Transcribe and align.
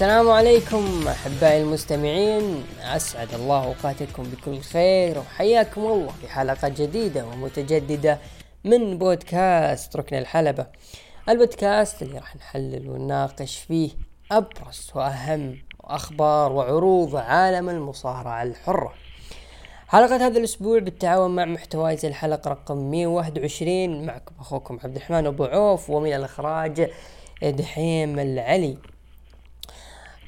السلام 0.00 0.30
عليكم 0.30 1.08
أحبائي 1.08 1.62
المستمعين. 1.62 2.64
أسعد 2.82 3.34
الله 3.34 3.64
أوقاتكم 3.64 4.22
بكل 4.22 4.60
خير 4.60 5.18
وحياكم 5.18 5.80
الله 5.80 6.12
في 6.20 6.28
حلقة 6.28 6.68
جديدة 6.68 7.26
ومتجددة 7.26 8.18
من 8.64 8.98
بودكاست 8.98 9.96
ركن 9.96 10.18
الحلبة. 10.18 10.66
البودكاست 11.28 12.02
اللي 12.02 12.18
راح 12.18 12.36
نحلل 12.36 12.90
ونناقش 12.90 13.56
فيه 13.58 13.90
أبرز 14.32 14.90
وأهم 14.94 15.58
أخبار 15.80 16.52
وعروض 16.52 17.16
عالم 17.16 17.68
المصارعة 17.68 18.42
الحرة. 18.42 18.94
حلقة 19.88 20.26
هذا 20.26 20.38
الأسبوع 20.38 20.78
بالتعاون 20.78 21.36
مع 21.36 21.44
محتوايز 21.44 22.04
الحلقة 22.04 22.50
رقم 22.50 22.90
121 22.90 24.06
معكم 24.06 24.34
أخوكم 24.40 24.78
عبد 24.84 24.96
الرحمن 24.96 25.26
أبو 25.26 25.44
عوف 25.44 25.90
ومن 25.90 26.12
الإخراج 26.12 26.90
دحيم 27.42 28.18
العلي. 28.18 28.78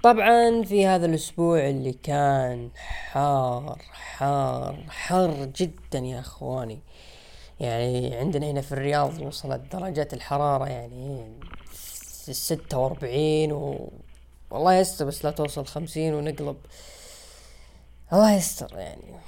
طبعا 0.02 0.62
في 0.62 0.86
هذا 0.86 1.06
الأسبوع 1.06 1.68
اللي 1.68 1.92
كان 1.92 2.70
حار 2.76 3.78
حار 3.92 4.84
حر 4.88 5.44
جدا 5.56 5.98
يا 5.98 6.20
إخواني. 6.20 6.78
يعني 7.60 8.16
عندنا 8.16 8.50
هنا 8.50 8.60
في 8.60 8.72
الرياض 8.72 9.20
وصلت 9.20 9.60
درجات 9.72 10.14
الحرارة 10.14 10.68
يعني 10.68 11.32
ستة 12.32 12.78
وأربعين 12.78 13.52
و 13.52 13.90
والله 14.50 14.74
يستر 14.74 15.04
بس 15.04 15.24
لا 15.24 15.30
توصل 15.30 15.66
خمسين 15.66 16.14
ونقلب. 16.14 16.56
الله 18.12 18.32
يستر 18.32 18.78
يعني. 18.78 19.20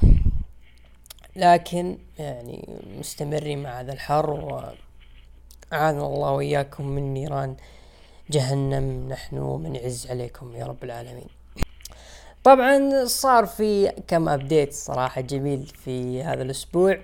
لكن 1.37 1.99
يعني 2.19 2.81
مستمرين 2.99 3.63
مع 3.63 3.81
هذا 3.81 3.93
الحر 3.93 4.31
وأعاذنا 4.31 6.07
الله 6.07 6.31
وإياكم 6.31 6.87
من 6.87 7.15
نيران. 7.15 7.57
جهنم 8.31 9.09
نحن 9.09 9.37
من 9.37 9.77
عز 9.77 10.07
عليكم 10.11 10.57
يا 10.57 10.67
رب 10.67 10.85
العالمين. 10.85 11.29
طبعا 12.45 13.05
صار 13.05 13.47
في 13.47 13.93
كم 14.09 14.29
update 14.29 14.73
صراحة 14.73 15.21
جميل 15.21 15.67
في 15.67 16.23
هذا 16.23 16.43
الأسبوع. 16.43 16.99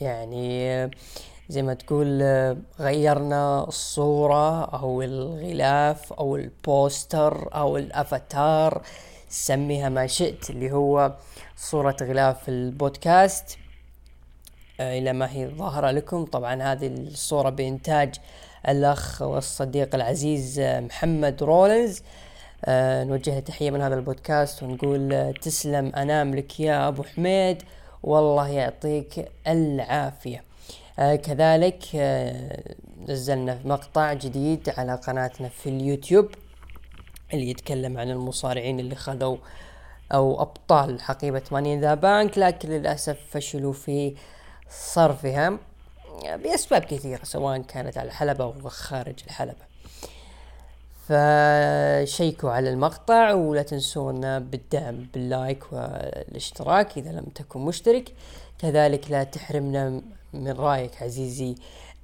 يعني 0.00 0.90
زي 1.48 1.62
ما 1.62 1.74
تقول 1.74 2.22
غيرنا 2.80 3.64
الصورة 3.68 4.64
أو 4.64 5.02
الغلاف 5.02 6.12
أو 6.12 6.36
ال 6.36 6.53
poster 6.53 7.54
أو 7.54 7.76
الأفاتار 7.76 8.82
سميها 9.28 9.88
ما 9.88 10.06
شئت 10.06 10.50
اللي 10.50 10.72
هو 10.72 11.16
صورة 11.56 11.96
غلاف 12.02 12.48
البودكاست. 12.48 13.58
إلى 14.80 15.12
ما 15.12 15.32
هي 15.32 15.48
ظاهرة 15.48 15.90
لكم. 15.90 16.24
طبعا 16.24 16.62
هذه 16.62 16.86
الصورة 16.86 17.50
بإنتاج 17.50 18.14
الأخ 18.68 19.22
والصديق 19.22 19.94
العزيز 19.94 20.60
محمد 20.60 21.42
رولنز 21.42 22.02
أه 22.64 23.04
نوجه 23.04 23.34
له 23.34 23.40
تحية 23.40 23.70
من 23.70 23.80
هذا 23.82 23.94
البودكاست 23.94 24.62
ونقول 24.62 25.34
تسلم 25.42 25.92
أناملك 25.96 26.60
يا 26.60 26.88
أبو 26.88 27.02
حميد. 27.02 27.62
والله 28.02 28.48
يعطيك 28.48 29.28
العافية. 29.46 30.44
كذلك 30.98 31.84
نزلنا 33.08 33.58
مقطع 33.64 34.12
جديد 34.12 34.72
على 34.78 34.94
قناتنا 34.94 35.48
في 35.48 35.68
اليوتيوب 35.68 36.28
اللي 37.34 37.50
يتكلم 37.50 37.98
عن 37.98 38.10
المصارعين 38.10 38.80
اللي 38.80 38.94
خذوا 38.94 39.36
أو 40.12 40.42
أبطال 40.42 41.00
حقيبة 41.00 41.42
Money 41.52 41.72
in 41.72 41.80
the 41.80 41.94
Bank 41.94 42.38
لكن 42.38 42.68
للأسف 42.68 43.18
فشلوا 43.30 43.72
في 43.72 44.14
صرفها 44.70 45.58
بأسباب 46.24 46.82
كثيرة 46.82 47.24
سواء 47.24 47.58
كانت 47.58 47.98
على 47.98 48.06
الحلبة 48.06 48.44
أو 48.44 48.68
خارج 48.68 49.14
الحلبة. 49.26 49.70
فشيكوا 51.08 52.50
على 52.50 52.70
المقطع 52.70 53.32
ولا 53.32 53.62
تنسونا 53.62 54.38
بالدعم 54.38 55.06
باللايك 55.14 55.72
والاشتراك 55.72 56.98
إذا 56.98 57.12
لم 57.12 57.24
تكن 57.34 57.60
مشترك. 57.60 58.12
كذلك 58.58 59.10
لا 59.10 59.24
تحرمنا 59.24 60.02
من 60.32 60.52
رأيك 60.52 61.02
عزيزي 61.02 61.54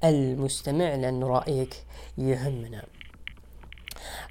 المستمع 0.05 0.95
لأن 0.95 1.25
رأيك 1.25 1.75
يهمنا. 2.19 2.83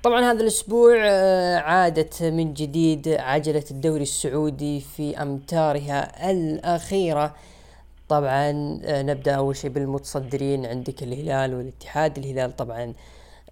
طبعا 0.03 0.31
هذا 0.31 0.41
الأسبوع 0.41 1.09
عادت 1.57 2.23
من 2.23 2.53
جديد 2.53 3.07
عجلة 3.07 3.63
الدوري 3.71 4.03
السعودي 4.03 4.81
في 4.81 5.21
أمتارها 5.21 6.31
الأخيرة. 6.31 7.35
طبعا 8.09 8.51
نبدأ 9.01 9.35
أول 9.35 9.55
شيء 9.55 9.69
بالمتصدرين 9.69 10.65
عندك 10.65 11.03
الهلال 11.03 11.55
والاتحاد. 11.55 12.17
الهلال 12.17 12.55
طبعا 12.55 12.93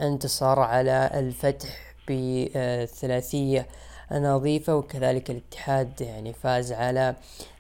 انتصر 0.02 0.60
على 0.60 1.12
الفتح 1.14 1.96
بثلاثيه 2.10 3.68
نظيفة 4.12 4.76
وكذلك 4.76 5.32
الاتحاد 5.32 6.02
يعني 6.02 6.34
فاز 6.34 6.72
على 6.72 7.16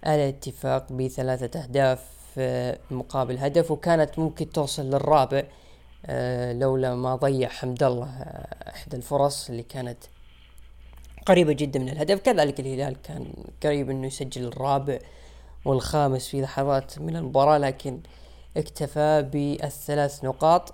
الاتفاق 0.06 0.94
بثلاثه 0.94 1.60
أهداف 1.60 2.00
مقابل 2.92 3.38
هدف. 3.38 3.72
وكانت 3.72 4.20
ممكن 4.20 4.50
توصل 4.50 4.86
للرابع 4.86 5.44
لولا 6.60 6.96
ما 6.96 7.16
ضيع 7.16 7.50
حمد 7.50 7.84
الله 7.84 8.10
إحدى 8.68 8.98
الفرص 8.98 9.50
اللي 9.50 9.64
كانت 9.64 9.98
قريبة 11.26 11.54
جدا 11.54 11.80
من 11.80 11.90
الهدف. 11.90 12.20
كذلك 12.20 12.60
الهلال 12.60 13.02
كان 13.02 13.34
قريب 13.64 13.90
إنه 13.90 14.08
يسجل 14.08 14.46
الرابع 14.48 15.00
والخامس 15.66 16.28
في 16.28 16.42
لحظات 16.42 17.00
من 17.00 17.16
المباراة 17.16 17.58
لكن 17.58 18.00
اكتفى 18.58 19.30
بالثلاث 19.32 20.26
نقاط. 20.26 20.74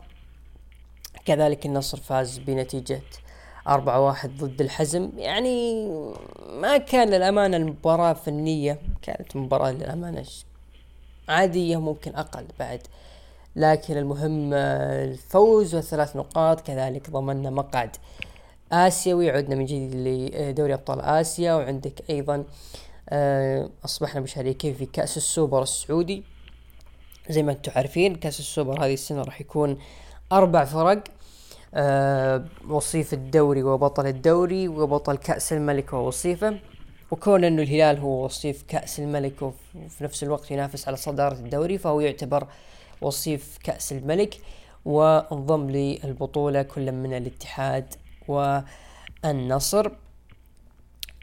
كذلك 1.25 1.65
النصر 1.65 1.97
فاز 1.97 2.37
بنتيجة 2.37 3.01
أربعة 3.67 4.05
واحد 4.05 4.37
ضد 4.37 4.61
الحزم. 4.61 5.09
يعني 5.17 5.87
ما 6.49 6.77
كان 6.77 7.09
للأمانة 7.09 7.57
المباراة 7.57 8.13
فنية 8.13 8.79
كانت 9.01 9.35
مباراة 9.35 9.71
للأمانة 9.71 10.25
عادية 11.29 11.77
ممكن 11.77 12.15
أقل 12.15 12.45
بعد. 12.59 12.81
لكن 13.55 13.97
المهم 13.97 14.53
الفوز 14.53 15.75
والثلاث 15.75 16.15
نقاط 16.15 16.61
كذلك 16.61 17.09
ضمننا 17.09 17.49
مقعد 17.49 17.95
آسيوي. 18.71 19.29
عدنا 19.31 19.55
من 19.55 19.65
جديد 19.65 19.95
لدوري 19.95 20.73
أبطال 20.73 21.01
آسيا 21.01 21.53
وعندك 21.53 22.09
أيضا 22.09 22.35
آه، 22.35 22.45
أصبحنا 23.85 24.21
مشاركين 24.21 24.73
في 24.73 24.85
كأس 24.85 25.17
السوبر 25.17 25.61
السعودي. 25.61 26.23
زي 27.29 27.43
ما 27.43 27.51
أنتم 27.51 27.71
عارفين 27.75 28.15
كأس 28.15 28.39
السوبر 28.39 28.85
هذه 28.85 28.93
السنة 28.93 29.21
راح 29.21 29.41
يكون 29.41 29.77
أربع 30.31 30.65
فرق 30.65 31.03
أه 31.73 32.45
وصيف 32.69 33.13
الدوري 33.13 33.63
وبطل 33.63 34.07
الدوري 34.07 34.67
وبطل 34.67 35.17
كأس 35.17 35.53
الملك 35.53 35.93
ووصيفه. 35.93 36.59
وكون 37.11 37.43
إنه 37.43 37.61
الهلال 37.61 37.97
هو 37.97 38.25
وصيف 38.25 38.63
كأس 38.67 38.99
الملك 38.99 39.41
وفي 39.41 40.03
نفس 40.03 40.23
الوقت 40.23 40.51
ينافس 40.51 40.87
على 40.87 40.97
صدارة 40.97 41.33
الدوري 41.33 41.77
فهو 41.77 41.99
يعتبر 41.99 42.47
وصيف 43.01 43.57
كأس 43.63 43.91
الملك 43.91 44.37
وأنضم 44.85 45.69
للبطولة 45.69 46.61
كل 46.61 46.91
من 46.91 47.13
الاتحاد 47.13 47.93
والنصر. 48.27 49.91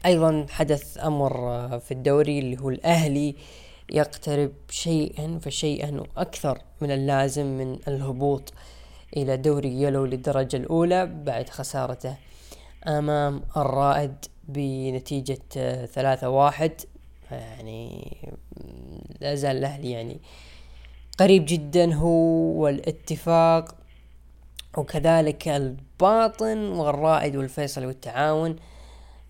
أيضا 0.05 0.45
حدث 0.49 0.97
أمر 0.97 1.37
آه، 1.37 1.77
في 1.77 1.91
الدوري 1.91 2.39
اللي 2.39 2.59
هو 2.59 2.69
الأهلي 2.69 3.35
يقترب 3.91 4.51
شيئا 4.69 5.39
فشيئا 5.41 6.01
وأكثر 6.01 6.61
من 6.81 6.91
اللازم 6.91 7.45
من 7.45 7.79
الهبوط 7.87 8.53
إلى 9.17 9.37
دوري 9.37 9.81
يلو 9.81 10.05
للدرجة 10.05 10.57
الأولى 10.57 11.05
بعد 11.05 11.49
خسارته 11.49 12.15
أمام 12.87 13.41
الرائد 13.57 14.15
بنتيجة 14.47 15.39
آه، 15.57 15.85
ثلاثة 15.85 16.29
واحد. 16.29 16.71
يعني 17.31 18.17
لا 19.21 19.35
زال 19.35 19.57
الأهلي 19.57 19.91
يعني 19.91 20.19
قريب 21.19 21.45
جدا 21.47 21.93
هو 21.93 22.09
والاتفاق 22.63 23.75
وكذلك 24.77 25.47
الباطن 25.47 26.57
والرائد 26.57 27.35
والفيصل 27.35 27.85
والتعاون. 27.85 28.55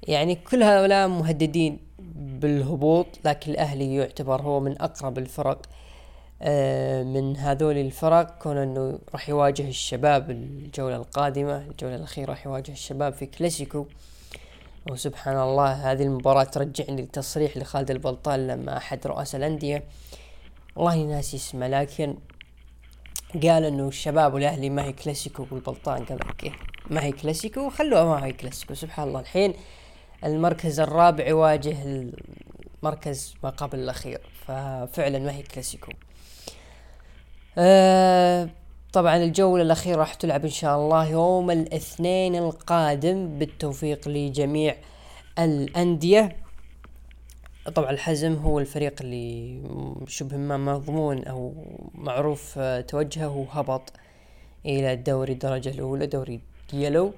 يعني 0.03 0.35
كل 0.35 0.63
هؤلاء 0.63 1.07
مهددين 1.07 1.79
بالهبوط 2.15 3.07
لكن 3.25 3.51
الأهلي 3.51 3.95
يعتبر 3.95 4.41
هو 4.41 4.59
من 4.59 4.81
أقرب 4.81 5.17
الفرق 5.17 5.61
آه، 6.41 7.03
من 7.03 7.37
هذول 7.37 7.77
الفرق. 7.77 8.37
كون 8.39 8.57
أنه 8.57 8.99
راح 9.13 9.29
يواجه 9.29 9.67
الشباب 9.67 10.31
الجولة 10.31 10.95
القادمة 10.95 11.57
الجولة 11.57 11.95
الأخيرة 11.95 12.29
راح 12.29 12.45
يواجه 12.45 12.71
الشباب 12.71 13.13
في 13.13 13.25
كلاسيكو. 13.25 13.85
وسبحان 14.91 15.37
الله 15.37 15.91
هذه 15.91 16.03
المباراة 16.03 16.43
ترجعني 16.43 17.01
لتصريح 17.01 17.57
لخالد 17.57 17.91
البلطان 17.91 18.47
لما 18.47 18.77
أحد 18.77 19.07
رؤساء 19.07 19.39
الأندية 19.39 19.83
والله 20.75 20.95
ناسي 20.95 21.37
اسمه 21.37 21.67
لكن 21.67 22.15
قال 23.33 23.65
أنه 23.65 23.87
الشباب 23.87 24.33
والأهلي 24.33 24.69
ما 24.69 24.83
هي 24.83 24.93
كلاسيكو 24.93 25.45
والبلطان 25.51 26.05
قال 26.05 26.27
أوكي 26.27 26.51
ما 26.89 27.03
هي 27.03 27.11
كلاسيكو 27.11 27.69
خلوها 27.69 28.03
ما 28.05 28.25
هي 28.25 28.33
كلاسيكو 28.33 28.73
سبحان 28.73 29.07
الله. 29.07 29.19
الحين 29.19 29.53
المركز 30.23 30.79
الرابع 30.79 31.27
يواجه 31.27 31.75
المركز 32.83 33.35
ما 33.43 33.49
قبل 33.49 33.79
الأخير 33.79 34.21
ففعلا 34.45 35.19
ما 35.19 35.31
هي 35.31 35.43
كلاسيكو. 35.43 35.91
آه 37.57 38.49
طبعا 38.93 39.17
الجولة 39.17 39.63
الأخيرة 39.63 39.97
راح 39.97 40.13
تلعب 40.13 40.43
إن 40.43 40.49
شاء 40.49 40.77
الله 40.77 41.09
يوم 41.09 41.51
الاثنين 41.51 42.35
القادم 42.35 43.39
بالتوفيق 43.39 44.07
لجميع 44.07 44.75
الأندية. 45.39 46.35
طبعا 47.75 47.91
الحزم 47.91 48.33
هو 48.33 48.59
الفريق 48.59 49.01
اللي 49.01 49.61
شبه 50.07 50.37
ما 50.37 50.57
مضمون 50.57 51.23
أو 51.23 51.65
معروف 51.93 52.53
آه، 52.57 52.81
توجهه 52.81 53.35
وهبط 53.37 53.93
إلى 54.65 54.93
الدوري 54.93 55.33
الدرجة 55.33 55.69
الأولى 55.69 56.07
دوري 56.07 56.39
يلو 56.73 57.13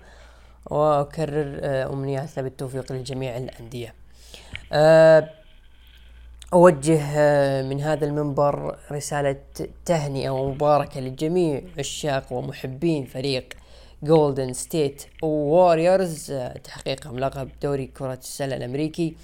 وأكرر 0.65 1.59
آه، 1.61 1.93
أمنياتنا 1.93 2.43
بالتوفيق 2.43 2.91
لجميع 2.91 3.37
الأندية. 3.37 3.93
آه، 4.73 5.29
أوجه 6.53 7.01
آه، 7.01 7.61
من 7.61 7.81
هذا 7.81 8.05
المنبر 8.05 8.77
رسالة 8.91 9.35
تهنئة 9.85 10.29
ومباركة 10.29 10.99
لجميع 10.99 11.61
عشاق 11.77 12.33
ومحبين 12.33 13.05
فريق 13.05 13.53
جولدن 14.03 14.53
ستيت 14.53 15.03
ووريرز 15.23 16.33
تحقيقهم 16.63 17.19
لقب 17.19 17.49
دوري 17.61 17.85
كرة 17.85 18.13
السلة 18.13 18.55
الأمريكي 18.55 19.15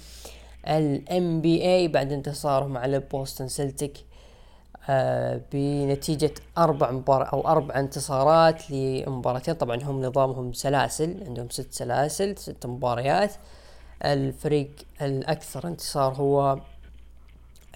NBA 1.40 1.88
بعد 1.88 2.12
انتصارهم 2.12 2.76
على 2.76 2.98
بوستن 2.98 3.48
سلتيك 3.48 3.92
بنتيجة 5.52 6.34
أربع 6.58 6.90
مبار 6.90 7.32
أو 7.32 7.48
أربع 7.48 7.80
انتصارات 7.80 8.70
لمباراتين. 8.70 9.54
طبعا 9.54 9.82
هم 9.82 10.02
نظامهم 10.02 10.52
سلاسل 10.52 11.24
عندهم 11.26 11.48
ست 11.50 11.72
سلاسل 11.72 12.38
ست 12.38 12.66
مباريات. 12.66 13.34
الفريق 14.04 14.70
الأكثر 15.02 15.68
انتصار 15.68 16.14
هو 16.14 16.60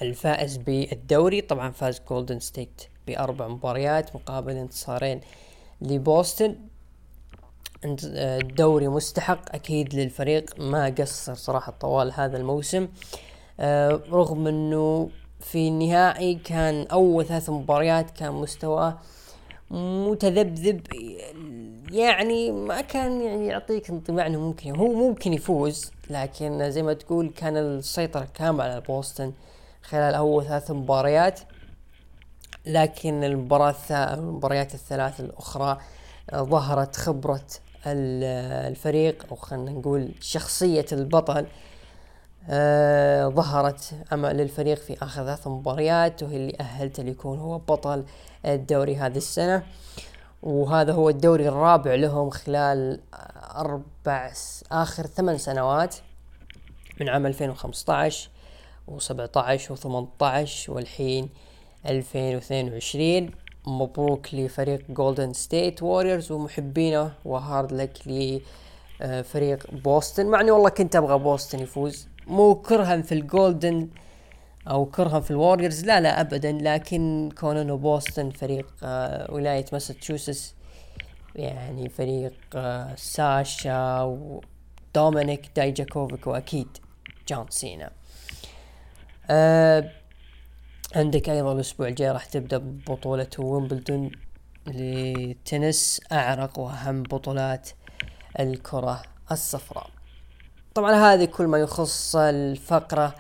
الفائز 0.03 0.57
بالدوري. 0.57 1.41
طبعا 1.41 1.71
فاز 1.71 2.01
جولدن 2.11 2.41
ستيت 2.41 2.83
بأربع 3.07 3.49
مباريات 3.49 4.17
مقابل 4.17 4.57
انتصارين 4.57 5.21
لبوسطن. 5.83 6.57
الدوري 7.85 8.89
مستحق 8.89 9.55
أكيد 9.55 9.95
للفريق. 9.95 10.61
ما 10.61 10.95
قصر 10.99 11.35
صراحة 11.35 11.73
طوال 11.81 12.13
هذا 12.15 12.37
الموسم. 12.37 12.89
آه، 13.61 14.01
رغم 14.11 14.47
إنه 14.47 15.11
في 15.41 15.69
النهائي 15.69 16.35
كان 16.35 16.87
أول 16.87 17.27
ثلاث 17.27 17.51
مباريات 17.51 18.11
كان 18.11 18.33
مستواه 18.33 18.99
متذبذب 19.71 20.81
يعني 21.91 22.53
ما 22.53 22.81
كان 22.81 23.23
يعني 23.23 23.47
يعطيك 23.47 23.91
انطباع 23.91 24.27
إنه 24.27 24.41
ممكن 24.41 24.77
هو 24.77 24.93
ممكن 24.93 25.33
يفوز 25.33 25.91
لكن 26.11 26.71
زي 26.71 26.83
ما 26.83 26.93
تقول 26.93 27.33
كان 27.37 27.57
السيطرة 27.57 28.29
كاملة 28.35 28.65
على 28.65 28.81
بوسطن 28.81 29.33
خلال 29.83 30.15
أول 30.15 30.45
ثلاث 30.45 30.71
مباريات. 30.71 31.41
لكن 32.67 33.25
المباراة 33.25 33.75
المباريات 33.91 34.75
الثلاث 34.75 35.21
الأخرى 35.21 35.79
ظهرت 36.35 36.97
خبرة 36.97 37.47
الفريق 37.87 39.27
أو 39.31 39.37
خلينا 39.37 39.71
نقول 39.71 40.11
شخصية 40.21 40.87
البطل 40.93 41.47
آه 42.53 43.29
ظهرت 43.29 43.95
أمل 44.13 44.37
للفريق 44.37 44.79
في 44.79 44.97
آخر 45.03 45.25
ثلاث 45.25 45.47
مباريات 45.47 46.23
وهي 46.23 46.37
اللي 46.37 46.57
اهلته 46.61 47.03
ليكون 47.03 47.39
هو 47.39 47.59
بطل 47.59 48.05
الدوري 48.47 48.97
هذه 48.97 49.17
السنة. 49.17 49.63
وهذا 50.43 50.93
هو 50.93 51.09
الدوري 51.09 51.49
الرابع 51.49 51.95
لهم 51.95 52.31
خلال 52.31 53.01
أربع 53.57 54.33
آخر 54.73 55.07
ثمان 55.07 55.39
سنوات 55.39 55.97
من 57.01 57.09
عام 57.09 57.27
2015 57.27 58.31
و17 58.89 58.99
و18 59.77 60.69
والحين 60.69 61.29
2022 61.87 63.31
مبروك 63.67 64.35
لفريق 64.35 64.85
جولدن 64.91 65.33
ستيت 65.33 65.83
ووريرز 65.83 66.33
ومحبينه 66.33 67.13
و 67.25 67.34
hard 67.34 67.73
luck 67.73 67.99
لفريق 68.07 69.71
بوسطن 69.73 70.27
مع 70.27 70.41
إني 70.41 70.51
والله 70.51 70.71
كنت 70.71 70.97
أبغى 70.97 71.19
بوسطن 71.19 71.59
يفوز. 71.59 72.09
مو 72.31 72.55
كرها 72.55 73.03
في 73.03 73.13
الجولدن 73.13 73.89
أو 74.69 74.87
كرها 74.87 75.21
في 75.21 75.31
الووريرز 75.31 75.85
لا 75.85 76.01
لا 76.01 76.21
ابدا. 76.21 76.53
لكن 76.53 77.31
كون 77.41 77.57
انه 77.57 77.77
بوسطن 77.77 78.31
فريق 78.31 78.67
آه 78.83 79.33
ولاية 79.33 79.65
ماساتشوستس 79.73 80.55
يعني 81.37 81.89
فريق 81.89 82.33
آه 82.55 82.95
ساشا 82.95 84.03
ودومينيك 84.03 85.51
دايجاكوفيك 85.57 86.27
وأكيد 86.27 86.69
جون 87.29 87.47
سينا. 87.51 87.91
آه 89.31 89.91
عندك 90.97 91.29
أيضا 91.29 91.53
الأسبوع 91.53 91.89
الجاي 91.89 92.11
راح 92.11 92.25
تبدأ 92.25 92.59
بطولة 92.89 93.29
ويمبلدون 93.39 94.11
للتنس 94.67 96.01
أعرق 96.13 96.59
وأهم 96.59 97.03
بطولات 97.03 97.71
الكرة 98.41 99.03
الصفراء. 99.33 99.91
طبعا 100.75 100.93
هذه 101.15 101.25
كل 101.25 101.47
ما 101.47 101.59
يخص 101.59 102.17
الفقرة 102.17 103.15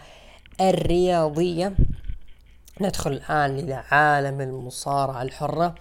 الرياضية. 0.60 1.72
ندخل 2.80 3.12
الآن 3.12 3.58
إلى 3.58 3.74
عالم 3.90 4.40
المصارعة 4.40 5.22
الحرة 5.22 5.74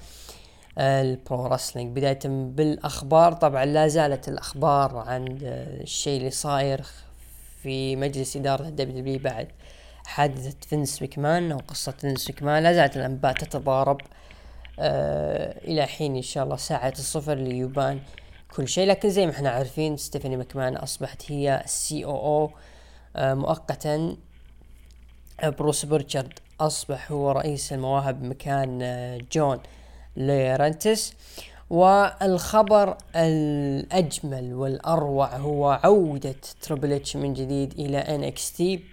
ال 0.77 0.94
pro 0.94 1.45
wrestling 1.45 1.97
بداية 1.97 2.19
بالأخبار 2.25 3.33
طبعا 3.33 3.65
لا 3.65 3.87
زالت 3.87 4.27
الأخبار 4.27 4.97
عن 4.97 5.37
الشيء 5.41 6.17
اللي 6.19 6.31
صاير 6.31 6.81
في 7.63 7.95
مجلس 7.95 8.35
إدارة 8.37 8.67
ال 8.67 9.03
WWE 9.03 9.17
بعد 9.17 9.47
حادثة 10.05 10.55
فينس 10.69 11.01
مكمان 11.01 11.51
أو 11.51 11.57
قصة 11.67 11.91
فينس 11.91 12.29
مكمان 12.29 12.63
لا 12.63 12.73
زالت 12.73 12.97
الأنباء 12.97 13.33
تتضارب 13.33 14.01
آه 14.79 15.59
إلى 15.67 15.85
حين 15.85 16.15
إن 16.15 16.21
شاء 16.21 16.43
الله 16.43 16.55
ساعة 16.55 16.93
الصفر 16.99 17.35
ليبان 17.35 17.99
كل 18.55 18.67
شيء 18.67 18.87
لكن 18.87 19.09
زي 19.09 19.25
ما 19.25 19.31
إحنا 19.31 19.49
عارفين 19.49 19.97
ستيفاني 19.97 20.37
مكمان 20.37 20.75
أصبحت 20.75 21.31
هي 21.31 21.61
ال 21.65 21.75
CEO 21.75 22.05
أو 22.05 22.51
آه 23.15 23.33
مؤقتا 23.33 24.17
بروس 25.43 25.85
بورتشارد 25.85 26.33
أصبح 26.59 27.11
هو 27.11 27.31
رئيس 27.31 27.73
المواهب 27.73 28.23
مكان 28.23 28.79
آه 28.81 29.19
جون 29.31 29.59
ليرنتس 30.15 31.13
والخبر 31.69 32.97
الأجمل 33.15 34.53
والأروع 34.53 35.35
هو 35.37 35.79
عودة 35.83 36.35
تريبل 36.61 36.93
إتش 36.93 37.15
من 37.15 37.33
جديد 37.33 37.79
إلى 37.79 37.97
NXT 37.97 38.83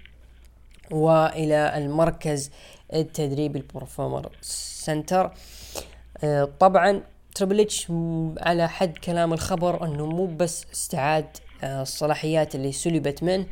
وإلى 0.90 1.78
المركز 1.78 2.50
التدريبي 2.94 3.58
ال 3.58 3.64
Performance 3.64 4.30
Center. 4.40 5.34
آه، 6.24 6.48
طبعا 6.60 7.02
تريبل 7.36 7.60
اتش 7.60 7.86
على 8.40 8.68
حد 8.68 8.98
كلام 8.98 9.32
الخبر 9.32 9.84
أنه 9.84 10.06
مو 10.06 10.26
بس 10.26 10.66
استعاد 10.72 11.26
آه، 11.62 11.82
الصلاحيات 11.82 12.54
اللي 12.54 12.72
سلبت 12.72 13.22
منه 13.22 13.46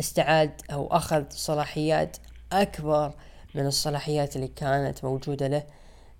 استعاد 0.00 0.50
أو 0.72 0.86
أخذ 0.86 1.24
صلاحيات 1.30 2.16
أكبر 2.52 3.12
من 3.54 3.66
الصلاحيات 3.66 4.36
اللي 4.36 4.48
كانت 4.48 5.04
موجودة 5.04 5.46
له 5.46 5.62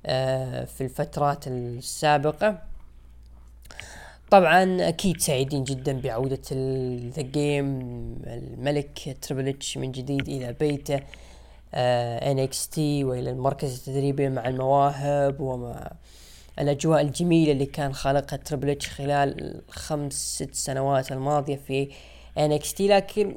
آه، 0.06 0.64
في 0.64 0.80
الفترات 0.80 1.46
السابقة. 1.46 2.62
طبعا 4.30 4.88
أكيد 4.88 5.20
سعيدين 5.20 5.64
جدا 5.64 6.00
بعودة 6.00 6.42
the 7.16 7.22
game 7.22 7.80
الملك 8.26 9.16
تريبل 9.22 9.48
اتش 9.48 9.78
من 9.78 9.92
جديد 9.92 10.28
إلى 10.28 10.52
بيته 10.52 11.00
NXT 11.74 13.04
وإلى 13.04 13.30
المركز 13.30 13.78
التدريبي 13.78 14.28
مع 14.28 14.48
المواهب 14.48 15.40
ومع 15.40 15.90
الأجواء 16.60 17.00
الجميلة 17.00 17.52
اللي 17.52 17.66
كان 17.66 17.92
خالقها 17.94 18.36
تريبل 18.36 18.70
اتش 18.70 18.88
خلال 18.88 19.60
الخمس 19.68 20.14
ست 20.14 20.54
سنوات 20.54 21.12
الماضية 21.12 21.56
في 21.56 21.88
NXT 22.74 22.88
لكن 22.88 23.36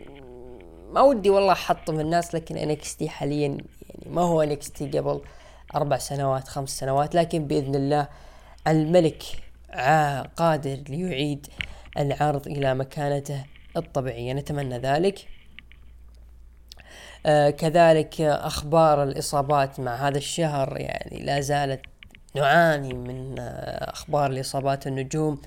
ما 0.92 1.02
ودي 1.02 1.30
والله 1.30 1.52
أحطم 1.52 2.00
الناس 2.00 2.36
لكن 2.36 2.78
NXT 2.98 3.10
حاليا 3.10 3.48
يعني 3.48 3.64
ما 4.06 4.22
هو 4.22 4.44
NXT 4.56 5.00
قبل 5.00 5.22
أربع 5.76 5.98
سنوات 5.98 6.48
خمس 6.48 6.80
سنوات. 6.80 7.16
لكن 7.16 7.48
بإذن 7.48 7.76
الله 7.76 8.08
الملك 8.68 9.24
قادر 10.38 10.78
ليعيد 10.90 11.48
العرض 11.98 12.48
إلى 12.48 12.76
مكانته 12.76 13.46
الطبيعية 13.78 14.34
نتمنى 14.34 14.78
ذلك. 14.78 15.28
آه 17.26 17.50
كذلك 17.50 18.22
أخبار 18.22 19.04
الإصابات 19.04 19.80
مع 19.80 19.96
هذا 20.08 20.18
الشهر 20.18 20.78
يعني 20.78 21.26
لا 21.26 21.40
زالت 21.40 21.82
نعاني 22.36 22.94
من 22.94 23.36
آه 23.40 23.92
أخبار 23.92 24.32
الإصابات 24.32 24.88
النجوم. 24.88 25.42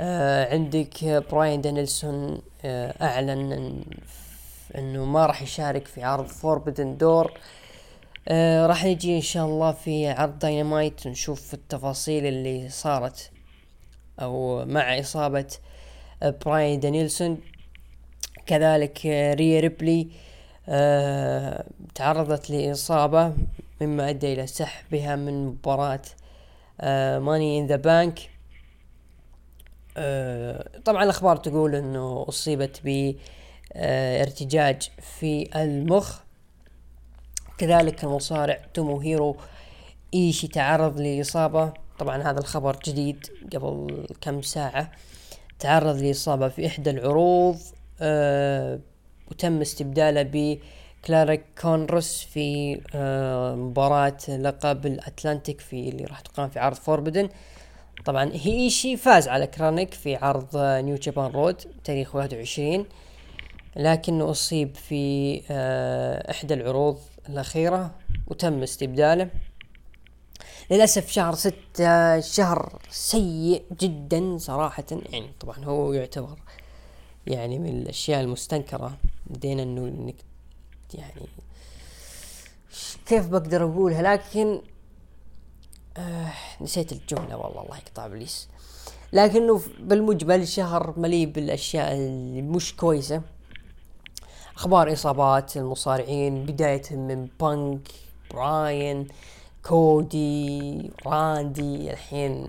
آه 0.00 0.52
عندك 0.52 1.04
براين 1.30 1.60
دانيلسون 1.60 2.42
آه 2.64 2.94
أعلن 3.02 3.52
إن 3.52 3.84
إنه 4.78 5.04
ما 5.04 5.26
راح 5.26 5.42
يشارك 5.42 5.86
في 5.86 6.02
عرض 6.02 6.26
فوربدن 6.26 6.96
دور. 6.96 7.32
راح 8.66 8.84
نجي 8.84 9.16
إن 9.16 9.20
شاء 9.20 9.46
الله 9.46 9.72
في 9.72 10.08
عرض 10.08 10.38
داينامايت 10.38 11.06
نشوف 11.06 11.54
التفاصيل 11.54 12.26
اللي 12.26 12.68
صارت 12.68 13.30
أو 14.20 14.64
مع 14.64 15.00
إصابة 15.00 15.46
براين 16.22 16.80
دانيلسون. 16.80 17.40
كذلك 18.46 19.06
ريا 19.06 19.60
ريبلي 19.60 20.08
تعرضت 21.94 22.50
لإصابة. 22.50 23.34
مما 23.86 24.10
أدى 24.10 24.32
إلى 24.32 24.46
سحبها 24.46 25.16
من 25.16 25.46
مباراة 25.46 26.02
Money 27.18 27.58
in 27.58 27.66
the 27.66 27.76
Bank 27.76 28.18
طبعا 30.84 31.04
الأخبار 31.04 31.36
تقول 31.36 31.74
إنه 31.74 32.24
أصيبت 32.28 32.80
ب 32.84 33.14
آه، 33.74 34.22
ارتجاج 34.22 34.90
في 35.18 35.48
المخ. 35.56 36.18
كذلك 37.58 38.04
المصارع 38.04 38.60
توموهيرو 38.74 39.36
إيشي 40.14 40.48
تعرض 40.48 41.00
لإصابة. 41.00 41.72
طبعا 41.98 42.22
هذا 42.22 42.40
الخبر 42.40 42.78
جديد 42.86 43.26
قبل 43.52 44.06
كم 44.20 44.42
ساعة. 44.42 44.92
تعرض 45.58 45.96
لإصابة 45.96 46.48
في 46.48 46.66
إحدى 46.66 46.90
العروض 46.90 47.58
آه 48.00 48.78
وتم 49.30 49.60
استبداله 49.60 50.22
ب 50.22 50.58
كلارك 51.04 51.44
كونرز 51.62 52.22
في 52.24 52.80
آه 52.94 53.54
مباراة 53.54 54.18
لقب 54.28 54.86
الأتلانتيك 54.86 55.88
اللي 55.88 56.04
راح 56.04 56.20
تقام 56.20 56.48
في 56.48 56.58
عرض 56.58 56.76
Forbidden. 56.76 57.28
طبعا 58.04 58.30
إيشي 58.34 58.96
فاز 58.96 59.28
على 59.28 59.46
كرانيك 59.46 59.94
في 59.94 60.16
عرض 60.16 60.56
New 60.56 60.96
Japan 60.96 61.30
Road 61.30 61.56
تاريخ 61.84 62.14
21 62.14 62.86
لكنه 63.76 64.30
أصيب 64.30 64.76
في 64.76 65.42
آه 65.50 66.30
إحدى 66.30 66.54
العروض 66.54 66.98
الأخيرة 67.28 67.90
وتم 68.26 68.62
استبداله. 68.62 69.28
للأسف 70.70 71.10
شهر 71.10 71.34
ستة 71.34 72.20
شهر 72.20 72.78
سيء 72.90 73.62
جدا 73.80 74.38
صراحة. 74.38 74.84
يعني 75.12 75.30
طبعا 75.40 75.64
هو 75.64 75.92
يعتبر 75.92 76.38
يعني 77.26 77.58
من 77.58 77.68
الأشياء 77.68 78.20
المستنكرة. 78.20 78.96
بدينا 79.26 79.62
انه 79.62 79.80
انك 79.88 80.14
يعني 80.94 81.26
كيف 83.06 83.26
بقدر 83.26 83.64
أقولها؟ 83.64 84.02
لكن 84.02 84.60
آه 85.96 86.32
نسيت 86.60 86.92
الجملة 86.92 87.36
والله 87.36 87.62
الله 87.62 87.76
يقطع 87.76 88.06
إبليس. 88.06 88.48
لكنه 89.12 89.60
بالمجمل 89.80 90.48
شهر 90.48 90.94
مليء 90.98 91.26
بالأشياء 91.26 91.94
اللي 91.94 92.42
مش 92.42 92.76
كويسة. 92.76 93.22
أخبار 94.56 94.92
إصابات 94.92 95.56
المصارعين 95.56 96.46
بداية 96.46 96.82
من 96.90 97.28
بانك 97.40 97.88
براين 98.30 99.08
كودي 99.62 100.90
راندي 101.06 101.90
الحين 101.90 102.48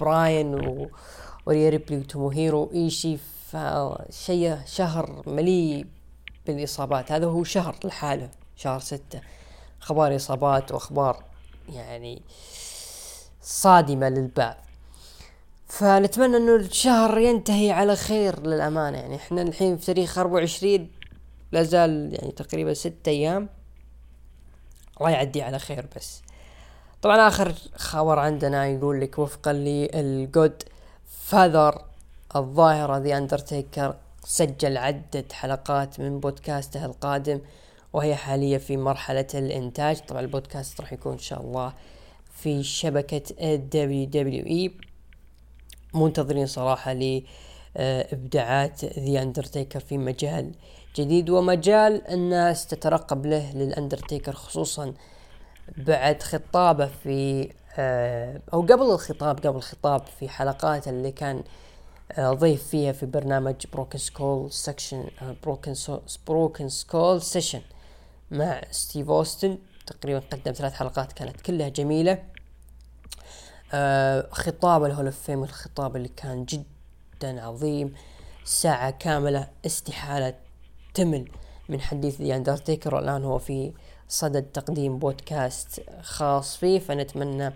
براين 0.00 0.54
و 0.54 0.90
وريا 1.46 1.70
ريبلي 1.70 1.98
وتوموهيرو 1.98 2.70
إيشي 2.74 3.16
فشيء 3.50 4.58
شهر 4.66 5.22
مليء 5.26 5.86
بالإصابات. 6.46 7.12
هذا 7.12 7.26
هو 7.26 7.44
شهر 7.44 7.76
لحاله 7.84 8.30
شهر 8.56 8.80
ستة. 8.80 9.20
أخبار 9.82 10.16
إصابات 10.16 10.72
وأخبار 10.72 11.24
يعني 11.68 12.22
صادمة 13.42 14.08
للبعض 14.08 14.56
فنتمنى 15.66 16.36
انه 16.36 16.56
الشهر 16.56 17.18
ينتهي 17.18 17.70
على 17.72 17.96
خير 17.96 18.40
للأمانة. 18.46 18.98
يعني 18.98 19.16
إحنا 19.16 19.42
الحين 19.42 19.76
في 19.76 19.86
تاريخ 19.86 20.18
أربعة 20.18 20.34
وعشرين 20.34 20.90
لازال 21.52 22.10
يعني 22.12 22.32
تقريبا 22.32 22.74
ستة 22.74 23.10
أيام 23.10 23.48
الله 25.00 25.10
يعدي 25.10 25.42
على 25.42 25.58
خير 25.58 25.86
بس. 25.96 26.22
طبعا 27.02 27.28
آخر 27.28 27.54
خبر 27.76 28.18
عندنا 28.18 28.66
يقول 28.66 29.00
لك 29.00 29.18
وفقا 29.18 29.52
لل 29.52 30.62
Godfather 31.06 31.84
الظاهرة 32.36 32.98
ذا 32.98 33.18
أندرتيكر 33.18 33.96
سجل 34.24 34.76
عدة 34.76 35.24
حلقات 35.32 36.00
من 36.00 36.20
بودكاسته 36.20 36.84
القادم 36.84 37.40
وهي 37.92 38.14
حاليا 38.14 38.58
في 38.58 38.76
مرحلة 38.76 39.26
الإنتاج. 39.34 40.00
طبعا 40.00 40.20
البودكاست 40.20 40.80
راح 40.80 40.92
يكون 40.92 41.12
إن 41.12 41.18
شاء 41.18 41.40
الله 41.40 41.72
في 42.32 42.62
شبكة 42.62 43.22
إي. 43.40 44.72
منتظرين 45.94 46.46
صراحة 46.46 46.92
لإبداعات 46.92 48.84
ذا 48.84 49.22
أندرتيكر 49.22 49.80
في 49.80 49.98
مجال 49.98 50.52
جديد 50.96 51.30
ومجال 51.30 52.08
الناس 52.08 52.66
تترقب 52.66 53.26
له 53.26 53.52
للأندرتيكر 53.52 54.32
خصوصا 54.32 54.94
بعد 55.76 56.22
خطابه 56.22 56.86
في 56.86 57.48
آه، 57.78 58.40
أو 58.52 58.62
قبل 58.62 58.82
الخطاب 58.82 59.38
قبل 59.38 59.56
الخطاب 59.56 60.02
في 60.18 60.28
حلقات 60.28 60.88
اللي 60.88 61.12
كان 61.12 61.42
ضيف 62.20 62.68
فيها 62.68 62.92
في 62.92 63.06
برنامج 63.06 63.54
Broken 63.72 63.98
Skull 63.98 64.52
Sessions 64.52 65.04
Broken 65.42 65.74
Broken 66.26 66.68
Skull 66.68 67.22
Session 67.22 67.60
مع 68.30 68.62
ستيف 68.70 69.10
اوستن 69.10 69.58
تقريبا 69.86 70.18
قدم 70.32 70.52
ثلاث 70.52 70.72
حلقات 70.72 71.12
كانت 71.12 71.40
كلها 71.40 71.68
جميلة. 71.68 72.24
آه 73.72 74.28
خطاب 74.30 74.84
ال 74.84 74.88
Hall 74.88 75.06
of 75.06 75.20
Fame 75.20 75.44
الخطاب 75.44 75.96
اللي 75.96 76.08
كان 76.08 76.44
جدا 76.44 77.42
عظيم. 77.42 77.94
ساعة 78.44 78.90
كاملة 78.90 79.48
استحالة 79.66 80.34
تمل 80.94 81.30
من 81.68 81.80
حديث 81.80 82.20
ذا 82.20 82.36
اندرتيكر 82.36 82.94
والآن 82.94 83.24
هو 83.24 83.38
في 83.38 83.72
صدد 84.08 84.42
تقديم 84.42 84.98
بودكاست 84.98 85.82
خاص 86.02 86.56
فيه. 86.56 86.78
فنتمنى 86.78 87.52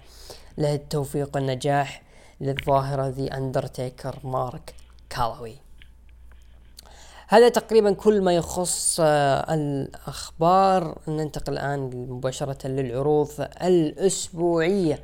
له 0.59 0.75
التوفيق 0.75 1.31
والنجاح. 1.35 2.06
للظاهرة 2.41 3.09
ذي 3.09 3.35
أندرتيكر 3.35 4.19
مارك 4.25 4.75
كالوي. 5.11 5.57
هذا 7.29 7.49
تقريبا 7.49 7.93
كل 7.93 8.21
ما 8.21 8.37
يخص 8.37 9.01
آه، 9.01 9.55
الأخبار. 9.55 10.99
ننتقل 11.09 11.53
الآن 11.53 11.81
مباشرة 12.09 12.67
للعروض 12.67 13.31
الأسبوعية. 13.63 15.03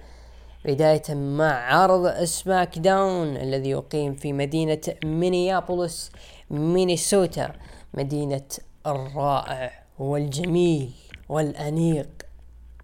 بداية 0.65 1.15
مع 1.15 1.75
عرض 1.75 2.25
SmackDown 2.25 3.37
الذي 3.37 3.71
أقيم 3.71 4.15
في 4.15 4.33
مدينة 4.33 4.81
مينيابوليس 5.05 6.11
مينيسوتا. 6.51 7.53
مدينة 7.95 8.49
الرائع 8.87 9.85
والجميل 9.99 10.93
والأنيق. 11.29 12.09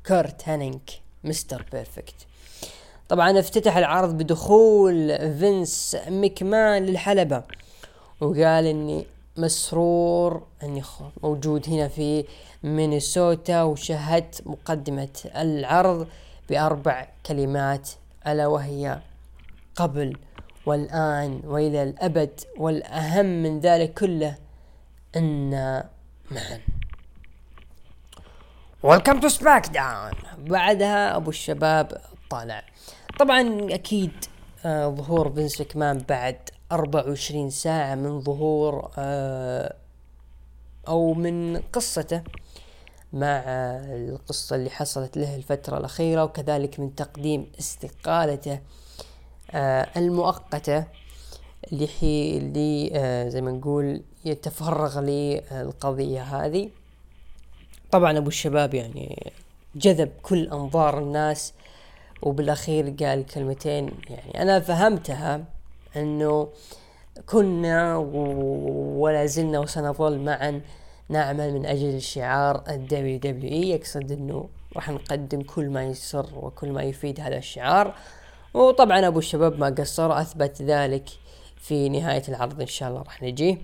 كورت 0.07 0.49
هينيغ 0.49 0.90
مستر 1.25 1.67
بيرفكت. 1.73 2.27
طبعا 3.09 3.38
افتتح 3.38 3.77
العرض 3.77 4.19
بدخول 4.19 5.19
فينس 5.38 5.97
مكمان 6.09 6.87
للحلبة 6.87 7.43
وقال 8.21 8.67
إني 8.67 9.07
مسرور 9.37 10.47
إني 10.62 10.83
موجود 11.23 11.69
هنا 11.69 11.88
في 11.88 12.25
مينيسوتا 12.62 13.62
وشهدت 13.62 14.43
مقدمة 14.47 15.09
العرض 15.37 16.07
بأربع 16.50 17.07
كلمات 17.27 17.91
ألا 18.27 18.47
وهي 18.47 18.99
قبل 19.77 20.17
والآن 20.67 21.41
وإلى 21.45 21.83
الأبد 21.83 22.41
والأهم 22.57 23.27
من 23.27 23.61
ذلك 23.61 23.95
كله 23.95 24.35
ان 25.17 25.50
معا. 26.31 26.61
Welcome 28.83 29.21
to 29.21 29.28
SmackDown 29.28 30.12
بعدها 30.38 31.17
أبو 31.17 31.31
الشباب 31.31 32.00
طالع. 32.31 32.62
طبعا 33.19 33.67
أكيد 33.75 34.13
آه 34.65 34.89
ظهور 34.89 35.33
فينس 35.33 35.61
ماكمان 35.61 35.99
بعد 36.09 36.37
24 36.73 37.51
ساعة 37.51 37.95
من 37.95 38.21
ظهور 38.21 38.91
آه 38.99 39.75
أو 40.89 41.15
من 41.15 41.57
قصته 41.73 42.23
مع 43.13 43.43
القصة 43.87 44.57
اللي 44.57 44.71
حصلت 44.71 45.17
له 45.17 45.37
الفترة 45.37 45.79
الأخيرة 45.79 46.25
وكذلك 46.25 46.81
من 46.81 46.95
تقديم 46.95 47.53
استقالته 47.59 48.61
آه 49.51 49.89
المؤقتة 49.97 50.85
اللي 51.73 51.87
حي 51.87 52.39
اللي 52.39 52.91
آه 52.95 53.29
زي 53.29 53.41
ما 53.41 53.51
نقول 53.51 54.03
يتفرغ 54.25 55.01
للقضية 55.01 56.23
هذه. 56.23 56.71
طبعا 57.91 58.19
أبو 58.19 58.29
الشباب 58.29 58.75
يعني 58.75 59.33
جذب 59.77 60.13
كل 60.23 60.49
أنظار 60.49 60.99
الناس 60.99 61.53
وبالأخير 62.23 62.95
قال 63.01 63.27
كلمتين 63.27 63.91
يعني 64.11 64.43
أنا 64.43 64.61
فهمتها 64.61 65.45
إنه 65.97 66.49
كنا 67.27 67.97
ولا 68.97 69.27
زلنا 69.27 69.59
وسنظل 69.59 70.19
معا 70.19 70.61
نعمل 71.09 71.53
من 71.53 71.67
أجل 71.67 72.03
شعار 72.03 72.65
ال 72.69 73.19
WWE 73.19 73.71
يقصد 73.71 74.13
إنه 74.13 74.49
راح 74.77 74.91
نقدم 74.91 75.43
كل 75.43 75.69
ما 75.69 75.85
يسر 75.85 76.27
وكل 76.37 76.73
ما 76.73 76.83
يفيد 76.83 77.21
هذا 77.21 77.37
الشعار. 77.37 77.95
وطبعا 78.55 79.07
أبو 79.07 79.19
الشباب 79.19 79.59
ما 79.59 79.75
قصر 79.79 80.21
أثبت 80.21 80.63
ذلك 80.63 81.09
في 81.57 81.89
نهاية 81.89 82.23
العرض 82.29 82.61
إن 82.61 82.67
شاء 82.67 82.89
الله 82.89 83.03
راح 83.03 83.23
نجيه. 83.23 83.57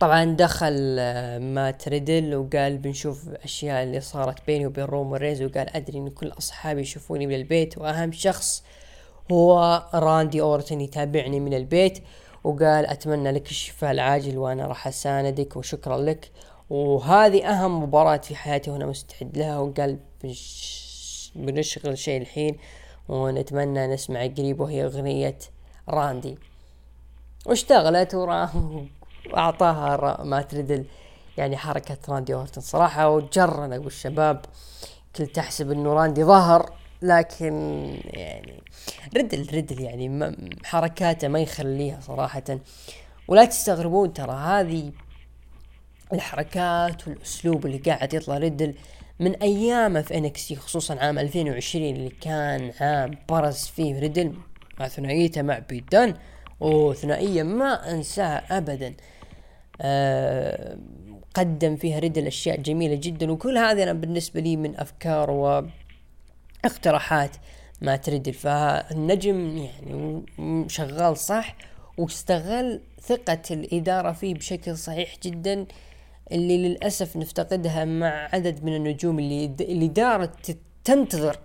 طبعا 0.00 0.24
دخل 0.24 0.96
آه، 0.98 1.38
مات 1.38 1.88
ريدل 1.88 2.34
وقال 2.34 2.78
بنشوف 2.78 3.28
أشياء 3.28 3.82
اللي 3.82 4.00
صارت 4.00 4.46
بيني 4.46 4.66
وبين 4.66 4.84
رومن 4.84 5.14
رينز 5.14 5.42
وقال 5.42 5.76
أدري 5.76 5.98
إن 5.98 6.10
كل 6.10 6.32
أصحابي 6.38 6.80
يشوفوني 6.80 7.26
من 7.26 7.34
البيت 7.34 7.78
وأهم 7.78 8.12
شخص 8.12 8.64
هو 9.32 9.82
راندي 9.94 10.40
أورتن 10.40 10.80
يتابعني 10.80 11.40
من 11.40 11.54
البيت 11.54 11.98
وقال 12.44 12.86
أتمنى 12.86 13.30
لك 13.30 13.50
الشفاء 13.50 13.90
العاجل 13.90 14.38
وأنا 14.38 14.66
راح 14.66 14.86
أساندك 14.86 15.56
وشكرا 15.56 15.98
لك. 15.98 16.30
وهذه 16.70 17.46
أهم 17.46 17.82
مباراة 17.82 18.16
في 18.16 18.36
حياتي 18.36 18.70
وأنا 18.70 18.86
مستعد 18.86 19.38
لها. 19.38 19.58
وقال 19.58 19.98
بنشغل 21.34 21.98
شيء 21.98 22.20
الحين 22.20 22.56
ونتمنى 23.08 23.86
نسمع 23.86 24.26
قريب 24.26 24.60
وهي 24.60 24.84
أغنية 24.84 25.38
راندي. 25.88 26.38
واشتغلت 27.46 28.14
واعطاها 29.32 30.24
ما 30.24 30.42
تريد 30.42 30.86
يعني 31.36 31.56
حركة 31.56 31.98
راندي 32.08 32.34
اورتن 32.34 32.60
صراحة 32.60 33.08
وجرنا 33.08 33.78
والشباب 33.78 34.44
كنت 35.16 35.34
تحسب 35.34 35.70
إنه 35.70 35.92
راندي 35.92 36.24
ظهر 36.24 36.72
لكن 37.02 37.52
يعني 38.04 38.62
ردل 39.16 39.46
ردل 39.54 39.80
يعني 39.80 40.36
حركاته 40.64 41.28
ما 41.28 41.40
يخليها 41.40 42.00
صراحة. 42.00 42.58
ولا 43.28 43.44
تستغربون 43.44 44.12
ترى 44.12 44.32
هذه 44.32 44.92
الحركات 46.12 47.08
والأسلوب 47.08 47.66
اللي 47.66 47.78
قاعد 47.78 48.14
يطلع 48.14 48.38
ردل 48.38 48.74
من 49.20 49.34
أيامه 49.34 50.02
في 50.02 50.18
NXT 50.18 50.56
خصوصا 50.56 50.94
عام 50.94 51.18
2020 51.18 51.84
اللي 51.84 52.10
كان 52.20 52.72
عام 52.80 53.18
برز 53.28 53.66
فيه 53.66 54.00
ريدل 54.00 54.34
مع 54.80 54.88
ثنائيته 54.88 55.42
مع 55.42 55.58
بيدان. 55.58 56.14
وثنائية 56.60 57.42
ما 57.42 57.90
أنساها 57.90 58.58
ابدا. 58.58 58.88
أه 58.88 59.17
قدم 61.34 61.76
فيها 61.76 61.98
ريدل 61.98 62.26
اشياء 62.26 62.60
جميلة 62.60 62.94
جدا 62.94 63.32
وكل 63.32 63.58
هذه 63.58 63.82
أنا 63.82 63.92
بالنسبة 63.92 64.40
لي 64.40 64.56
من 64.56 64.76
أفكار 64.76 65.30
وأقتراحات 66.64 67.36
ما 67.80 67.96
تريدل 67.96 68.32
فالنجم 68.32 69.56
يعني 69.56 70.24
شغال 70.68 71.16
صح 71.16 71.56
واستغل 71.98 72.80
ثقة 73.00 73.42
الإدارة 73.50 74.12
فيه 74.12 74.34
بشكل 74.34 74.76
صحيح 74.76 75.14
جدا. 75.22 75.66
اللي 76.32 76.68
للأسف 76.68 77.16
نفتقدها 77.16 77.84
مع 77.84 78.28
عدد 78.32 78.64
من 78.64 78.76
النجوم 78.76 79.18
اللي 79.18 79.54
اللي 79.60 79.88
دارت 79.88 80.56
تنتظر 80.84 81.38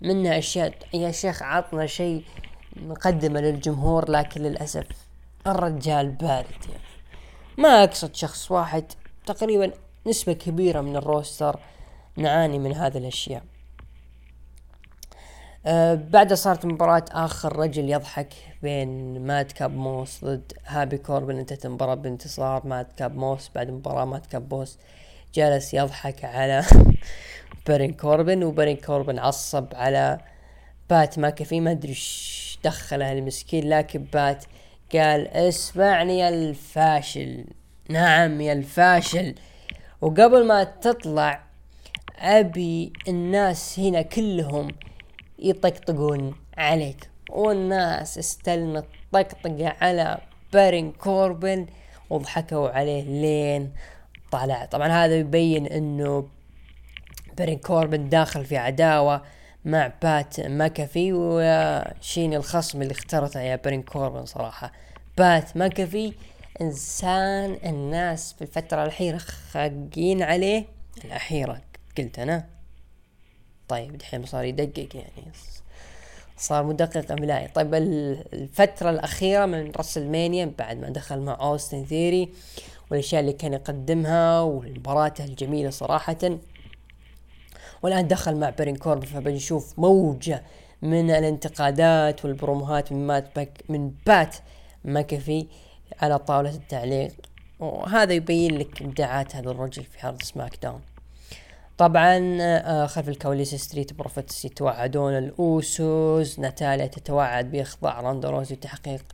منها 0.00 0.38
أشياء. 0.38 0.72
يا 0.94 1.10
شيخ 1.10 1.42
عطنا 1.42 1.86
شيء 1.86 2.24
نقدمه 2.76 3.40
للجمهور 3.40 4.10
لكن 4.10 4.42
للأسف 4.42 4.86
الرجال 5.46 6.10
بارد. 6.10 6.46
يعني 6.68 6.95
ما 7.58 7.84
أقصد 7.84 8.14
شخص 8.14 8.50
واحد 8.50 8.84
تقريبا 9.26 9.72
نسبة 10.06 10.32
كبيرة 10.32 10.80
من 10.80 10.96
ال 10.96 11.05
roster 11.05 11.60
نعاني 12.16 12.58
من 12.58 12.72
هذه 12.72 12.98
الأشياء. 12.98 13.42
أه 15.66 15.94
بعدها 15.94 16.36
صارت 16.36 16.66
مباراة 16.66 17.04
آخر 17.10 17.56
رجل 17.56 17.90
يضحك 17.90 18.34
بين 18.62 19.20
مادكاب 19.26 19.74
موس 19.76 20.24
ضد 20.24 20.52
هابي 20.66 20.98
كوربن. 20.98 21.38
انتهت 21.38 21.66
المباراة 21.66 21.94
بانتصار. 21.94 22.66
مادكاب 22.66 23.16
موس 23.16 23.50
بعد 23.54 23.70
مباراة 23.70 24.04
مادكاب 24.04 24.54
موس 24.54 24.78
جلس 25.34 25.74
يضحك 25.74 26.24
على 26.24 26.64
بارين 27.66 27.92
كوربن 27.92 28.44
وبارين 28.44 28.76
كوربن 28.76 29.18
عصب 29.18 29.66
على 29.74 30.18
بات 30.90 31.18
ماكافي. 31.18 31.60
ما 31.60 31.70
أدري 31.70 31.90
إيش 31.90 32.58
دخله 32.64 33.12
المسكين 33.12 33.68
لكن 33.68 34.04
بات 34.12 34.44
قال 34.92 35.28
اسمعني 35.28 36.18
يا 36.18 36.28
الفاشل. 36.28 37.44
نعم 37.88 38.40
يا 38.40 38.52
الفاشل. 38.52 39.34
وقبل 40.00 40.46
ما 40.46 40.64
تطلع 40.64 41.42
أبي 42.18 42.92
الناس 43.08 43.78
هنا 43.78 44.02
كلهم 44.02 44.68
يطقطقون 45.38 46.34
عليك. 46.58 47.10
والناس 47.30 48.18
استلمت 48.18 48.84
طقطقة 49.12 49.76
على 49.80 50.18
بارين 50.52 50.92
كوربن 50.92 51.66
وضحكوا 52.10 52.68
عليه 52.68 53.02
لين 53.02 53.72
طلع. 54.32 54.64
طبعا 54.64 54.88
هذا 54.88 55.16
يبين 55.16 55.66
إنه 55.66 56.28
بارين 57.38 57.58
كوربن 57.58 58.08
داخل 58.08 58.44
في 58.44 58.56
عداوة. 58.56 59.22
مع 59.66 59.92
بات 60.02 60.40
ماكافي 60.40 61.12
وشين 61.12 62.34
الخصم 62.34 62.82
اللي 62.82 62.92
اخترته 62.92 63.40
يا 63.40 63.56
بارين 63.56 63.82
كوربن 63.82 64.26
صراحة. 64.26 64.72
بات 65.18 65.56
ماكافي 65.56 66.12
إنسان 66.60 67.58
الناس 67.64 68.32
في 68.32 68.42
الفترة 68.42 68.82
الأخيرة 68.82 69.18
خاقين 69.18 70.22
عليه. 70.22 70.64
الأخيرة 71.04 71.60
قلت 71.98 72.18
أنا. 72.18 72.46
طيب 73.68 73.98
دحين 73.98 74.26
صار 74.26 74.44
يدقق 74.44 74.88
يعني. 74.94 75.32
صار 76.36 76.64
مدقق 76.64 77.12
املائي 77.12 77.48
طيب 77.48 77.74
الفترة 77.74 78.90
الأخيرة 78.90 79.46
من 79.46 79.72
WrestleMania 79.76 80.52
بعد 80.58 80.76
ما 80.76 80.88
دخل 80.88 81.20
مع 81.20 81.38
أوستن 81.40 81.84
ثيوري 81.84 82.28
والأشياء 82.90 83.20
اللي 83.20 83.32
كان 83.32 83.52
يقدمها 83.52 84.40
ومباراته 84.40 85.24
الجميلة 85.24 85.70
صراحة. 85.70 86.38
والآن 87.82 88.08
دخل 88.08 88.36
مع 88.36 88.50
بارين 88.50 88.76
كوربن 88.76 89.04
فبنشوف 89.04 89.78
موجة 89.78 90.42
من 90.82 91.10
الانتقادات 91.10 92.24
والبروموهات 92.24 92.92
من 92.92 93.06
مات 93.06 93.36
باك 93.36 93.50
من 93.68 93.92
بات 94.06 94.36
ماكافي 94.84 95.46
على 96.02 96.18
طاولة 96.18 96.50
التعليق. 96.50 97.12
وهذا 97.60 98.12
يبين 98.12 98.58
لك 98.58 98.82
إبداعات 98.82 99.36
هذا 99.36 99.50
الرجل 99.50 99.84
في 99.84 100.06
عرض 100.06 100.22
SmackDown. 100.22 100.80
طبعا 101.78 102.38
آه، 102.40 102.86
خلف 102.86 103.08
الكواليس 103.08 103.54
Street 103.54 103.92
Profits 103.92 104.44
يتوعدون 104.44 105.18
الاوسوس 105.18 106.38
ناتاليا 106.38 106.86
تتوعد 106.86 107.50
بإخضاع 107.50 108.00
روندا 108.00 108.30
راوزي 108.30 108.54
وتحقيق 108.54 109.04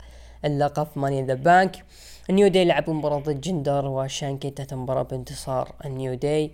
اللقب 0.45 0.89
Money 0.97 1.15
in 1.15 1.23
the 1.23 1.35
Bank. 1.35 1.85
النيو 2.31 2.49
داي 2.49 2.65
لعبوا 2.65 2.95
مباراة 2.95 3.19
ضد 3.19 3.41
جندر 3.41 3.87
وشانكي 3.87 4.49
انتهت 4.49 4.73
المباراة 4.73 5.03
بانتصار 5.03 5.75
النيو 5.85 6.15
داي. 6.15 6.51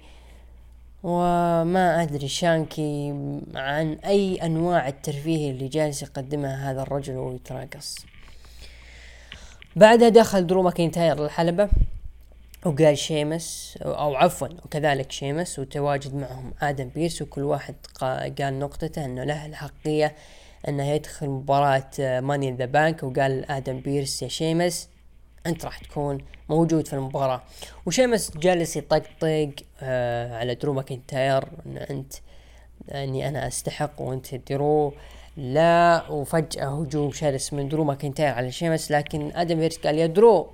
وما 1.02 2.02
أدري 2.02 2.28
شانكي 2.28 3.14
عن 3.54 3.92
أي 4.04 4.36
أنواع 4.36 4.88
الترفيه 4.88 5.50
اللي 5.50 5.68
جالس 5.68 6.02
يقدمها 6.02 6.70
هذا 6.70 6.82
الرجل 6.82 7.16
ويتراقص. 7.16 7.96
بعدها 9.76 10.08
دخل 10.08 10.46
درو 10.46 10.62
ماكينتاير 10.62 11.24
الحلبة 11.24 11.68
وقال 12.66 12.98
شيمس 12.98 13.78
أو 13.82 14.14
عفوا 14.14 14.48
وكذلك 14.64 15.12
شيمس 15.12 15.58
وتواجد 15.58 16.14
معهم 16.14 16.52
آدم 16.62 16.88
بيرس 16.88 17.22
وكل 17.22 17.42
واحد 17.42 17.74
قال 18.00 18.58
نقطته 18.58 19.04
إنه 19.04 19.24
له 19.24 19.46
الأحقية 19.46 20.14
إنه 20.68 20.90
يدخل 20.90 21.28
مباراة 21.28 22.20
Money 22.20 22.52
the 22.52 22.64
Bank 22.64 23.02
وقال 23.02 23.50
آدم 23.50 23.80
بيرس 23.80 24.22
يا 24.22 24.28
شيمس 24.28 24.88
أنت 25.48 25.64
راح 25.64 25.78
تكون 25.78 26.18
موجود 26.48 26.86
في 26.86 26.92
المباراة. 26.92 27.42
وشيمس 27.86 28.36
جالس 28.36 28.76
يطقطق 28.76 29.50
آه 29.82 30.38
على 30.38 30.54
درو 30.54 30.72
ماكنتاير 30.72 31.44
إن 31.66 31.76
أنت 31.76 32.12
إني 32.92 33.28
أنا 33.28 33.46
أستحق 33.48 34.00
وأنت 34.00 34.34
درو 34.34 34.94
لا 35.36 36.10
وفجأة 36.10 36.80
هجوم 36.80 37.12
شرس 37.12 37.52
من 37.52 37.68
درو 37.68 37.84
ماكنتاير 37.84 38.34
على 38.34 38.52
شيمس 38.52 38.90
لكن 38.92 39.32
آدم 39.34 39.58
بيرس 39.58 39.78
قال 39.78 39.98
يا 39.98 40.06
درو 40.06 40.50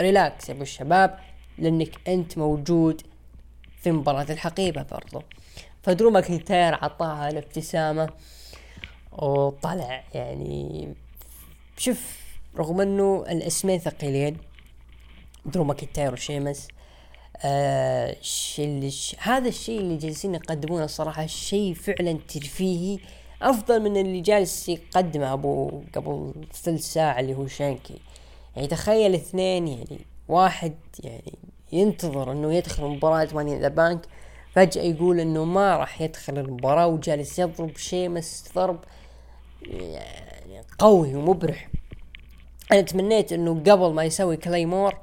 relax 0.00 0.48
يا 0.48 0.54
أبو 0.54 0.62
الشباب 0.62 1.18
لأنك 1.58 2.08
أنت 2.08 2.38
موجود 2.38 3.02
في 3.82 3.92
مباراة 3.92 4.26
الحقيبة 4.30 4.82
برضو. 4.82 5.22
فدرو 5.82 6.10
ماكنتاير 6.10 6.74
عطاها 6.74 7.28
الابتسامة 7.28 8.10
وطلع 9.12 10.04
يعني 10.14 10.94
شوف 11.76 12.19
رغم 12.56 12.80
إنه 12.80 13.24
الاسمين 13.30 13.78
ثقيلين 13.78 14.36
درو 15.46 15.64
ماكنتاير 15.64 16.12
وشيمس 16.12 16.68
آه 17.44 18.16
ش... 18.22 18.60
هذا 19.18 19.48
الشيء 19.48 19.80
اللي 19.80 19.96
جالسين 19.96 20.34
يقدمونه 20.34 20.84
الصراحة 20.84 21.26
شيء 21.26 21.74
فعلا 21.74 22.18
ترفيهي 22.28 22.98
أفضل 23.42 23.82
من 23.82 23.96
اللي 23.96 24.20
جالس 24.20 24.68
يقدمه 24.68 25.32
أبو 25.32 25.82
قبل 25.94 26.32
ثلث 26.52 26.92
ساعة 26.92 27.20
اللي 27.20 27.34
هو 27.34 27.46
شانكي. 27.46 28.00
يعني 28.56 28.68
تخيل 28.68 29.14
اثنين 29.14 29.68
يعني 29.68 29.98
واحد 30.28 30.74
يعني 31.04 31.38
ينتظر 31.72 32.32
إنه 32.32 32.54
يدخل 32.54 32.84
مباراة 32.84 33.28
Money 33.34 33.58
the 33.58 33.68
Bank 33.68 34.00
فجأة 34.54 34.82
يقول 34.82 35.20
إنه 35.20 35.44
ما 35.44 35.76
راح 35.76 36.00
يدخل 36.00 36.38
المباراة 36.38 36.86
وجالس 36.86 37.38
يضرب 37.38 37.76
شيمس 37.76 38.44
ضرب 38.54 38.78
يعني 39.62 40.64
قوي 40.78 41.14
ومبرح. 41.14 41.68
أنا 42.72 42.80
تمنيت 42.80 43.32
إنه 43.32 43.54
قبل 43.54 43.92
ما 43.92 44.04
يسوي 44.04 44.36
Claymore 44.36 44.98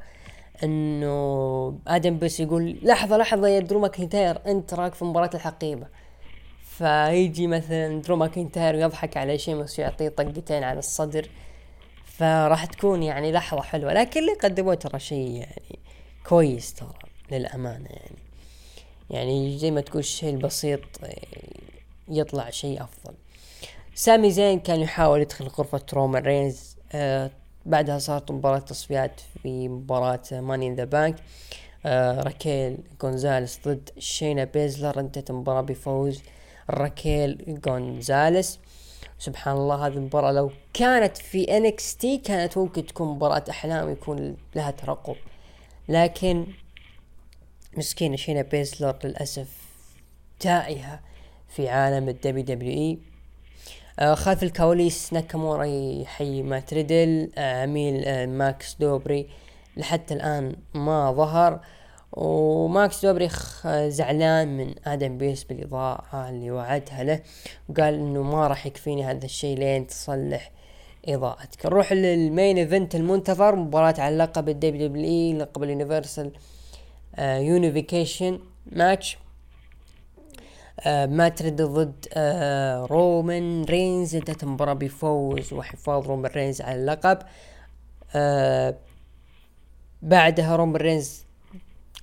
إنه 0.63 1.79
آدم 1.87 2.19
بس 2.19 2.39
يقول 2.39 2.79
لحظة 2.81 3.17
لحظة 3.17 3.47
يا 3.47 3.59
درو 3.59 3.79
ماكنتاير 3.79 4.39
أنت 4.47 4.73
تراك 4.73 4.93
في 4.93 5.05
مباراة 5.05 5.29
الحقيبة. 5.33 5.87
فيجي 6.77 7.47
مثلا 7.47 8.01
درو 8.01 8.15
ماكنتاير 8.15 8.75
ويضحك 8.75 9.17
على 9.17 9.37
شيمس 9.37 9.79
ويعطيه 9.79 10.09
طقتين 10.09 10.63
على 10.63 10.79
الصدر. 10.79 11.29
فراح 12.05 12.65
تكون 12.65 13.03
يعني 13.03 13.31
لحظة 13.31 13.61
حلوة 13.61 13.93
لكن 13.93 14.19
اللي 14.19 14.33
قدموه 14.33 14.75
ترى 14.75 14.99
شيء 14.99 15.29
يعني 15.29 15.79
كويس 16.29 16.73
ترى 16.73 16.93
للأمانة 17.31 17.89
يعني. 17.89 18.17
يعني 19.09 19.57
زي 19.57 19.71
ما 19.71 19.81
تقول 19.81 19.99
الشيء 19.99 20.29
البسيط 20.29 20.81
يطلع 22.07 22.49
شيء 22.49 22.83
أفضل. 22.83 23.13
سامي 23.95 24.31
زين 24.31 24.59
كان 24.59 24.81
يحاول 24.81 25.21
يدخل 25.21 25.47
غرفة 25.47 25.81
رومان 25.93 26.23
رينز 26.23 26.77
آه 26.91 27.31
بعدها 27.67 27.99
صارت 27.99 28.31
مباراة 28.31 28.59
تصفيات 28.59 29.21
في 29.43 29.69
مباراة 29.69 30.21
Money 30.31 30.67
in 30.67 30.75
the 30.75 30.83
Bank 30.83 31.15
راكيل 32.25 32.77
جونزاليس 33.01 33.59
ضد 33.67 33.89
شينا 33.97 34.43
بيزلر 34.43 34.99
انتهت 34.99 35.29
المباراة 35.29 35.61
بفوز 35.61 36.21
راكيل 36.69 37.59
جونزاليس 37.65 38.59
سبحان 39.19 39.57
الله 39.57 39.87
هذه 39.87 39.93
المباراة 39.93 40.31
لو 40.31 40.51
كانت 40.73 41.17
في 41.17 41.57
NXT 41.57 42.17
كانت 42.17 42.57
ممكن 42.57 42.85
تكون 42.85 43.07
مباراة 43.07 43.43
أحلام 43.49 43.91
يكون 43.91 44.37
لها 44.55 44.71
ترقب. 44.71 45.15
لكن 45.89 46.47
مسكينة 47.77 48.15
شينا 48.15 48.41
بيزلر 48.41 48.97
للأسف 49.03 49.47
تائهة 50.39 50.99
في 51.47 51.69
عالم 51.69 52.09
ال 52.09 52.43
WWE 52.43 52.97
خلف 54.01 54.43
الكواليس 54.43 55.13
ناكامورا 55.13 55.63
يحيي 55.65 56.43
مات 56.43 56.73
ريدل 56.73 57.31
آه 57.37 57.63
عميل 57.63 58.05
آه 58.05 58.25
ماكس 58.25 58.75
دوبري 58.79 59.29
لحتى 59.77 60.13
الآن 60.13 60.55
ما 60.73 61.11
ظهر. 61.11 61.59
وماكس 62.11 63.05
دوبري 63.05 63.29
زعلان 63.89 64.57
من 64.57 64.75
آدم 64.85 65.17
بيرس 65.17 65.43
بالإضاءة 65.43 66.29
اللي 66.29 66.51
وعدها 66.51 67.03
له. 67.03 67.21
وقال 67.69 67.93
إنه 67.93 68.23
ما 68.23 68.47
راح 68.47 68.65
يكفيني 68.65 69.05
هذا 69.05 69.25
الشيء 69.25 69.57
لين 69.57 69.87
تصلح 69.87 70.51
إضاءتك. 71.07 71.65
نروح 71.65 71.93
لل 71.93 72.15
main 72.15 72.57
event 72.57 72.95
المنتظر 72.95 73.55
مباراة 73.55 73.95
على 73.97 74.17
لقب 74.17 74.49
ال 74.49 74.87
WWE 74.87 75.33
لقب 75.33 75.63
ال 75.63 75.70
universal 75.70 76.31
unification 77.19 78.39
match 78.71 79.17
آه 80.79 81.05
مات 81.05 81.24
ريدل 81.24 81.61
ضد 81.61 82.07
آه 82.13 82.85
رومان 82.85 83.63
رينز. 83.63 84.15
انتهت 84.15 84.43
المباراة 84.43 84.73
بفوز 84.73 85.53
وحفاظ 85.53 86.07
رومان 86.07 86.31
رينز 86.31 86.61
على 86.61 86.75
اللقب. 86.75 87.19
آه 88.15 88.75
بعدها 90.01 90.55
رومان 90.55 90.75
رينز 90.75 91.25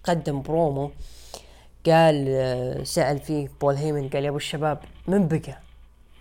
قدم 0.05 0.43
برومو. 0.43 0.91
قال 1.87 2.87
سأل 2.87 3.19
فيه 3.19 3.49
بول 3.61 3.75
هيمن 3.75 4.09
قال 4.09 4.25
يا 4.25 4.29
أبو 4.29 4.37
الشباب 4.37 4.79
من 5.09 5.29
بقى؟ 5.29 5.59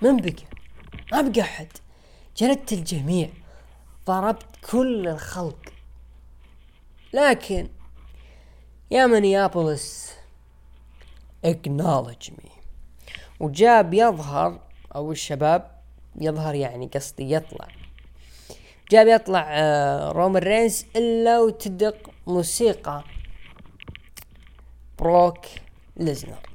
من 0.02 0.18
بقى؟ 0.18 0.34
ما 1.12 1.22
بقى 1.22 1.42
أحد. 1.42 1.68
جلدت 2.38 2.74
الجميع. 2.74 3.30
ضربت 4.08 4.46
كل 4.72 5.08
الخلق. 5.08 5.74
لكن 7.14 7.68
يا 8.92 9.08
مينيابوليس 9.08 10.12
acknowledge 11.46 12.30
me. 12.30 12.50
وجاب 13.40 13.94
يظهر 13.94 14.60
أو 14.96 15.12
الشباب 15.12 15.72
يظهر 16.16 16.56
يعني 16.56 16.88
قصدي 16.88 17.32
يطلع. 17.32 17.68
جاب 18.92 19.08
يطلع 19.08 19.46
آه 19.50 20.12
رومان 20.12 20.44
رينز 20.44 20.86
إلا 20.96 21.40
وتدق 21.40 22.10
موسيقى. 22.28 23.04
بروك 25.00 25.46
ليزنر. 25.98 26.50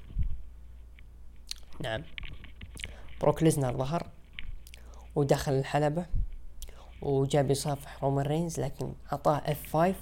نعم. 1.81 2.03
بروك 3.21 3.43
ليزنر 3.43 3.77
ظهر 3.77 4.07
ودخل 5.15 5.53
الحلبة 5.53 6.07
وجاب 7.03 7.51
يصافح 7.51 8.03
رومان 8.05 8.27
رينز 8.27 8.61
لكن 8.61 8.93
أعطاه 9.13 9.37
F5 9.37 9.95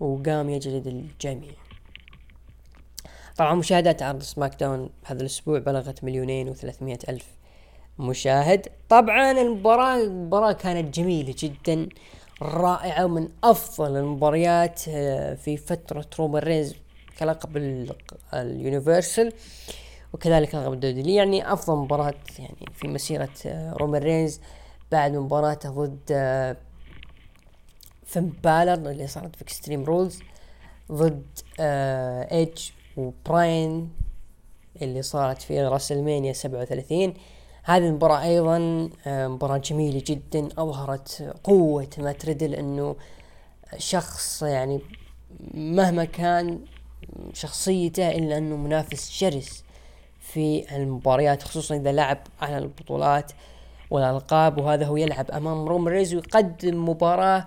وقام 0.00 0.50
يجلد 0.50 0.86
الجميع. 0.86 1.52
طبعا 3.38 3.54
مشاهدات 3.54 4.02
عرض 4.02 4.22
SmackDown 4.22 4.90
هذا 5.04 5.20
الأسبوع 5.20 5.58
بلغت 5.58 6.04
مليونين 6.04 6.48
وثلاثمية 6.48 6.98
ألف 7.08 7.26
مشاهد. 7.98 8.68
طبعا 8.88 9.30
المباراة 9.30 10.02
المباراة 10.02 10.52
كانت 10.52 10.94
جميلة 10.94 11.34
جدا 11.38 11.88
رائعة 12.42 13.04
ومن 13.04 13.28
أفضل 13.44 13.96
المباريات 13.96 14.82
آه، 14.88 15.34
في 15.34 15.56
فترة 15.56 16.06
رومان 16.18 16.42
رينز 16.42 16.74
كلقب 17.18 17.56
ال 18.34 18.44
universal 18.44 19.32
وكذلك 20.12 20.54
لقب 20.54 20.72
الدولي 20.72 21.14
يعني 21.14 21.52
أفضل 21.52 21.76
مباراة 21.76 22.14
يعني 22.38 22.66
في 22.74 22.88
مسيرة 22.88 23.28
آه، 23.46 23.72
رومان 23.72 24.02
رينز 24.02 24.40
بعد 24.92 25.12
مباراته 25.12 25.70
ضد 25.70 25.98
آه، 26.10 26.56
فين 28.04 28.32
بالر 28.44 28.90
اللي 28.90 29.06
صارت 29.06 29.36
في 29.36 29.42
Extreme 29.42 29.84
Rules 29.84 30.22
ضد 30.92 31.26
ايدج 31.60 32.70
وبراين 32.98 33.90
اللي 34.82 35.02
صارت 35.02 35.42
في 35.42 35.62
WrestleMania 35.62 36.32
37 36.32 37.14
هذه 37.64 37.86
المباراة 37.86 38.22
أيضا 38.22 38.90
آه، 39.06 39.28
مباراة 39.28 39.58
جميلة 39.58 40.02
جدا 40.06 40.48
أظهرت 40.58 41.34
قوة 41.44 41.88
مات 41.98 42.17
ريدل 42.17 42.54
إنه 42.54 42.96
شخص 43.76 44.42
يعني 44.42 44.80
مهما 45.54 46.04
كان 46.04 46.60
شخصيته 47.32 48.10
إلا 48.10 48.38
إنه 48.38 48.56
منافس 48.56 49.10
شرس 49.10 49.64
في 50.20 50.76
المباريات 50.76 51.42
خصوصا 51.42 51.76
إذا 51.76 51.92
لعب 51.92 52.18
على 52.40 52.58
البطولات 52.58 53.32
والألقاب. 53.90 54.58
وهذا 54.58 54.86
هو 54.86 54.96
يلعب 54.96 55.30
أمام 55.30 55.68
رومان 55.68 55.88
رينز 55.88 56.14
ويقدم 56.14 56.88
مباراة 56.88 57.46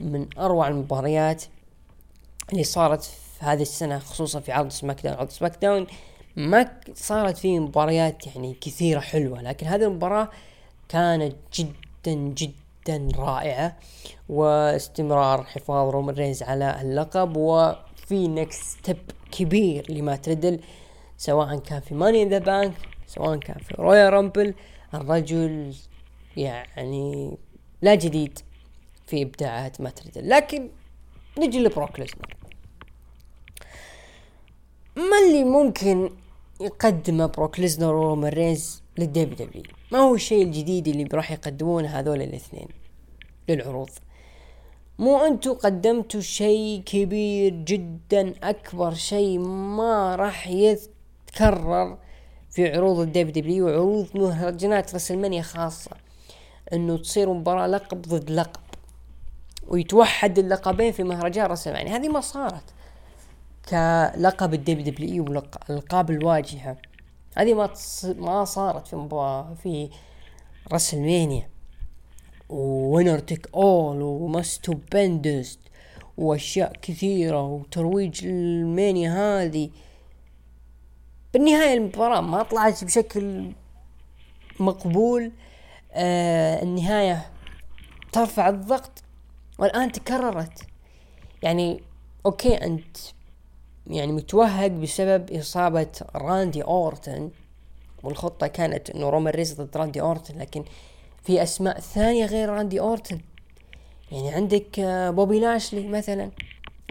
من 0.00 0.26
أروع 0.38 0.68
المباريات 0.68 1.44
اللي 2.52 2.64
صارت 2.64 3.10
هذه 3.44 3.62
السنة 3.62 3.98
خصوصا 3.98 4.40
في 4.40 4.52
عرض 4.52 4.70
SmackDown 4.70 5.16
عرض 5.16 5.30
SmackDown 5.30 5.86
ما 6.36 6.80
صارت 6.94 7.38
فيه 7.38 7.58
مباريات 7.58 8.26
يعني 8.26 8.56
كثيرة 8.60 9.00
حلوة 9.00 9.42
لكن 9.42 9.66
هذه 9.66 9.84
المباراة 9.84 10.28
كانت 10.88 11.36
جدا 11.54 12.14
جدا 12.14 13.08
رائعة 13.16 13.76
واستمرار 14.28 15.44
حفاظ 15.44 15.88
رومان 15.90 16.14
رينز 16.14 16.42
على 16.42 16.80
اللقب 16.80 17.36
وفي 17.36 18.28
next 18.28 18.62
step 18.62 18.98
كبير 19.32 19.92
لمات 19.92 20.16
ريدل 20.16 20.60
سواء 21.18 21.58
كان 21.58 21.80
في 21.80 21.94
Money 21.94 22.22
in 22.22 22.28
the 22.28 22.38
Bank 22.38 22.74
سواء 23.06 23.36
كان 23.36 23.58
في 23.58 23.74
Royal 23.74 24.12
Rumble 24.12 24.54
الرجل 24.94 25.74
يعني 26.36 27.36
لا 27.82 27.94
جديد 27.94 28.38
في 29.06 29.22
إبداعات 29.22 29.80
مات 29.80 29.90
ريدل. 29.90 30.28
لكن 30.28 30.68
نجي 31.38 31.58
لبروك 31.58 32.00
ليزنر. 32.00 32.36
ما 34.96 35.18
اللي 35.26 35.44
ممكن 35.44 36.10
يقدمه 36.60 37.26
بروك 37.26 37.60
ليزنر 37.60 37.94
ورومان 37.94 38.32
رينز 38.32 38.82
للدبليو 38.98 39.48
دبليو؟ 39.48 39.62
ما 39.92 39.98
هو 39.98 40.14
الشيء 40.14 40.42
الجديد 40.42 40.88
اللي 40.88 41.08
راح 41.12 41.32
يقدمونه 41.32 41.88
هذول 41.88 42.22
الاثنين 42.22 42.68
للعروض؟ 43.48 43.90
مو 44.98 45.18
انتو 45.18 45.54
قدمتوا 45.54 46.20
شيء 46.20 46.82
كبير 46.86 47.52
جدا 47.52 48.34
أكبر 48.42 48.94
شيء 48.94 49.38
ما 49.38 50.16
راح 50.16 50.48
يتكرر 50.48 51.98
في 52.50 52.76
عروض 52.76 52.98
ال 52.98 53.30
WW 53.30 53.66
وعروض 53.66 54.08
مهرجانات 54.14 54.94
WrestleMania 54.94 55.42
خاصة 55.42 55.90
إنه 56.72 56.96
تصير 56.96 57.32
مباراة 57.32 57.66
لقب 57.66 58.02
ضد 58.02 58.30
لقب 58.30 58.60
ويتوحد 59.68 60.38
اللقبين 60.38 60.92
في 60.92 61.02
مهرجان 61.02 61.46
WrestleMania. 61.46 61.96
هذه 61.96 62.08
ما 62.08 62.20
صارت. 62.20 62.75
كلقب 63.68 64.54
الدبليو 64.54 64.84
دبليو 64.84 65.12
اي 65.12 65.20
والالقاب 65.20 66.10
الواجهة. 66.10 66.76
هذه 67.36 67.54
ما 67.54 67.66
تص... 67.66 68.04
ما 68.04 68.44
صارت 68.44 68.86
في 68.86 68.96
مباراة 68.96 69.54
في 69.54 69.90
راسلمانيا 70.72 71.48
وينر 72.48 73.18
تيك 73.18 73.48
أول 73.54 74.02
وماستو 74.02 74.74
بندست 74.92 75.58
وأشياء 76.16 76.72
كثيرة 76.82 77.42
وترويج 77.42 78.26
المانيا 78.26 79.10
هذه. 79.10 79.70
بالنهاية 81.34 81.74
المباراة 81.74 82.20
ما 82.20 82.42
طلعت 82.42 82.84
بشكل 82.84 83.52
مقبول. 84.60 85.32
آه 85.92 86.62
النهاية 86.62 87.26
ترفع 88.12 88.48
الضغط 88.48 89.02
والآن 89.58 89.92
تكررت. 89.92 90.62
يعني 91.42 91.82
okay 92.26 92.54
أنت 92.54 92.96
يعني 93.90 94.12
متوهق 94.12 94.66
بسبب 94.66 95.32
إصابة 95.32 95.92
راندي 96.14 96.62
أورتن 96.62 97.30
والخطة 98.02 98.46
كانت 98.46 98.90
إنه 98.90 99.08
رومان 99.10 99.34
رينز 99.34 99.60
ضد 99.60 99.76
راندي 99.76 100.00
أورتن 100.00 100.38
لكن 100.38 100.64
في 101.22 101.42
أسماء 101.42 101.80
ثانية 101.80 102.26
غير 102.26 102.48
راندي 102.48 102.80
أورتن. 102.80 103.20
يعني 104.12 104.28
عندك 104.28 104.80
آه، 104.80 105.10
بوبي 105.10 105.40
لاشلي 105.40 105.88
مثلا. 105.88 106.30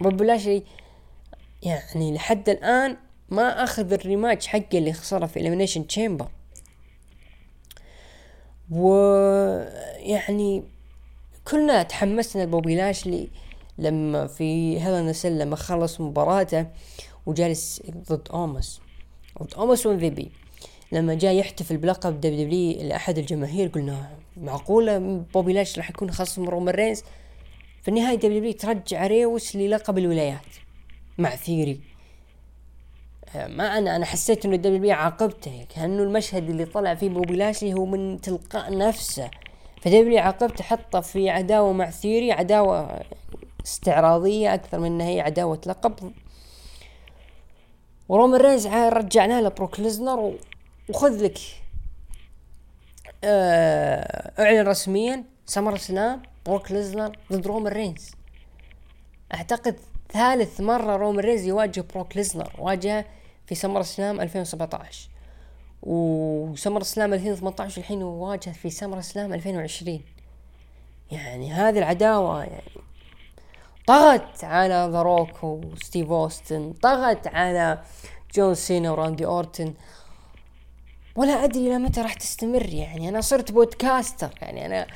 بوبي 0.02 0.26
لاشلي 0.26 0.64
يعني 1.64 2.14
لحد 2.14 2.50
الآن 2.50 2.98
ما 3.30 3.64
أخذ 3.64 3.94
ال 3.94 4.00
rematch 4.00 4.48
حقه 4.48 4.78
اللي 4.78 4.94
خسره 4.94 5.26
في 5.26 5.40
Elimination 5.40 5.88
Chamber 5.88 6.28
ويعني 8.72 10.64
كلنا 11.46 11.84
تحمسنا 11.84 12.44
لبوبي 12.44 12.76
لاشلي 12.76 13.30
لما 13.78 14.28
في 14.28 14.80
هيلين 14.82 15.14
سيل 15.14 15.40
لما 15.40 15.56
خلص 15.56 16.02
مباراته 16.02 16.68
وجالس 17.26 17.82
ضد 18.12 18.28
أومس. 18.34 18.82
ضد 19.44 19.54
أومس 19.54 19.86
وان 19.86 20.00
في 20.00 20.10
بي 20.10 20.32
لما 20.92 21.14
جاء 21.14 21.34
يحتفل 21.34 21.78
بلقب 21.78 22.22
دبليو 22.22 22.46
دبليو 22.46 22.88
لأحد 22.90 23.18
الجماهير 23.18 23.68
قلنا 23.68 24.10
معقولة 24.38 24.98
بوبي 25.34 25.54
لاش 25.54 25.78
راح 25.78 25.90
يكون 25.90 26.12
خصم 26.12 26.50
رومان 26.50 26.76
رينز؟ 26.76 27.04
في 27.82 27.88
النهاية 27.88 28.16
دبليو 28.16 28.38
دبليو 28.38 28.54
ترجع 28.54 29.08
ريوس 29.08 29.56
للقب 29.56 29.98
الولايات 29.98 30.42
مع 31.18 31.36
ثيري. 31.36 31.80
ما 33.36 33.78
أنا 33.78 33.96
أنا 33.96 34.06
حسيت 34.06 34.46
إنه 34.46 34.56
الدبليو 34.56 34.94
عاقبته 34.94 35.66
كأنه 35.76 36.04
المشهد 36.04 36.50
اللي 36.50 36.66
طلع 36.66 36.96
فيه 36.96 37.10
بوبي 37.10 37.36
لاشلي 37.36 37.74
هو 37.74 37.86
من 37.86 38.22
تلقاء 38.22 38.78
نفسه. 38.78 39.30
ف 39.82 39.91
WWE 39.91 40.20
عاقبته 40.20 40.64
حطه 40.64 41.02
في 41.02 41.30
عداوة 41.30 41.74
مع 41.74 41.90
ثيوري 41.90 42.32
عداوة 42.32 43.02
استعراضية 43.66 44.54
أكثر 44.54 44.80
من 44.80 44.86
إنها 44.86 45.08
هي 45.08 45.22
عداوة 45.22 45.62
لقب. 45.66 46.14
ورومان 48.10 48.42
رينز 48.42 48.68
رجعنا 48.68 49.42
له 49.42 49.50
بروك 49.50 49.80
ليزنر 49.80 50.34
وخذ 50.90 51.24
لك 51.24 51.40
آه، 53.24 54.32
أعلن 54.40 54.68
رسميا 54.68 55.24
SummerSlam 55.46 56.22
بروك 56.46 56.72
ليزنر 56.72 57.18
ضد 57.32 57.48
رومان 57.48 57.74
رينز 57.74 58.12
أعتقد 59.34 59.76
ثالث 60.10 60.62
مرة 60.62 60.96
رومان 60.96 61.20
رينز 61.20 61.46
يواجه 61.46 61.86
بروك 61.94 62.18
ليزنر 62.18 62.52
واجهه 62.60 63.06
في 63.48 63.56
SummerSlam 63.56 64.22
2017 64.22 65.10
و 65.84 66.84
SummerSlam 66.84 67.14
2018 67.14 67.82
الحين 67.82 68.04
واجهه 68.04 68.54
في 68.54 68.70
SummerSlam 68.70 69.34
2020 69.34 70.02
يعني 71.12 71.54
هذه 71.54 71.78
العداوة 71.78 72.44
يعني 72.44 72.85
طغت 73.88 74.44
على 74.44 74.90
ذا 74.92 75.02
روك 75.02 75.44
وستيف 75.44 76.12
أوستن 76.12 76.74
طغت 76.82 77.28
على 77.28 77.80
جون 78.36 78.56
سينا 78.56 78.92
وراندي 78.92 79.26
أورتن. 79.26 79.74
ولا 81.16 81.44
أدري 81.44 81.68
إلى 81.68 81.78
متى 81.78 82.02
راح 82.02 82.14
تستمر 82.14 82.70
يعني. 82.74 83.10
أنا 83.10 83.22
صرت 83.22 83.52
podcaster 83.52 84.30
يعني. 84.42 84.66
أنا 84.66 84.88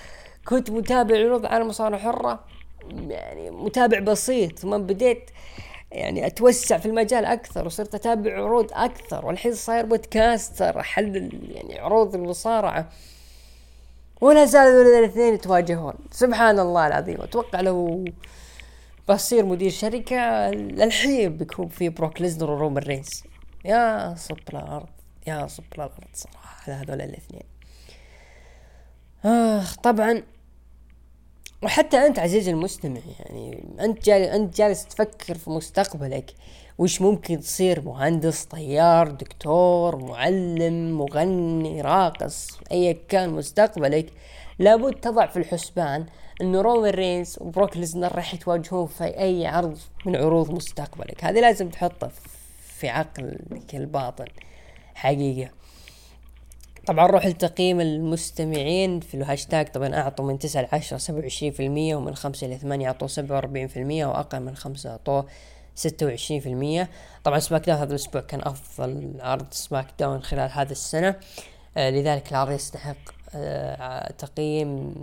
كنت 0.46 0.72
متابع 0.72 1.18
عروض 1.18 1.46
على 1.46 1.64
مصارعة 1.64 2.00
حرة. 2.00 2.40
يعني 3.08 3.52
متابع 3.52 4.00
بسيط. 4.00 4.60
ثم 4.60 4.78
بديت 4.78 5.30
يعني 5.92 6.28
أتوسع 6.28 6.78
في 6.78 6.86
المجال 6.86 7.26
أكثر 7.26 7.66
وصرت 7.66 7.96
أتابع 7.96 8.44
عروض 8.44 8.70
أكثر. 8.74 9.26
والحين 9.26 9.54
صاير 9.54 9.86
بودكاستر 9.86 10.80
أحلل 10.80 11.52
يعني 11.56 11.80
عروض 11.80 12.16
المصارعة. 12.16 12.90
ولا 14.22 14.46
زالوا 14.46 15.00
الأثنين 15.00 15.34
يتواجهون. 15.34 15.94
سبحان 16.12 16.60
الله 16.60 16.88
العظيم. 16.88 17.22
أتوقع 17.22 17.62
لو 17.62 18.06
بصير 19.10 19.46
مدير 19.46 19.72
شركة 19.72 20.50
الحين 20.50 21.38
بيكون 21.38 21.68
في 21.68 21.90
بروك 21.90 22.22
ليزنر 22.22 22.52
ورومان 22.52 22.84
رينز 22.84 23.24
يا 23.66 24.16
صب 24.18 24.38
الأرض 24.50 24.90
يا 25.28 25.48
صب 25.48 25.64
الأرض 25.76 25.92
صراحة 26.14 26.64
على 26.68 26.76
هذول 26.76 27.02
الاثنين. 27.02 27.44
آه 29.26 29.64
طبعا 29.84 30.24
وحتى 31.64 31.98
أنت 31.98 32.20
عزيزي 32.20 32.52
المستمع 32.52 33.00
يعني 33.20 33.64
أنت 33.80 34.06
جالس 34.06 34.30
أنت 34.30 34.58
جالس 34.58 34.86
تفكر 34.86 35.38
في 35.38 35.50
مستقبلك 35.50 36.34
وش 36.78 37.02
ممكن 37.02 37.40
تصير؟ 37.40 37.82
مهندس 37.82 38.44
طيار 38.44 39.12
دكتور 39.12 39.96
معلم 39.96 40.98
مغني 40.98 41.82
راقص 41.82 42.48
ايا 42.72 42.96
كان 43.08 43.30
مستقبلك 43.30 44.14
لابد 44.60 44.94
تضع 44.94 45.26
في 45.26 45.38
الحسبان 45.38 46.06
انه 46.42 46.62
رومان 46.62 46.92
رينز 46.92 47.38
وبروك 47.42 47.78
ليزنر 47.78 48.16
راح 48.16 48.34
يتواجهون 48.34 48.88
في 48.88 49.04
أي 49.04 49.48
عرض 49.48 49.78
من 50.06 50.16
عروض 50.16 50.52
مستقبلك. 50.52 51.24
هذه 51.24 51.40
لازم 51.40 51.70
تحطه 51.70 52.12
في 52.80 52.90
عقلك 52.90 53.76
الباطن 53.76 54.26
حقيقة. 54.96 55.52
طبعا 56.86 57.08
روح 57.08 57.26
لتقييم 57.26 57.82
المستمعين 57.82 59.00
في 59.00 59.14
الهاشتاج. 59.14 59.68
طبعا 59.68 59.96
أعطوا 59.96 60.26
من 60.26 60.40
تسعة 60.40 60.62
لعشرة 60.62 60.98
سبعة 60.98 61.20
وعشرين 61.20 61.52
في 61.52 61.66
المية 61.66 61.96
ومن 61.96 62.16
خمسة 62.16 62.48
لثمانية 62.48 62.88
أعطوا 62.88 63.08
سبعة 63.08 63.36
وأربعين 63.36 63.68
في 63.68 63.80
المية 63.80 64.06
وأقل 64.06 64.40
من 64.40 64.56
خمسة 64.56 64.90
أعطوا 64.90 65.22
ستة 65.76 66.06
وعشرين 66.06 66.40
في 66.40 66.50
المية. 66.50 66.90
طبعا 67.24 67.40
SmackDown 67.40 67.80
هذا 67.80 67.90
الأسبوع 67.90 68.22
كان 68.22 68.42
أفضل 68.42 69.14
عرض 69.20 69.48
SmackDown 69.52 70.24
خلال 70.24 70.52
هذه 70.52 70.72
السنة. 70.72 71.16
آه 71.78 71.90
لذلك 71.90 72.32
العرض 72.32 72.52
يستحق 72.52 72.96
آه 73.36 74.12
تقييم 74.12 74.96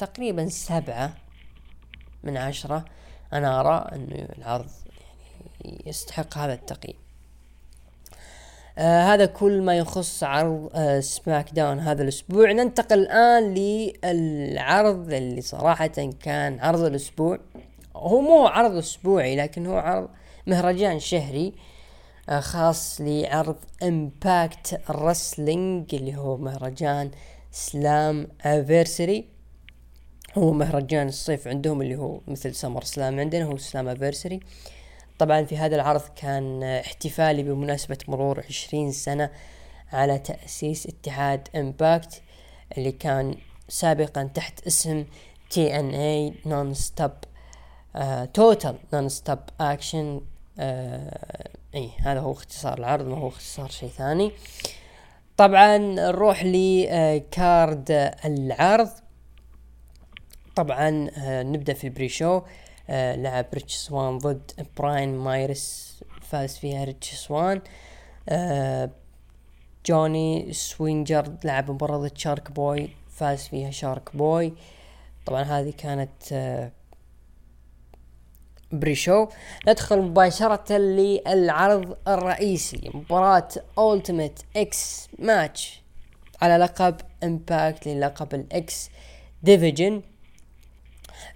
تقريبا 0.00 0.48
سبعة 0.48 1.14
من 2.22 2.36
عشرة. 2.36 2.84
أنا 3.32 3.60
أرى 3.60 3.90
أنه 3.92 4.28
العرض 4.38 4.70
يعني 5.64 5.82
يستحق 5.86 6.38
هذا 6.38 6.54
التقييم. 6.54 6.96
آه 8.78 9.02
هذا 9.02 9.26
كل 9.26 9.62
ما 9.62 9.78
يخص 9.78 10.24
عرض 10.24 10.70
آه 10.74 11.00
SmackDown 11.00 11.78
هذا 11.78 12.02
الأسبوع. 12.02 12.52
ننتقل 12.52 12.98
الآن 12.98 13.54
للعرض 13.54 15.12
اللي 15.12 15.40
صراحة 15.40 16.10
كان 16.22 16.60
عرض 16.60 16.84
الأسبوع. 16.84 17.38
هو 17.96 18.20
مو 18.20 18.46
عرض 18.46 18.76
أسبوعي 18.76 19.36
لكن 19.36 19.66
هو 19.66 19.76
عرض 19.76 20.08
مهرجان 20.46 20.98
شهري 20.98 21.54
آه 22.28 22.40
خاص 22.40 23.00
لعرض 23.00 23.56
Impact 23.82 24.80
Wrestling 24.90 25.94
اللي 25.94 26.16
هو 26.16 26.36
مهرجان 26.36 27.10
Slammiversary 27.52 29.39
هو 30.38 30.52
مهرجان 30.52 31.08
الصيف 31.08 31.48
عندهم 31.48 31.82
اللي 31.82 31.96
هو 31.96 32.20
مثل 32.28 32.54
SummerSlam 32.54 33.20
عندنا 33.20 33.44
هو 33.44 33.56
Slammiversary 33.56 34.40
طبعا 35.18 35.44
في 35.44 35.56
هذا 35.56 35.76
العرض 35.76 36.02
كان 36.16 36.62
احتفالي 36.62 37.42
بمناسبة 37.42 37.98
مرور 38.08 38.44
عشرين 38.48 38.92
سنة 38.92 39.30
على 39.92 40.18
تأسيس 40.18 40.86
اتحاد 40.86 41.48
Impact 41.56 42.22
اللي 42.78 42.92
كان 42.92 43.34
سابقا 43.68 44.30
تحت 44.34 44.66
اسم 44.66 45.04
تي 45.50 45.80
ان 45.80 45.90
اي 45.90 46.34
نون 46.46 46.74
ستوب 46.74 47.10
توتال 48.34 48.74
نون 48.94 49.08
ستوب 49.08 49.38
اكشن 49.60 50.20
اي 51.74 51.90
هذا 51.98 52.20
هو 52.20 52.32
اختصار 52.32 52.78
العرض 52.78 53.06
ما 53.06 53.18
هو 53.18 53.28
اختصار 53.28 53.68
شيء 53.68 53.88
ثاني. 53.88 54.32
طبعا 55.36 55.78
نروح 55.78 56.44
ل 56.44 56.73
card 56.73 57.90
آه، 57.90 58.16
العرض. 58.24 58.90
طبعا 60.60 61.10
آه، 61.18 61.42
نبدأ 61.42 61.74
في 61.74 61.84
ال 61.86 62.08
pre-show 62.08 62.42
آه 62.90 63.16
لعب 63.16 63.46
ريتش 63.54 63.74
سوان 63.74 64.18
ضد 64.18 64.50
براين 64.78 65.14
مايرس 65.18 66.00
فاز 66.22 66.56
فيها 66.56 66.84
ريتش 66.84 67.14
سوان. 67.14 67.60
آه 68.28 68.90
جوني 69.86 70.52
سوينجر 70.52 71.32
لعب 71.44 71.70
مباراة 71.70 71.98
ضد 71.98 72.18
شارك 72.18 72.50
بوي 72.50 72.90
فاز 73.10 73.48
فيها 73.48 73.70
شارك 73.70 74.16
بوي. 74.16 74.52
طبعا 75.26 75.42
هذه 75.42 75.72
كانت 75.78 76.70
pre-show 78.72 79.26
ندخل 79.68 80.02
مباشرة 80.02 80.72
للعرض 80.76 81.96
الرئيسي 82.08 82.90
مباراة 82.94 83.48
Ultimate 83.78 84.40
X 84.56 85.08
match 85.18 85.82
على 86.42 86.56
لقب 86.56 86.96
Impact 87.24 87.88
للقب 87.88 88.34
ال 88.34 88.62
X 88.62 88.90
Division 89.42 90.02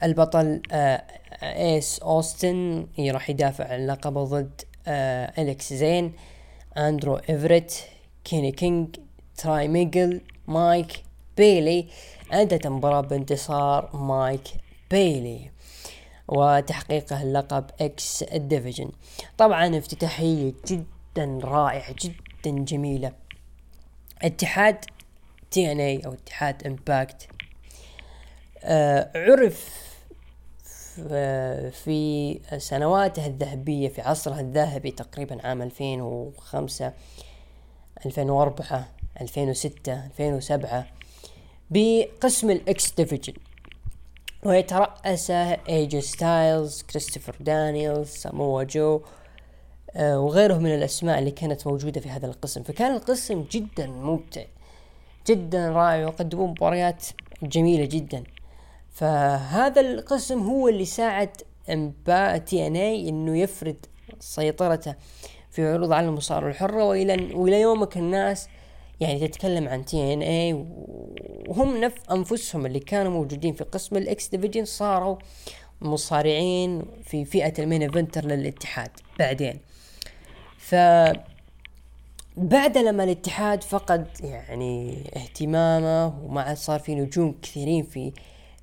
البطل 0.03 0.63
آه 0.73 1.05
إيس 1.43 1.99
أوستن 1.99 2.87
راح 2.99 3.31
يدافع 3.31 3.73
عن 3.73 3.87
لقبه 3.87 4.25
ضد 4.25 4.63
آه 4.87 5.43
اليكس 5.43 5.73
زين 5.73 6.13
أندرو 6.77 7.17
إيفريت 7.17 7.75
كيني 8.25 8.53
كينج 8.53 8.97
تراي 9.37 9.69
ميجل 9.69 10.21
مايك 10.47 11.05
بيلي 11.37 11.89
انتهت 12.33 12.67
المباراة 12.67 13.01
بانتصار 13.01 13.97
مايك 13.97 14.49
بيلي. 14.91 15.51
وتحقيقه 16.29 17.23
اللقب 17.23 17.65
X 17.81 18.25
Division. 18.25 18.91
طبعا 19.39 19.79
افتتاحية 19.79 20.53
جدا 20.69 21.39
رائعة 21.43 21.95
جدا 22.03 22.65
جميلة. 22.65 23.13
اتحاد 24.23 24.85
TNA 25.51 26.01
أو 26.07 26.13
اتحاد 26.13 26.67
Impact 26.67 27.23
آه 27.23 27.34
عرف 29.15 29.85
في 31.85 32.41
سنواته 32.59 33.27
الذهبية 33.27 33.89
في 33.89 34.01
عصره 34.01 34.41
الذهبي 34.41 34.91
تقريبا 34.91 35.47
عام 35.47 35.63
2005 35.63 36.93
2004 38.07 38.89
2006 39.21 40.07
2007 40.07 40.87
بقسم 41.71 42.51
ال 42.51 42.72
X 42.72 42.93
Division. 42.93 43.33
ويترأسه 44.45 45.53
إيجي 45.69 46.01
ستايلز 46.01 46.83
كريستوفر 46.83 47.37
دانييلز 47.41 48.09
ساموا 48.09 48.63
جو 48.63 49.01
آه، 49.97 50.21
وغيره 50.21 50.55
من 50.55 50.75
الأسماء 50.75 51.19
اللي 51.19 51.31
كانت 51.31 51.67
موجودة 51.67 52.01
في 52.01 52.09
هذا 52.09 52.27
القسم. 52.27 52.63
فكان 52.63 52.95
القسم 52.95 53.45
جدا 53.51 53.87
ممتع 53.87 54.45
جدا 55.27 55.71
رائع 55.71 55.97
ويقدمون 55.97 56.51
مباريات 56.51 57.07
جميلة 57.43 57.85
جدا. 57.85 58.25
فهذا 58.95 59.81
القسم 59.81 60.39
هو 60.43 60.69
اللي 60.69 60.85
ساعد 60.85 61.31
امبا 61.71 62.37
TNA 62.37 63.09
إنه 63.09 63.39
يفرد 63.39 63.87
سيطرته 64.21 64.95
في 65.51 65.67
عروض 65.73 65.93
على 65.93 66.07
المصارعة 66.07 66.49
الحرة. 66.49 66.85
والى 66.85 67.35
وإلى 67.35 67.61
يومك 67.61 67.97
الناس 67.97 68.49
يعني 69.01 69.29
تتكلم 69.29 69.69
عن 69.69 69.85
TNA 69.85 70.53
وهم 71.49 71.85
نف 71.85 71.95
أنفسهم 72.11 72.67
اللي 72.67 72.81
كانوا 72.81 73.13
موجودين 73.13 73.55
في 73.55 73.65
قسم 73.65 73.97
ال 73.97 74.13
X 74.13 74.29
Division 74.29 74.65
صاروا 74.65 75.17
مصارعين 75.81 76.83
في 77.05 77.25
فئة 77.25 77.63
ال 77.63 77.67
main 77.67 77.83
eventer 77.83 78.25
للاتحاد 78.25 78.91
بعدين. 79.19 79.59
ف 80.59 80.75
بعد 82.37 82.79
لما 82.79 83.05
الاتحاد 83.05 83.63
فقد 83.63 84.07
يعني 84.23 85.05
اهتمامه 85.17 86.07
وما 86.25 86.43
عاد 86.43 86.57
صار 86.57 86.81
في 86.81 86.95
نجوم 86.95 87.35
كثيرين 87.43 87.83
في 87.85 88.13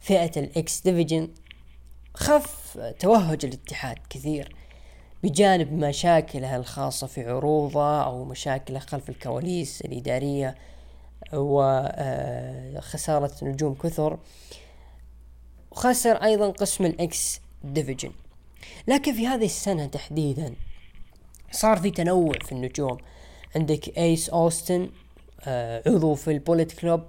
فئة 0.02 0.40
ال 0.40 0.61
X 0.61 0.82
Division 0.82 1.30
خف 2.14 2.80
توهج 3.00 3.46
الاتحاد 3.46 3.98
كثير 4.10 4.56
بجانب 5.24 5.74
مشاكله 5.74 6.56
الخاصة 6.56 7.08
في 7.08 7.30
عروضه 7.30 8.04
أو 8.04 8.26
مشاكله 8.26 8.80
خلف 8.80 9.10
الكواليس 9.10 9.82
الإدارية 9.82 10.56
وخسارة 11.34 13.32
آه، 13.44 13.46
نجوم 13.46 13.74
كثر. 13.74 14.20
وخسر 15.72 16.16
أيضا 16.16 16.50
قسم 16.50 16.86
ال 16.86 17.14
X 17.14 17.42
Division 17.64 18.12
لكن 18.88 19.14
في 19.14 19.28
هذه 19.28 19.46
السنة 19.46 19.86
تحديدا 19.86 20.56
صار 21.52 21.78
في 21.78 21.92
تنوع 21.92 22.34
في 22.46 22.52
النجوم. 22.52 22.98
عندك 23.56 23.98
ايس 23.98 24.30
اوستن 24.30 24.90
آه 25.46 25.84
عضو 25.88 26.16
في 26.16 26.32
ال 26.32 26.38
Bullet 26.38 26.72
Club. 26.72 27.02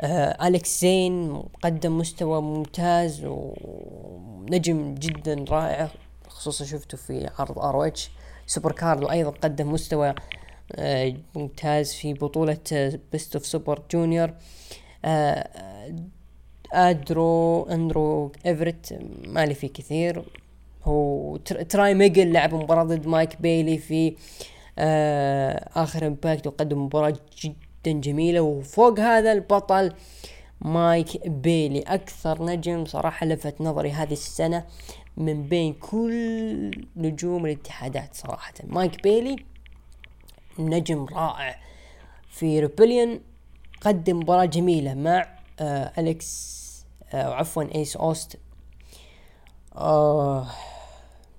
آه 0.00 0.46
أليكس 0.48 0.80
زين 0.80 1.42
قدم 1.62 1.98
مستوى 1.98 2.42
ممتاز 2.42 3.24
ونجم 3.24 4.94
جدا 4.94 5.44
رائع 5.48 5.90
خصوصا 6.28 6.64
شفته 6.64 6.96
في 6.98 7.30
عرض 7.38 7.58
ROH. 7.58 8.10
سوبر 8.46 8.72
كاردو 8.72 9.10
أيضا 9.10 9.30
قدم 9.30 9.72
مستوى 9.72 10.14
آه 10.74 11.14
ممتاز 11.34 11.92
في 11.92 12.14
بطولة 12.14 12.58
Best 13.12 13.36
of 13.36 13.46
Super 13.46 13.82
Junior 13.90 14.30
ادرو 16.72 17.62
اندرو 17.62 18.32
ايفرت 18.46 18.98
مالي 19.26 19.54
فيه 19.54 19.68
كثير. 19.68 20.24
هو 20.84 21.36
تراي 21.36 21.94
ميجل 21.94 22.32
لعب 22.32 22.54
مباراة 22.54 22.84
ضد 22.84 23.06
مايك 23.06 23.40
بيلي 23.40 23.78
في 23.78 24.16
آه 24.78 25.68
آخر 25.76 26.06
Impact 26.06 26.46
وقدم 26.46 26.84
مباراة 26.84 27.14
جدا 27.42 27.54
جميلة 27.88 28.40
وفوق 28.40 29.00
هذا 29.00 29.32
البطل 29.32 29.92
مايك 30.60 31.28
بيلي. 31.28 31.80
أكثر 31.80 32.44
نجم 32.44 32.84
صراحة 32.84 33.26
لفت 33.26 33.60
نظري 33.60 33.90
هذه 33.90 34.12
السنة 34.12 34.64
من 35.16 35.48
بين 35.48 35.72
كل 35.72 36.70
نجوم 36.96 37.46
الاتحادات 37.46 38.14
صراحة. 38.14 38.54
مايك 38.64 39.02
بيلي 39.02 39.36
نجم 40.58 41.04
رائع 41.04 41.60
في 42.30 42.60
Rebellion 42.60 43.20
قدم 43.80 44.16
مباراة 44.16 44.44
جميلة 44.44 44.94
مع 44.94 45.28
آه 45.60 45.92
أليكس 45.98 46.60
آه 47.14 47.34
عفوا 47.34 47.74
إيس 47.74 47.96
أوستن. 47.96 48.38
آه 49.76 50.46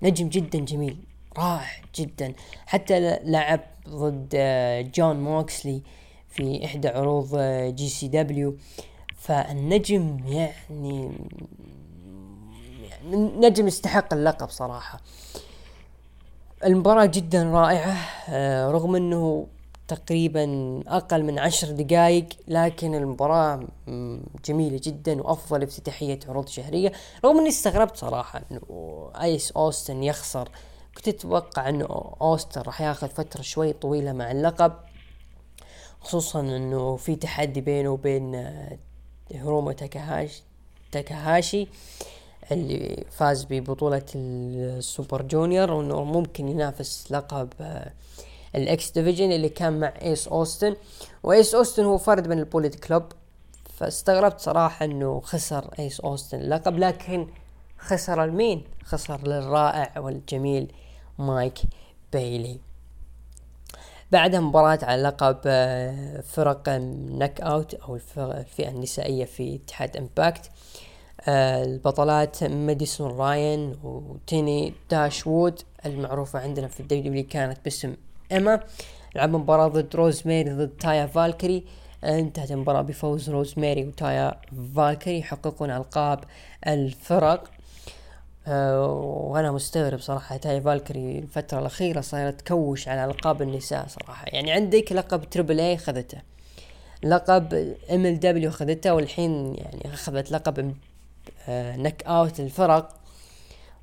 نجم 0.02 0.28
جدا 0.28 0.58
جميل 0.58 0.96
رائع 1.38 1.70
جدا. 1.94 2.34
حتى 2.66 3.18
لعب 3.24 3.60
ضد 3.88 4.34
آه 4.34 4.80
جون 4.80 5.20
موكسلي 5.20 5.82
في 6.32 6.64
إحدى 6.64 6.88
عروض 6.88 7.28
آه 7.34 7.70
GCW. 7.70 8.56
فالنجم 9.16 10.18
يعني 10.26 11.12
نجم 13.14 13.66
يستحق 13.66 14.14
اللقب 14.14 14.48
صراحة. 14.48 15.00
المباراة 16.64 17.04
جدا 17.06 17.44
رائعة 17.44 17.96
آه، 18.28 18.70
رغم 18.70 18.96
إنه 18.96 19.46
تقريبا 19.88 20.44
أقل 20.86 21.22
من 21.22 21.38
عشر 21.38 21.70
دقائق 21.70 22.26
لكن 22.48 22.94
المباراة 22.94 23.60
جميلة 24.44 24.80
جدا 24.82 25.22
وأفضل 25.22 25.62
افتتاحية 25.62 26.18
عروض 26.28 26.48
شهرية. 26.48 26.92
رغم 27.24 27.38
إني 27.38 27.48
استغربت 27.48 27.96
صراحة 27.96 28.42
إنه 28.50 28.60
آيس 29.22 29.52
أوستن 29.52 30.02
يخسر. 30.02 30.48
كنت 30.96 31.08
أتوقع 31.08 31.68
إنه 31.68 32.14
أوستن 32.20 32.60
راح 32.60 32.80
ياخذ 32.80 33.08
فترة 33.08 33.42
شوي 33.42 33.72
طويلة 33.72 34.12
مع 34.12 34.30
اللقب. 34.30 34.72
خصوصا 36.02 36.40
إنه 36.40 36.96
في 36.96 37.16
تحدي 37.16 37.60
بينه 37.60 37.88
وبين 37.88 38.34
آه، 38.34 38.78
هروما 39.34 39.72
تاكاهاشي 39.72 40.42
تاكاهاشي 40.92 41.68
اللي 42.52 43.04
فاز 43.10 43.44
ببطولة 43.50 44.02
ال 44.14 44.32
Super 44.32 45.22
Junior 45.22 45.72
وإنه 45.72 46.04
ممكن 46.04 46.48
ينافس 46.48 47.12
لقب 47.12 47.48
آه، 47.60 47.92
ال 48.54 48.72
X 48.72 48.90
Division 48.90 49.32
اللي 49.32 49.48
كان 49.48 49.80
مع 49.80 49.92
إيس 50.02 50.28
أوستن. 50.28 50.76
وإيس 51.22 51.54
أوستن 51.54 51.84
هو 51.84 51.98
فرد 51.98 52.28
من 52.28 52.38
ال 52.38 52.43
Bullet 52.43 52.74
Club 52.74 53.02
فاستغربت 53.74 54.40
صراحة 54.40 54.84
إنه 54.84 55.20
خسر 55.20 55.74
إيس 55.78 56.00
أوستن 56.00 56.40
اللقب 56.40 56.78
لكن 56.78 57.26
خسر 57.78 58.24
المين 58.24 58.64
خسر 58.84 59.28
للرائع 59.28 59.98
والجميل 59.98 60.72
مايك 61.18 61.58
بايلي 62.12 62.58
بعدها 64.12 64.40
مباراة 64.40 64.78
على 64.82 65.02
لقب 65.02 65.38
آه، 65.46 66.20
فرق 66.20 66.68
Knockout 66.68 67.74
أو 67.74 67.96
الفئة 68.18 68.68
النسائية 68.68 69.24
في 69.24 69.54
اتحاد 69.54 69.96
Impact 69.96 70.50
آه، 71.28 71.64
البطلات 71.64 72.44
ماديسون 72.44 73.10
راين 73.10 73.76
وتينيل 73.84 74.74
داش 74.90 75.26
وود 75.26 75.60
المعروفة 75.86 76.38
عندنا 76.38 76.68
في 76.68 76.80
ال 76.80 77.03
W 77.03 77.26
كانت 77.30 77.58
باسم 77.64 77.94
إيما. 78.32 78.60
لعبوا 79.14 79.38
مباراة 79.38 79.68
ضد 79.68 79.96
روزميري 79.96 80.50
ضد 80.50 80.68
تايا 80.80 81.06
فالكري. 81.06 81.64
انتهت 82.04 82.50
المباراة 82.50 82.82
بفوز 82.82 83.30
روزميري 83.30 83.84
وتايا 83.84 84.40
فالكري 84.76 85.18
يحققون 85.18 85.70
ألقاب 85.70 86.24
الفرق. 86.66 87.50
أه 88.46 88.86
وأنا 88.90 89.52
مستغرب 89.52 90.00
صراحة. 90.00 90.36
تايا 90.36 90.60
فالكري 90.60 91.18
الفترة 91.18 91.58
الأخيرة 91.58 92.00
صايرة 92.00 92.30
تكوش 92.30 92.88
على 92.88 93.04
ألقاب 93.04 93.42
النساء 93.42 93.86
صراحة. 93.88 94.26
يعني 94.26 94.52
عندك 94.52 94.92
لقب 94.92 95.30
Triple 95.30 95.60
A 95.60 95.76
خذته 95.76 96.18
لقب 97.02 97.54
MLW 97.90 98.50
خذته 98.50 98.94
والحين 98.94 99.54
يعني 99.54 99.94
أخذت 99.94 100.30
لقب 100.30 100.74
Knockout 101.48 102.40
الفرق. 102.40 102.94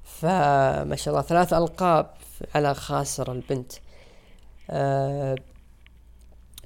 فما 0.04 0.96
شاء 0.96 1.14
الله 1.14 1.26
ثلاث 1.28 1.54
ألقاب 1.54 2.10
على 2.56 2.74
خصر 2.74 3.32
البنت. 3.32 3.72
آه 4.70 5.36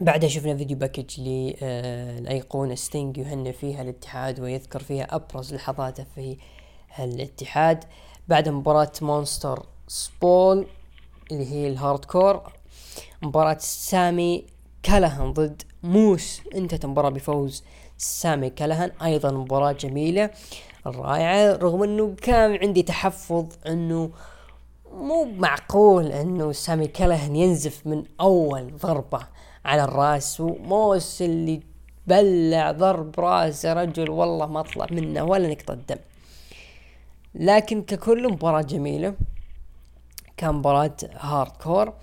بعدها 0.02 0.30
شفنا 0.30 0.58
video 0.58 0.78
package 0.78 1.20
للأيقونة 1.20 2.76
ستينج 2.76 3.18
يهنئ 3.18 3.52
فيها 3.52 3.82
الاتحاد 3.82 4.40
ويذكر 4.40 4.84
فيها 4.84 5.16
أبرز 5.16 5.54
لحظاته 5.54 6.06
في 6.16 6.38
الاتحاد 7.00 7.84
بعد 8.28 8.50
مباراة 8.50 8.92
Monster's 9.02 9.66
Ball 9.88 10.68
اللي 11.32 11.52
هي 11.52 11.68
ال 11.68 12.06
hardcore 12.06 12.54
مباراة 13.22 13.58
سامي 13.60 14.46
كلهن 14.86 15.34
ضد 15.34 15.62
موس. 15.84 16.42
انتهت 16.56 16.86
المباراة 16.86 17.10
بفوز 17.10 17.64
سامي 17.98 18.50
كلهن 18.50 18.92
أيضا 19.04 19.32
مباراة 19.32 19.72
جميلة 19.72 20.30
رائعة 20.86 21.56
رغم 21.56 21.84
إنه 21.84 22.16
كان 22.22 22.58
عندي 22.62 22.84
تحفظ 22.84 23.46
إنه 23.68 24.12
مو 24.92 25.26
معقول 25.26 26.12
إنه 26.12 26.52
سامي 26.52 26.88
كلهن 26.88 27.36
ينزف 27.36 27.88
من 27.88 28.04
أول 28.22 28.78
ضربة 28.78 29.28
على 29.66 29.84
الرأس. 29.84 30.40
وموس 30.40 31.22
اللي 31.22 31.62
بلع 32.08 32.72
ضرب 32.72 33.20
راس 33.20 33.66
يا 33.66 33.74
رجل 33.74 34.10
والله 34.10 34.46
ما 34.46 34.62
طلع 34.62 34.88
منه 34.92 35.24
ولا 35.24 35.48
نقطة 35.48 35.74
دم. 35.74 35.98
لكن 37.36 37.82
ككل 37.82 38.32
مباراة 38.32 38.62
جميلة. 38.62 39.16
كان 40.38 40.56
مباراة 40.56 40.96
hardcore 41.20 41.94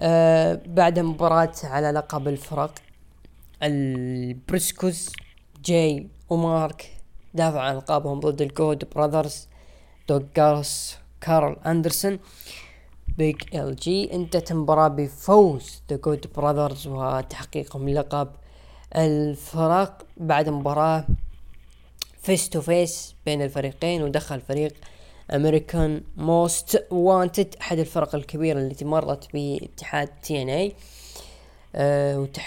آه 0.00 0.60
بعد 0.66 0.98
مباراة 0.98 1.52
على 1.64 1.90
لقب 1.90 2.28
الفرق 2.28 2.74
ال 3.62 3.79
Briscoes 3.79 5.12
جاي 5.64 6.06
ومارك 6.30 6.96
دافع 7.34 7.60
عن 7.60 7.74
القابهم 7.74 8.20
ضد 8.20 8.42
ال 8.42 8.50
Good 8.50 8.84
Brothers 8.94 9.48
دوك 10.08 10.22
جالوز 10.36 10.98
كارل 11.20 11.56
أندرسون 11.66 12.18
Big 13.18 13.36
LG. 13.54 14.12
انتهت 14.12 14.50
المباراة 14.50 14.88
بفوز 14.88 15.82
The 15.90 15.96
Good 15.96 16.26
Brothers 16.36 16.86
وتحقيقهم 16.86 17.88
لقب 17.88 18.28
الفرق. 18.96 20.06
بعد 20.16 20.48
مباراة 20.48 21.04
face 22.30 22.48
to 22.48 22.60
face 22.60 23.14
بين 23.26 23.42
الفريقين 23.42 24.02
ودخل 24.02 24.40
فريق 24.40 24.74
America's 25.34 26.02
Most 26.16 26.86
Wanted 26.90 27.54
أحد 27.60 27.78
الفرق 27.78 28.14
الكبيرة 28.14 28.58
التي 28.58 28.84
مرت 28.84 29.32
باتحاد 29.32 30.08
TNA 30.08 30.74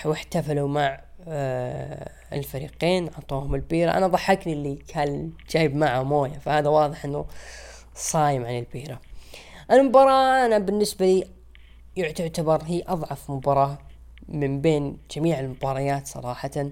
واحتفلوا 0.05 0.67
مع 0.67 1.01
أه 1.27 2.11
الفريقين 2.34 3.09
أعطوهم 3.13 3.55
البيرة. 3.55 3.91
أنا 3.91 4.07
ضحكني 4.07 4.53
اللي 4.53 4.75
كان 4.75 5.31
جايب 5.49 5.75
معه 5.75 6.03
موية 6.03 6.39
فهذا 6.39 6.69
واضح 6.69 7.05
إنه 7.05 7.25
صايم 7.95 8.45
عن 8.45 8.59
البيرة. 8.59 9.01
المباراة 9.71 10.45
أنا 10.45 10.57
بالنسبة 10.57 11.25
لي 11.97 12.13
تعتبر 12.13 12.63
هي 12.63 12.84
أضعف 12.88 13.31
مباراة 13.31 13.77
من 14.27 14.61
بين 14.61 14.97
جميع 15.15 15.39
المباريات 15.39 16.07
صراحة. 16.07 16.71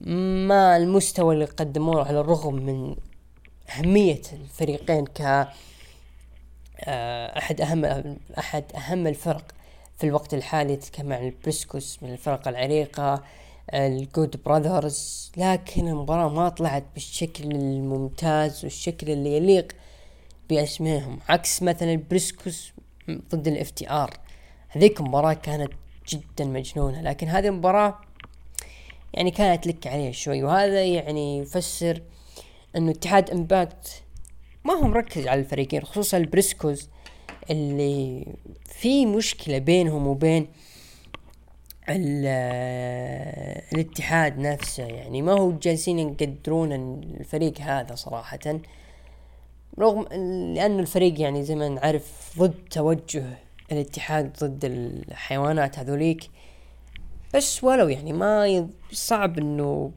ما 0.00 0.76
المستوى 0.76 1.34
اللي 1.34 1.44
قدموه 1.44 2.08
على 2.08 2.20
الرغم 2.20 2.54
من 2.54 2.96
أهمية 3.70 4.22
الفريقين 4.32 5.06
ك 5.06 5.48
آه، 6.80 7.38
أحد 7.38 7.60
أهم 7.60 7.84
أحد 8.38 8.64
أهم 8.74 9.06
الفرق 9.06 9.44
في 9.98 10.06
الوقت 10.06 10.34
الحالي 10.34 10.76
تتكلم 10.76 11.12
عن 11.12 11.26
ال 11.26 11.34
Briscoes 11.34 12.02
من 12.02 12.12
الفرق 12.12 12.48
العريقة 12.48 13.22
ال 13.74 13.87
Good 13.87 14.40
Brothers. 14.44 15.32
لكن 15.36 15.88
المباراة 15.88 16.28
ما 16.28 16.48
طلعت 16.48 16.84
بالشكل 16.94 17.44
الممتاز 17.44 18.64
والشكل 18.64 19.10
اللي 19.10 19.36
يليق 19.36 19.72
باسمائهم 20.50 21.18
عكس 21.28 21.62
مثلا 21.62 21.92
ال 21.92 22.01
Briscoes 22.01 22.72
ضد 23.10 23.48
ال 23.48 23.70
FTR. 23.70 24.10
هذيك 24.68 25.00
المباراة 25.00 25.32
كانت 25.32 25.72
جدا 26.08 26.44
مجنونة 26.44 27.02
لكن 27.02 27.28
هذه 27.28 27.48
المباراة 27.48 28.00
يعني 29.14 29.30
كانت 29.30 29.66
لك 29.66 29.86
عليها 29.86 30.12
شوي. 30.12 30.42
وهذا 30.42 30.84
يعني 30.84 31.38
يفسر 31.38 32.02
إنه 32.76 32.90
اتحاد 32.90 33.30
Impact 33.30 34.02
ما 34.64 34.74
هو 34.74 34.86
مركز 34.86 35.26
على 35.26 35.40
الفريقين 35.40 35.82
خصوصا 35.82 36.16
ال 36.16 36.24
Briscoes 36.24 36.88
اللي 37.50 38.26
في 38.64 39.06
مشكلة 39.06 39.58
بينهم 39.58 40.06
وبين 40.06 40.48
الاتحاد 43.72 44.38
نفسه. 44.38 44.84
يعني 44.84 45.22
ما 45.22 45.32
هو 45.32 45.52
جالسين 45.52 45.98
يقدرون 45.98 46.72
الفريق 46.72 47.60
هذا 47.60 47.94
صراحة 47.94 48.38
رغم 49.78 50.02
لأنه 50.54 50.80
الفريق 50.80 51.20
يعني 51.20 51.42
زي 51.42 51.54
ما 51.54 51.68
نعرف 51.68 52.32
ضد 52.38 52.54
توجه 52.70 53.24
الاتحاد 53.72 54.32
ضد 54.44 54.64
الحيوانات 54.64 55.78
هذوليك. 55.78 56.30
بس 57.34 57.64
ولو 57.64 57.88
يعني 57.88 58.12
ما 58.12 58.68
صعب 58.92 59.38
إنه 59.38 59.92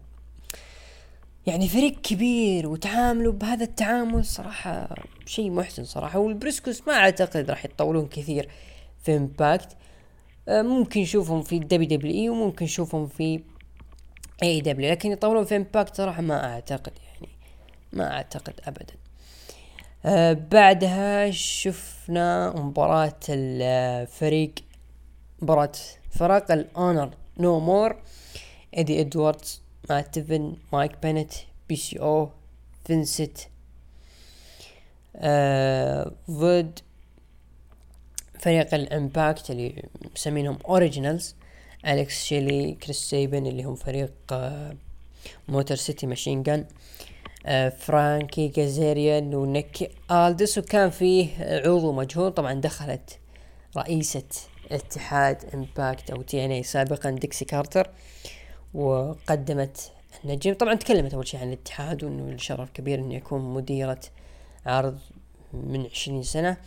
يعني 1.47 1.67
فريق 1.67 2.01
كبير 2.01 2.67
وتعاملوا 2.67 3.33
بهذا 3.33 3.63
التعامل 3.63 4.25
صراحة 4.25 4.95
شيء 5.25 5.51
محزن 5.51 5.83
صراحة. 5.83 6.19
وال 6.19 6.33
Briscoes 6.33 6.87
ما 6.87 6.93
أعتقد 6.93 7.49
راح 7.49 7.65
يتطولون 7.65 8.07
كثير 8.07 8.49
في 9.03 9.17
Impact 9.17 9.77
آه، 10.47 10.61
ممكن 10.61 11.01
نشوفهم 11.01 11.41
في 11.41 11.59
WWE 11.59 12.29
وممكن 12.29 12.65
نشوفهم 12.65 13.07
في 13.07 13.41
AEW 14.43 14.91
لكن 14.91 15.11
يطولون 15.11 15.45
في 15.45 15.55
Impact 15.55 15.95
صراحة 15.95 16.21
ما 16.21 16.53
أعتقد 16.53 16.93
يعني 17.13 17.33
ما 17.93 18.13
أعتقد 18.13 18.53
ابدا. 18.67 18.93
آه 20.05 20.33
بعدها 20.33 21.31
شفنا 21.31 22.53
مباراة 22.55 23.19
الفريق 23.29 24.51
مباراة 25.41 25.71
فرق 26.11 26.51
ال 26.51 26.61
Honor 26.61 27.09
No 27.37 27.59
More 27.59 27.95
ايدي 28.77 29.01
ادواردز 29.01 29.61
مات 29.89 30.13
تيفن 30.13 30.55
مايك 30.73 30.91
بنت 31.03 31.31
PCO 31.69 32.29
فينست 32.85 33.47
آه 35.15 36.11
ضد 36.31 36.79
فريق 38.39 38.73
ال 38.73 38.84
Impact 38.84 39.51
اللي 39.51 39.83
مسمينهم 40.15 40.57
Originals 40.65 41.35
اليكس 41.87 42.23
شيلي 42.23 42.73
كريس 42.73 42.97
سيبن 42.97 43.45
اللي 43.45 43.63
هم 43.63 43.75
فريق 43.75 44.13
Motor 45.47 45.77
City 45.77 46.07
Machine 46.07 46.43
Guns 46.43 46.65
فرانكي 47.77 48.47
كازاريان 48.47 49.35
ونيك 49.35 49.89
الدس 50.11 50.57
وكان 50.57 50.89
فيه 50.89 51.27
عضو 51.39 51.91
مجهول. 51.91 52.31
طبعا 52.31 52.53
دخلت 52.53 53.19
رئيسة 53.77 54.23
اتحاد 54.71 55.37
Impact 55.53 56.11
أو 56.11 56.21
TNA 56.21 56.63
سابقا 56.63 57.09
ديكسي 57.09 57.45
كارتر 57.45 57.89
وقدمت 58.73 59.91
النجم. 60.23 60.53
طبعا 60.53 60.73
تكلمت 60.73 61.13
أول 61.13 61.27
شيء 61.27 61.39
عن 61.39 61.47
الاتحاد 61.47 62.03
وإنه 62.03 62.33
الشرف 62.33 62.69
كبير 62.69 62.99
اني 62.99 63.17
اكون 63.17 63.53
مديرة 63.53 63.99
عرض 64.65 64.99
من 65.53 65.85
عشرين 65.85 66.23
سنة. 66.23 66.57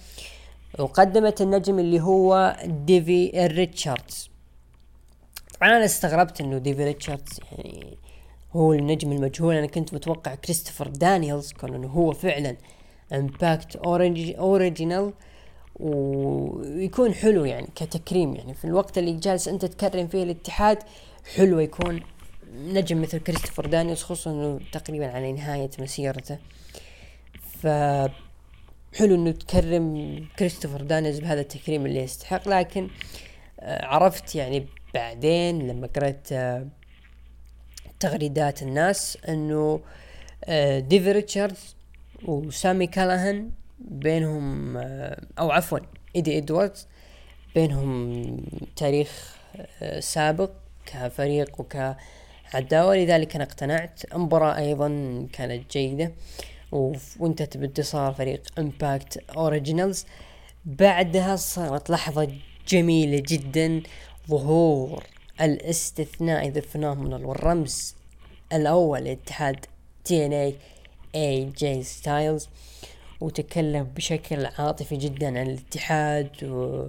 وقدمت 0.79 1.41
النجم 1.41 1.79
اللي 1.79 2.01
هو 2.01 2.57
ديفي 2.65 3.31
ريتشاردز. 3.35 4.31
طبعا 5.61 5.77
أنا 5.77 5.85
استغربت 5.85 6.41
إنه 6.41 6.59
ديفي 6.59 6.85
ريتشاردز 6.85 7.41
يعني 7.53 7.99
هو 8.53 8.73
النجم 8.73 9.13
المجهول. 9.13 9.55
أنا 9.55 9.67
كنت 9.67 9.95
متوقع 9.95 10.35
كريستوفر 10.35 10.89
دانييلز 10.89 11.53
كون 11.53 11.75
إنه 11.75 11.89
هو 11.89 12.13
فعلا 12.13 12.57
Impact 13.13 13.77
Original 13.77 15.13
ويكون 15.81 17.15
حلو 17.15 17.45
يعني 17.45 17.69
كتكريم 17.75 18.35
يعني. 18.35 18.55
في 18.55 18.65
الوقت 18.65 18.99
اللي 18.99 19.13
جالس 19.13 19.49
أنت 19.49 19.65
تكرم 19.65 20.07
فيه 20.07 20.23
الاتحاد 20.23 20.79
حلو 21.37 21.59
يكون 21.59 22.01
نجم 22.55 23.03
مثل 23.03 23.19
كريستوفر 23.19 23.67
دانييلز 23.67 24.03
خصوصا 24.03 24.31
إنه 24.31 24.61
تقريبا 24.73 25.11
على 25.11 25.33
نهاية 25.33 25.71
مسيرته. 25.79 26.39
ف 27.63 27.67
حلو 28.97 29.15
إنه 29.15 29.31
تكرم 29.31 30.17
كريستوفر 30.39 30.83
دانييلز 30.83 31.21
بهذا 31.21 31.41
التكريم 31.41 31.87
اللي 31.87 32.03
يستحق. 32.03 32.49
لكن 32.49 32.89
آه، 33.61 33.87
عرفت 33.87 34.35
يعني 34.35 34.67
بعدين 34.95 35.69
لما 35.69 35.87
قرأت 35.87 36.33
آه، 36.33 36.67
تغريدات 38.01 38.63
الناس 38.63 39.19
إنه 39.29 39.81
آه، 40.45 40.79
ديفي 40.79 41.13
ريتشاردز 41.13 41.77
وسامي 42.25 42.87
كالاهن 42.87 43.51
بينهم 43.85 44.77
أو 45.39 45.51
عفوا 45.51 45.79
إيدي 46.17 46.39
إدواردز 46.39 46.87
بينهم 47.55 48.37
تاريخ 48.77 49.37
سابق 49.99 50.51
كفريق 50.87 51.61
وكعداوة. 51.61 52.97
لذلك 52.97 53.35
أنا 53.35 53.45
اقتنعت. 53.45 54.15
المباراة 54.15 54.59
أيضا 54.59 54.89
كانت 55.33 55.73
جيدة 55.73 56.13
وانتهت 57.21 57.57
بانتصار 57.57 58.13
فريق 58.13 58.43
Impact 58.59 59.25
Originals 59.31 60.07
بعدها 60.65 61.37
صارت 61.37 61.91
لحظة 61.91 62.33
جميلة 62.69 63.23
جدا 63.29 63.83
ظهور 64.29 65.05
الاستثنائي 65.41 66.51
The 66.51 66.61
Phenomenal 66.61 67.25
والرمز 67.25 67.95
الأول 68.53 69.05
لاتحاد 69.05 69.67
TNA 70.05 70.55
اي 71.15 71.45
جي 71.45 71.83
ستايلز 71.83 72.49
وتكلم 73.25 73.85
بشكل 73.85 74.47
عاطفي 74.47 74.97
جدا 74.97 75.27
عن 75.41 75.47
الاتحاد 75.47 76.31
و... 76.45 76.85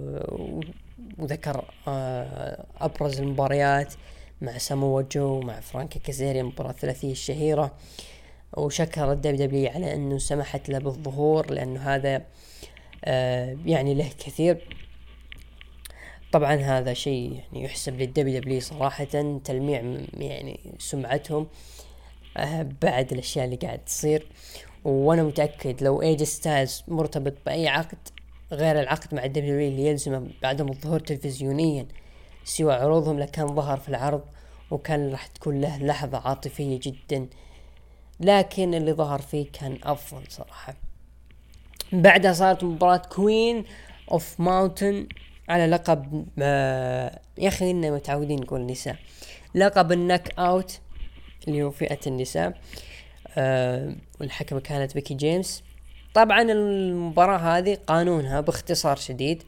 وذكر 1.18 1.64
آه، 1.88 2.66
أبرز 2.80 3.20
المباريات 3.20 3.94
مع 4.40 4.58
سامو 4.58 5.00
جو 5.00 5.40
مع 5.40 5.60
فرانكي 5.60 5.98
كازاريان 5.98 6.40
المباراة 6.40 6.70
الثلاثية 6.70 7.12
الشهيرة. 7.12 7.74
وشكر 8.56 9.12
ال 9.12 9.46
WWE 9.46 9.70
على 9.70 9.94
أنه 9.94 10.18
سمحت 10.18 10.68
له 10.68 10.78
بالظهور 10.78 11.50
لأنه 11.50 11.80
هذا 11.80 12.22
آه 13.04 13.56
يعني 13.66 13.94
له 13.94 14.08
كثير. 14.18 14.68
طبعا 16.32 16.54
هذا 16.54 16.92
شيء 16.94 17.32
يعني 17.32 17.64
يحسب 17.64 18.00
لل 18.00 18.40
WWE 18.40 18.60
صراحة 18.60 19.04
تلميع 19.44 20.04
يعني 20.18 20.60
سمعتهم 20.78 21.46
آه 22.36 22.68
بعد 22.82 23.12
الأشياء 23.12 23.44
اللي 23.44 23.56
قاعد 23.56 23.78
تصير. 23.78 24.26
وأنا 24.86 25.22
متأكد 25.22 25.82
لو 25.82 26.02
اي 26.02 26.09
جي 26.09 26.22
ستايلز 26.22 26.82
مرتبط 26.88 27.34
بأي 27.46 27.68
عقد 27.68 27.98
غير 28.52 28.80
العقد 28.80 29.14
مع 29.14 29.24
ال 29.24 29.32
WWE 29.32 29.58
اللي 29.68 29.86
يلزمه 29.86 30.28
بعدم 30.42 30.68
الظهور 30.68 31.00
تلفزيونيا 31.00 31.86
سوى 32.44 32.74
عروضهم 32.74 33.18
لكان 33.18 33.54
ظهر 33.54 33.76
في 33.76 33.88
العرض 33.88 34.22
وكان 34.70 35.10
راح 35.10 35.26
تكون 35.26 35.60
له 35.60 35.78
لحظة 35.78 36.18
عاطفية 36.18 36.80
جدا. 36.82 37.26
لكن 38.20 38.74
اللي 38.74 38.92
ظهر 38.92 39.20
فيه 39.20 39.46
كان 39.52 39.78
أفضل 39.82 40.22
صراحة. 40.28 40.74
بعدها 41.92 42.32
صارت 42.32 42.64
مباراة 42.64 42.96
Queen 42.96 43.64
of 44.10 44.40
Mountain 44.40 45.06
على 45.48 45.66
لقب 45.66 46.26
آه 46.38 47.20
يا 47.38 47.48
أخي 47.48 47.70
إننا 47.70 47.90
متعودين 47.90 48.40
نقول 48.40 48.66
نساء. 48.66 48.96
لقب 49.54 49.92
ال 49.92 50.38
Knockout 50.38 50.80
اللي 51.48 51.62
هو 51.62 51.70
فئة 51.70 52.00
النساء. 52.06 52.48
آه 52.48 52.54
والحكمة 54.20 54.60
كانت 54.60 54.94
ميكي 54.94 55.14
جيمس. 55.14 55.62
طبعا 56.14 56.42
المباراة 56.42 57.38
هذه 57.38 57.78
قانونها 57.86 58.40
باختصار 58.40 58.96
شديد. 58.96 59.42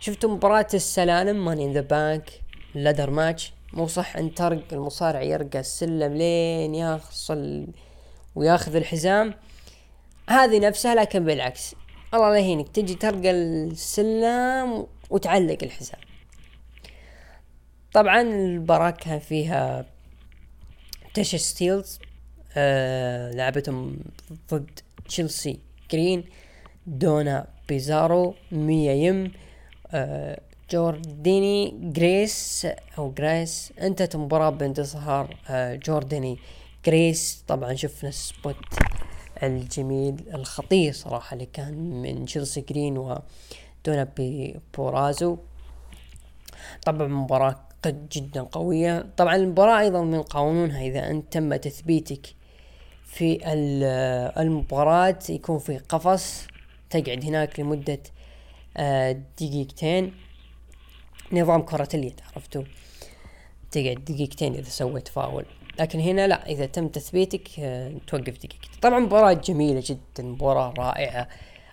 شفتوا 0.00 0.30
مباراة 0.30 0.66
السلالم 0.74 1.44
Money 1.44 1.64
in 1.64 1.72
the 1.72 1.80
Bank 1.80 2.30
Ladder 2.74 3.10
Match 3.10 3.52
مو 3.72 3.86
صح 3.86 4.16
إن 4.16 4.34
ترق 4.34 4.64
المصارع 4.72 5.22
يرقى 5.22 5.60
السلم 5.60 6.14
لين 6.14 6.74
يوصل 6.74 7.66
وياخذ 8.34 8.76
الحزام. 8.76 9.34
هذه 10.28 10.58
نفسها 10.58 10.94
لكن 10.94 11.24
بالعكس. 11.24 11.74
الله 12.14 12.30
لا 12.30 12.38
يهينك 12.38 12.68
تجي 12.68 12.94
ترقى 12.94 13.30
السلم 13.30 14.86
وتعلق 15.10 15.58
الحزام. 15.62 16.00
طبعا 17.92 18.20
المباراة 18.20 18.90
كان 18.90 19.18
فيها 19.18 19.86
تاشا 21.14 21.36
ستيلز. 21.36 21.98
آه 22.60 23.30
لعبتهم 23.30 23.96
ضد 24.50 24.70
تشيلسي. 25.08 25.58
جرين 25.90 26.24
ديونا 26.86 27.46
بورازو 27.68 28.34
ميا 28.52 28.92
يم 28.92 29.32
آه 29.90 30.40
جورديني 30.70 31.74
جريس 31.82 32.66
أو 32.98 33.10
جريس. 33.10 33.72
انتهت 33.80 34.14
المباراة 34.14 34.50
بانتصار 34.50 35.36
آه 35.48 35.74
جورديني. 35.74 36.38
جريس 36.86 37.44
طبعا 37.48 37.74
شفنا 37.74 38.10
spot 38.10 38.56
الجميل 39.42 40.14
الخطير 40.34 40.92
صراحة 40.92 41.34
اللي 41.34 41.46
كان 41.46 42.02
من 42.02 42.24
تشيلسي. 42.24 42.60
جرين 42.60 42.98
ودونا 42.98 44.08
بورازو. 44.76 45.36
طبعا 46.86 47.08
مباراة 47.08 47.68
جدا 47.86 48.42
قوية. 48.42 49.06
طبعا 49.16 49.36
المباراة 49.36 49.80
أيضا 49.80 50.02
من 50.02 50.22
قانونها 50.22 50.82
إذا 50.86 51.10
أنت 51.10 51.32
تم 51.32 51.56
تثبيتك 51.56 52.37
في 53.18 53.38
المباراة 54.40 55.18
يكون 55.28 55.58
في 55.58 55.78
قفص 55.78 56.46
تقعد 56.90 57.24
هناك 57.24 57.60
لمدة 57.60 57.98
آه، 58.76 59.22
دقيقتين. 59.40 60.14
نظام 61.32 61.62
كرة 61.62 61.88
اليد 61.94 62.20
عرفتوا؟ 62.34 62.62
تقعد 63.70 64.04
دقيقتين 64.04 64.54
إذا 64.54 64.68
سويت 64.68 65.08
فاول. 65.08 65.44
لكن 65.80 66.00
هنا 66.00 66.26
لا 66.26 66.46
إذا 66.46 66.66
تم 66.66 66.88
تثبيتك 66.88 67.60
آه، 67.60 67.92
توقف 68.06 68.38
دقيقتين. 68.38 68.80
طبعا 68.82 68.98
مباراة 68.98 69.32
جميلة 69.32 69.82
جدا 69.84 70.22
مباراة 70.22 70.74
رائعة. 70.78 71.28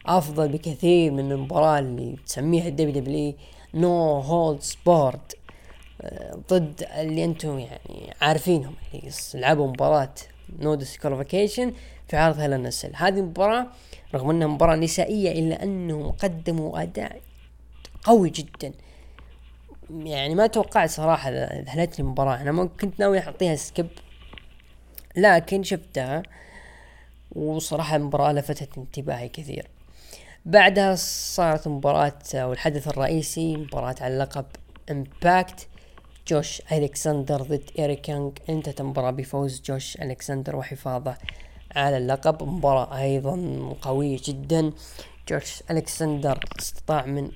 أفضل 0.06 0.48
بكثير 0.48 1.12
من 1.12 1.32
المباراة 1.32 1.80
اللي 1.80 2.16
تسميها 2.26 2.68
ال 2.68 3.02
WWE 3.02 3.34
No 3.74 4.20
Holds 4.20 4.62
Barred 4.62 5.38
ضد 6.52 6.88
اللي 6.98 7.24
أنتم 7.24 7.60
يعني 7.60 8.14
عارفينهم 8.22 8.76
اللي 8.94 9.12
لعبوا 9.34 9.68
مباراة 9.68 10.14
No 10.60 10.76
Disqualification 10.76 11.74
في 12.08 12.18
عرض 12.18 12.40
Hell 12.40 12.58
in 12.58 12.67
a 12.67 12.72
Cell 12.72 12.92
هذه 12.96 13.20
المباراة 13.20 13.68
رغم 14.14 14.30
أنها 14.30 14.48
مباراة 14.48 14.76
نسائية 14.76 15.32
إلا 15.40 15.64
أنهم 15.64 16.12
قدموا 16.12 16.82
أداء 16.82 17.22
قوي 18.04 18.30
جدا. 18.30 18.74
يعني 19.90 20.36
ما 20.36 20.48
توقعت 20.48 20.90
صراحة 20.90 21.30
ذهلتني 21.30 22.06
المباراة. 22.06 22.42
أنا 22.42 22.52
ما 22.52 22.66
كنت 22.66 23.00
ناوي 23.00 23.20
أعطيها 23.20 23.56
skip. 23.56 23.88
لكن 25.16 25.64
شفتها. 25.64 26.24
وصراحة 27.32 27.96
المباراة 27.96 28.32
لفتت 28.32 28.78
انتباهي 28.78 29.30
كثير. 29.30 29.68
بعدها 30.46 30.96
صارت 30.96 31.68
مباراة 31.68 32.20
أو 32.34 32.54
الحدث 32.54 32.88
الرئيسي. 32.88 33.58
مباراة 33.58 33.96
على 34.02 34.18
لقب 34.18 34.46
Impact 34.92 35.68
جوش 36.28 36.62
الكسندر 36.72 37.42
ضد 37.42 37.70
إيريك 37.80 38.10
يونغ 38.10 38.32
انتهت 38.50 38.82
المباراة 38.82 39.12
بفوز 39.12 39.62
جوش 39.62 39.98
الكسندر 39.98 40.56
وحفاظه 40.56 41.18
على 41.76 41.98
اللقب. 41.98 42.44
مباراة 42.44 42.98
أيضا 43.02 43.76
قوية 43.82 44.18
جدا. 44.24 44.72
جوش 45.30 45.64
الكسندر 45.72 46.46
استطاع 46.60 47.06
من 47.06 47.32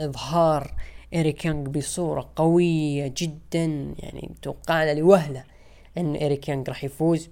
إظهار 0.00 0.74
إيريك 1.12 1.44
يونغ 1.44 1.68
بصورة 1.70 2.30
قوية 2.36 3.14
جدا. 3.16 3.94
يعني 3.98 4.30
توقعنا 4.42 4.94
لوهلة 4.94 5.44
إن 5.98 6.14
إيريك 6.14 6.48
يونغ 6.48 6.64
راح 6.68 6.84
يفوز. 6.84 7.28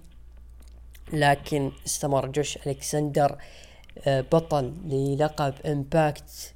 لكن 1.13 1.73
استمر 1.87 2.27
جوش 2.27 2.57
الكسندر 2.67 3.39
آه، 4.07 4.21
بطل 4.21 4.75
للقب 4.85 5.55
Impact 5.67 6.55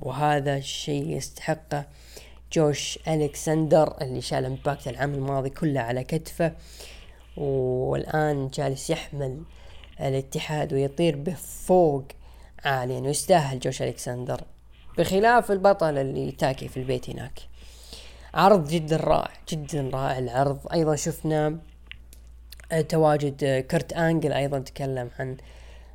وهذا 0.00 0.56
الشيء 0.56 1.08
يستحقه. 1.16 1.86
جوش 2.52 2.98
الكسندر 3.08 4.02
اللي 4.02 4.20
شال 4.20 4.44
Impact 4.44 4.88
العام 4.88 5.14
الماضي 5.14 5.50
كله 5.50 5.80
على 5.80 6.04
كتفه 6.04 6.52
والآن 7.36 8.48
جالس 8.48 8.90
يحمل 8.90 9.42
الاتحاد 10.00 10.72
ويطير 10.72 11.16
به 11.16 11.34
فوق 11.34 12.04
عاليا 12.64 13.00
ويستاهل 13.00 13.58
جوش 13.58 13.82
الكسندر 13.82 14.40
بخلاف 14.98 15.50
البطل 15.50 15.98
اللي 15.98 16.32
تاكي 16.32 16.68
في 16.68 16.76
البيت 16.76 17.10
هناك. 17.10 17.40
عرض 18.34 18.68
جدا 18.68 18.96
رائع 18.96 19.32
جدا 19.48 19.90
رائع 19.92 20.18
العرض. 20.18 20.58
أيضا 20.72 20.96
شفنا 20.96 21.58
تواجد 22.88 23.66
كيرت 23.70 23.92
آنجل 23.92 24.32
أيضا 24.32 24.58
تكلم 24.58 25.10
عن 25.18 25.36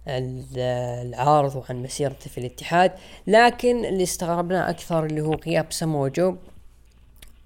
العرض 0.07 1.55
وعن 1.55 1.83
مسيرته 1.83 2.29
في 2.29 2.37
الاتحاد 2.37 2.91
لكن 3.27 3.85
اللي 3.85 4.03
استغربناه 4.03 4.69
أكثر 4.69 5.05
اللي 5.05 5.21
هو 5.21 5.33
غياب 5.33 5.65
سمو 5.69 6.07
جو 6.07 6.35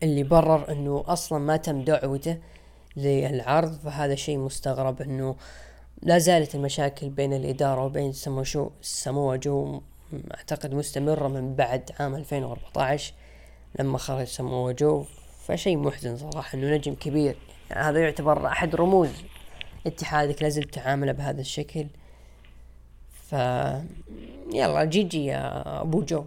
اللي 0.04 0.24
برر 0.24 0.72
إنه 0.72 1.04
أصلا 1.08 1.40
ما 1.40 1.58
تم 1.58 1.82
دعوته 1.82 2.38
للعرض 2.98 3.80
فهذا 3.80 4.16
شيء 4.16 4.38
مستغرب 4.38 5.02
إنه 5.02 5.36
لا 6.02 6.18
زالت 6.18 6.56
المشاكل 6.56 7.10
بين 7.10 7.34
الإدارة 7.34 7.86
وبين 7.86 8.14
سمو 8.14 8.47
جو 8.47 8.70
سمو 8.82 9.36
جو 9.36 9.82
أعتقد 10.38 10.74
مستمرة 10.74 11.28
من 11.28 11.56
بعد 11.56 11.92
عام 12.00 12.16
2014 12.16 13.14
لما 13.80 13.98
خرج 13.98 14.28
سمو 14.28 14.72
جو 14.72 15.06
فشيء 15.48 15.78
محزن 15.78 16.18
صراحة 16.18 16.58
إنه 16.58 16.76
نجم 16.76 16.96
كبير. 16.96 17.36
يعني 17.70 17.84
هذا 17.84 18.00
يعتبر 18.00 18.48
أحد 18.48 18.76
رموز 18.76 19.10
اتحادك 19.88 20.44
لازلت 20.44 20.74
تعامله 20.74 21.12
بهذا 21.12 21.42
الشكل. 21.42 21.86
ف 23.30 23.34
يلا 24.54 24.84
GG 24.84 25.26
يا 25.26 25.82
أبو 25.82 26.02
جو. 26.02 26.26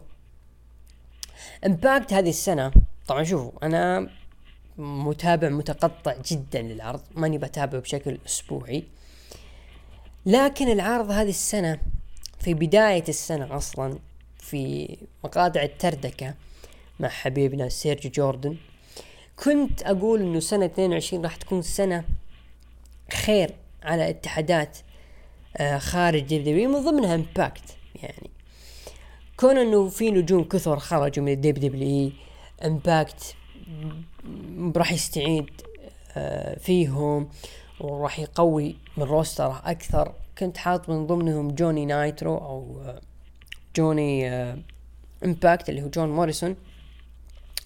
Impact 1.66 2.12
هذه 2.13 2.29
السنة 2.29 2.73
طبعا 3.07 3.25
شوفوا 3.25 3.51
أنا 3.63 4.11
متابع 4.79 5.49
متقطع 5.49 6.15
جدا 6.27 6.63
للعرض 6.63 7.01
ماني 7.15 7.39
بتابعه 7.39 7.81
بشكل 7.81 8.19
أسبوعي. 8.27 8.85
لكن 10.27 10.69
العرض 10.69 11.11
هذه 11.11 11.29
السنة 11.29 11.79
في 12.41 12.55
بداية 12.55 13.05
السنة 13.09 13.57
أصلا 13.57 13.99
في 14.39 14.97
مقاطع 15.25 15.63
التردكة 15.63 16.35
مع 17.01 17.09
حبيبنا 17.09 17.69
سيرجي 17.69 18.09
جوردن 18.09 18.57
كنت 19.45 19.83
أقول 19.83 20.21
إنه 20.21 20.41
سنة 20.41 20.67
22 20.67 21.25
راح 21.25 21.37
تكون 21.37 21.63
سنة 21.63 22.05
خير 23.13 23.55
على 23.83 24.11
اتحادات 24.11 24.79
خارج 25.79 26.23
WWE 26.23 26.71
من 26.71 26.85
ضمنها 26.85 27.15
Impact 27.14 27.77
يعني. 28.03 28.31
كون 29.37 29.59
إنه 29.59 29.89
في 29.89 30.11
نجوم 30.11 30.45
كثر 30.45 30.79
خرجوا 30.79 31.25
من 31.25 31.33
ال 31.33 31.55
WWE 31.55 32.12
Impact 32.64 33.35
راح 34.77 34.93
يستعيد 34.93 35.51
آه، 36.17 36.59
فيهم 36.59 37.29
وراح 37.81 38.19
يقوي 38.19 38.77
من 38.97 39.05
roster 39.05 39.54
ه 39.54 39.62
أكثر. 39.65 40.15
كنت 40.39 40.57
حاط 40.57 40.89
من 40.89 41.07
ضمنهم 41.07 41.51
جوني 41.51 41.87
نايترو 41.87 42.37
أو 42.37 42.81
آه، 42.85 43.01
جوني 43.77 44.29
امباكت 45.25 45.69
اللي 45.69 45.83
هو 45.83 45.89
جون 45.89 46.09
موريسون. 46.09 46.57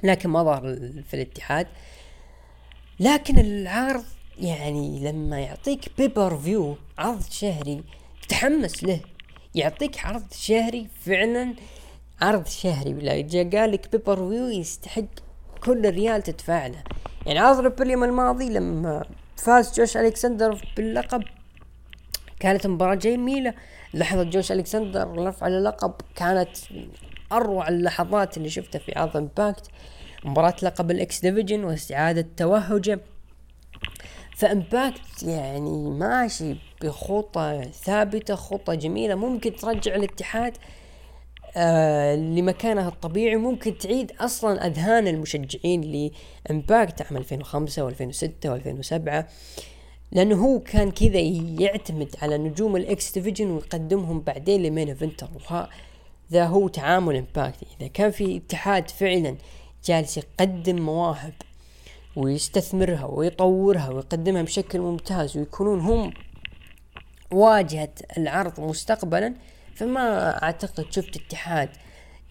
لكن 0.02 0.28
ما 0.28 0.42
ظهر 0.42 0.60
في 1.08 1.14
الاتحاد. 1.14 1.66
لكن 3.00 3.38
العرض 3.38 4.04
يعني 4.38 4.98
لما 4.98 5.40
يعطيك 5.40 5.80
pay-per-view 5.98 6.76
عرض 6.98 7.22
شهري 7.30 7.84
تتحمس 8.22 8.84
له. 8.84 9.00
يعطيك 9.54 10.04
عرض 10.04 10.32
شهري 10.32 10.88
فعلا 11.00 11.54
عرض 12.20 12.46
شهري. 12.46 12.94
ولا 12.94 13.20
جاء 13.20 13.50
قال 13.50 13.72
لك 13.72 13.92
pay-per-view 13.92 14.48
يستحق 14.48 15.04
كل 15.64 15.90
ريال 15.90 16.22
تدفع 16.22 16.66
له 16.66 16.82
يعني 17.26 17.38
عرض 17.38 17.60
Rebellion 17.60 18.04
الماضي 18.04 18.48
لما 18.48 19.04
فاز 19.36 19.72
جوش 19.80 19.96
ألكسندر 19.96 20.72
باللقب 20.76 21.22
كانت 22.40 22.66
مباراة 22.66 22.94
جميلة. 22.94 23.54
لحظة 23.94 24.22
جوش 24.22 24.52
ألكسندر 24.52 25.08
رفع 25.26 25.46
اللقب 25.46 25.94
كانت 26.16 26.48
أروع 27.32 27.68
اللحظات 27.68 28.36
اللي 28.36 28.48
شفتها 28.50 28.78
في 28.78 28.92
عرض 28.96 29.16
Impact 29.16 29.70
مباراة 30.24 30.54
لقب 30.62 30.90
ال 30.90 31.05
X 31.05 31.20
Division 31.20 31.64
واستعادة 31.64 32.26
توهجه. 32.36 33.00
ف 34.36 34.49
Impact 34.49 35.22
يعني 35.22 35.90
ماشي 35.90 36.56
بخطة 36.82 37.62
ثابتة 37.62 38.34
خطة 38.34 38.74
جميلة. 38.74 39.14
ممكن 39.14 39.56
ترجع 39.56 39.94
الاتحاد 39.94 40.56
آه 41.56 42.16
لمكانها 42.16 42.88
الطبيعي. 42.88 43.36
ممكن 43.36 43.78
تعيد 43.78 44.12
أصلا 44.20 44.66
أذهان 44.66 45.08
المشجعين 45.08 46.10
ل 46.50 46.58
Impact 46.58 47.02
عام 47.02 47.16
2005 47.16 47.90
و2006 47.90 48.24
و2007 48.46 49.24
لأنه 50.12 50.44
هو 50.44 50.60
كان 50.60 50.90
كذا 50.90 51.20
يعتمد 51.60 52.14
على 52.22 52.38
نجوم 52.38 52.76
ال 52.76 52.94
X 52.94 53.12
Division 53.12 53.50
ويقدمهم 53.50 54.20
بعدين 54.20 54.62
ل 54.62 54.67
main 54.67 54.88
eventer 54.88 55.28
هذا 56.32 56.46
هو 56.46 56.68
تعامل 56.68 57.16
Impact 57.16 57.58
إذا 57.80 57.88
كان 57.88 58.10
في 58.10 58.36
اتحاد 58.36 58.90
فعلا 58.90 59.36
جالس 59.84 60.16
يقدم 60.16 60.82
مواهب 60.82 61.32
ويستثمرها 62.16 63.04
ويطورها 63.04 63.90
ويقدمها 63.90 64.42
بشكل 64.42 64.80
ممتاز 64.80 65.36
ويكونون 65.36 65.80
هم 65.80 66.12
واجهة 67.30 67.92
العرض 68.18 68.60
مستقبلا 68.60 69.34
فما 69.74 70.42
أعتقد 70.42 70.86
شفت 70.90 71.16
اتحاد 71.16 71.68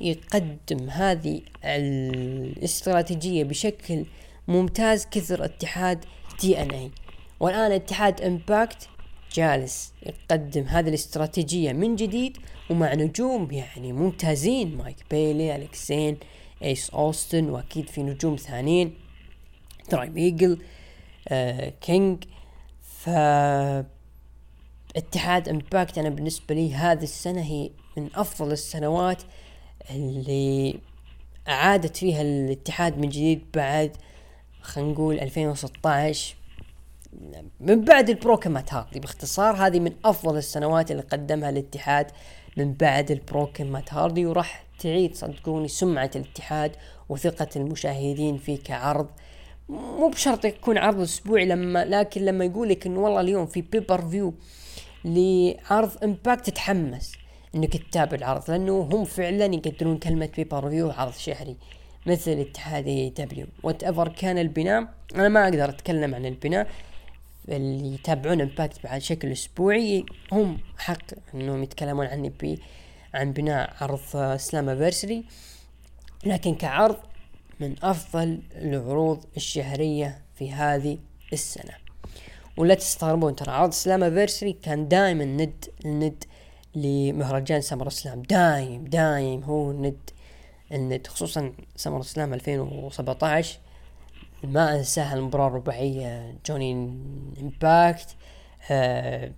يقدم 0.01 0.89
هذه 0.89 1.41
الاستراتيجية 1.65 3.43
بشكل 3.43 4.05
ممتاز 4.47 5.05
كثر 5.11 5.45
اتحاد 5.45 6.05
TNA 6.39 6.91
والآن 7.39 7.71
اتحاد 7.71 8.21
Impact 8.21 8.89
جالس 9.33 9.93
يقدم 10.03 10.63
هذه 10.63 10.89
الاستراتيجية 10.89 11.73
من 11.73 11.95
جديد 11.95 12.37
ومع 12.69 12.93
نجوم 12.93 13.51
يعني 13.51 13.93
ممتازين 13.93 14.77
مايك 14.77 14.97
بيلي 15.11 15.55
الكسين 15.55 16.17
إيس 16.63 16.89
أوستن 16.89 17.49
وأكيد 17.49 17.89
في 17.89 18.03
نجوم 18.03 18.35
ثانيين. 18.35 18.93
تراي 19.91 20.09
ميجل 20.09 20.61
آه 21.27 21.69
كينج. 21.81 22.23
ف 22.81 23.09
اتحاد 24.95 25.49
امباكت 25.49 25.97
أنا 25.97 26.09
بالنسبة 26.09 26.55
لي 26.55 26.73
هذه 26.73 27.03
السنة 27.03 27.41
هي 27.41 27.69
من 27.97 28.09
أفضل 28.15 28.51
السنوات 28.51 29.23
اللي 29.89 30.79
أعادت 31.47 31.97
فيها 31.97 32.21
الاتحاد 32.21 32.97
من 32.97 33.09
جديد 33.09 33.45
بعد 33.53 33.97
خلينا 34.61 34.91
نقول 34.91 35.19
2016 35.19 36.35
من 37.59 37.85
بعد 37.85 38.09
البروكمات 38.09 38.73
هاردي 38.73 38.99
باختصار 38.99 39.55
هذه 39.55 39.79
من 39.79 39.93
أفضل 40.05 40.37
السنوات 40.37 40.91
اللي 40.91 41.01
قدمها 41.01 41.49
الاتحاد 41.49 42.11
من 42.57 42.73
بعد 42.73 43.11
ال 43.11 43.20
Broken 43.20 43.75
مات 43.75 43.93
هاردي 43.93 44.25
وراح 44.25 44.63
تعيد 44.79 45.15
صدقوني 45.15 45.67
سمعة 45.67 46.11
الاتحاد 46.15 46.75
وثقة 47.09 47.47
المشاهدين 47.55 48.37
فيه 48.37 48.57
كعرض. 48.63 49.07
مو 49.69 50.09
بشرط 50.09 50.45
يكون 50.45 50.77
عرض 50.77 50.99
أسبوعي 50.99 51.45
لما 51.45 51.85
لكن 51.85 52.25
لما 52.25 52.45
يقول 52.45 52.69
لك 52.69 52.85
إنه 52.85 52.99
والله 52.99 53.21
اليوم 53.21 53.45
في 53.45 53.61
pay-per-view 53.61 54.33
لعرض 55.05 56.03
Impact 56.03 56.45
تتحمس 56.49 57.11
إنك 57.55 57.77
تتابع 57.77 58.17
العرض 58.17 58.51
لأنه 58.51 58.89
هم 58.91 59.05
فعلا 59.05 59.45
يقدرون 59.45 59.97
كلمة 59.97 60.29
pay-per-view 60.35 60.91
عرض 60.91 61.13
شهري 61.13 61.57
مثل 62.05 62.31
اتحاد 62.31 62.87
AEW 62.87 63.09
whatever 63.09 64.07
كان 64.07 64.37
البناء 64.37 64.87
أنا 65.15 65.29
ما 65.29 65.43
أقدر 65.43 65.69
أتكلم 65.69 66.15
عن 66.15 66.25
البناء 66.25 66.67
اللي 67.49 67.93
يتابعون 67.93 68.41
Impact 68.41 68.83
بشكل 68.83 69.31
أسبوعي 69.31 70.05
هم 70.31 70.59
حق 70.77 71.03
إنهم 71.33 71.63
يتكلمون 71.63 72.05
عني 72.05 72.29
بي 72.29 72.59
عن 73.13 73.33
بناء 73.33 73.73
عرض 73.81 74.37
Slammiversary 74.37 75.23
لكن 76.25 76.55
كعرض 76.55 76.97
من 77.61 77.75
أفضل 77.83 78.41
العروض 78.55 79.25
الشهرية 79.37 80.21
في 80.35 80.51
هذه 80.51 80.97
السنة. 81.33 81.73
ولا 82.57 82.75
تستغربون 82.75 83.35
ترى 83.35 83.51
عرض 83.51 83.71
Slammiversary 83.71 84.53
كان 84.53 84.87
دائما 84.87 85.25
ند 85.25 85.65
الند 85.85 86.23
لمهرجان 86.75 87.61
SummerSlam 87.61 88.21
دايم 88.21 88.85
دايم 88.85 89.43
هو 89.43 89.71
ند 89.71 90.09
الند 90.71 91.07
خصوصا 91.07 91.53
SummerSlam 91.75 92.33
2017 92.33 93.59
ما 94.43 94.75
أنساها 94.75 95.13
المباراة 95.13 95.47
الرباعية 95.47 96.35
جوني 96.45 96.73
إمباكت. 97.41 98.15
آه 98.71 99.31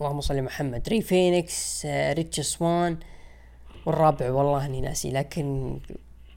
اللهم 0.00 0.20
صل 0.20 0.42
محمد. 0.42 0.88
ري 0.88 1.02
فينيكس 1.02 1.86
آه 1.86 2.12
ريتش 2.12 2.40
سوان. 2.40 2.98
والرابع 3.86 4.30
والله 4.30 4.66
إني 4.66 4.80
ناسي 4.80 5.10
لكن 5.10 5.78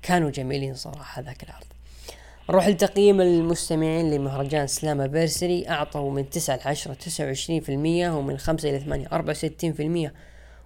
كانوا 0.04 0.30
جميلين 0.30 0.76
صراحة 0.76 1.22
ذاك 1.22 1.44
العرض. 1.44 1.66
نروح 2.50 2.68
لتقييم 2.68 3.22
المستمعين 3.22 4.12
لمهرجان 4.12 4.68
Slammiversary 4.68 5.70
أعطوا 5.70 6.12
من 6.12 6.30
تسعة 6.30 6.60
لعشرة 6.66 6.94
تسعة 6.94 7.26
وعشرين 7.26 7.62
في 7.62 7.70
المية 7.70 8.10
ومن 8.10 8.38
خمسة 8.38 8.70
إلى 8.70 8.80
ثمانية 8.80 9.08
أربعة 9.12 9.32
وستين 9.32 9.74
في 9.74 9.84
المية 9.84 10.14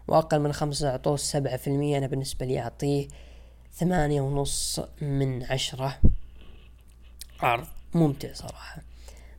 وأقل 0.07 0.39
من 0.39 0.53
خمسة 0.53 0.89
أعطوه 0.89 1.17
سبعة 1.17 1.57
في 1.57 1.67
المية. 1.67 1.97
أنا 1.97 2.07
بالنسبة 2.07 2.45
لي 2.45 2.59
أعطيه 2.59 3.07
ثمانية 3.73 4.21
ونص 4.21 4.79
من 5.01 5.43
عشرة. 5.43 5.99
عرض 7.39 7.67
ممتع 7.93 8.33
صراحة. 8.33 8.81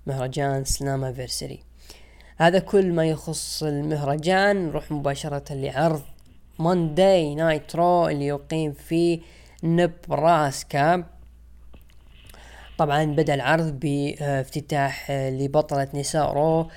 مهرجان 0.07 0.65
Slammiversary 0.65 1.63
هذا 2.37 2.59
كل 2.59 2.93
ما 2.93 3.07
يخص 3.07 3.63
المهرجان. 3.63 4.67
نروح 4.67 4.91
مباشرة 4.91 5.55
لعرض 5.55 6.03
Monday 6.59 7.35
Night 7.35 7.77
Raw 7.77 8.09
اللي 8.09 8.27
يقيم 8.27 8.73
في 8.73 9.21
نبراسكا. 9.65 11.05
طبعا 12.79 13.05
بدأ 13.05 13.35
العرض 13.35 13.81
بافتتاح 13.81 15.11
لبطلة 15.11 15.89
نساء 15.95 16.33
Raw 16.33 16.71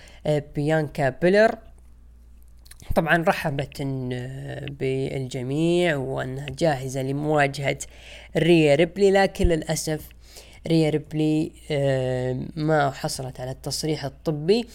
بيانكا 0.56 1.10
بيلير. 1.10 1.58
طبعا 2.96 3.24
رحبت 3.28 3.82
بالجميع 4.80 5.96
وأنها 5.96 6.46
جاهزة 6.50 7.02
لمواجهة 7.02 7.78
ريا 8.38 8.76
ريبلي 8.76 9.12
لكن 9.12 9.48
للأسف 9.48 10.10
ريا 10.68 10.90
ريبلي 10.90 11.52
ما 12.56 12.92
حصلت 12.92 13.40
على 13.40 13.52
التصريح 13.52 14.06
الطبي. 14.06 14.68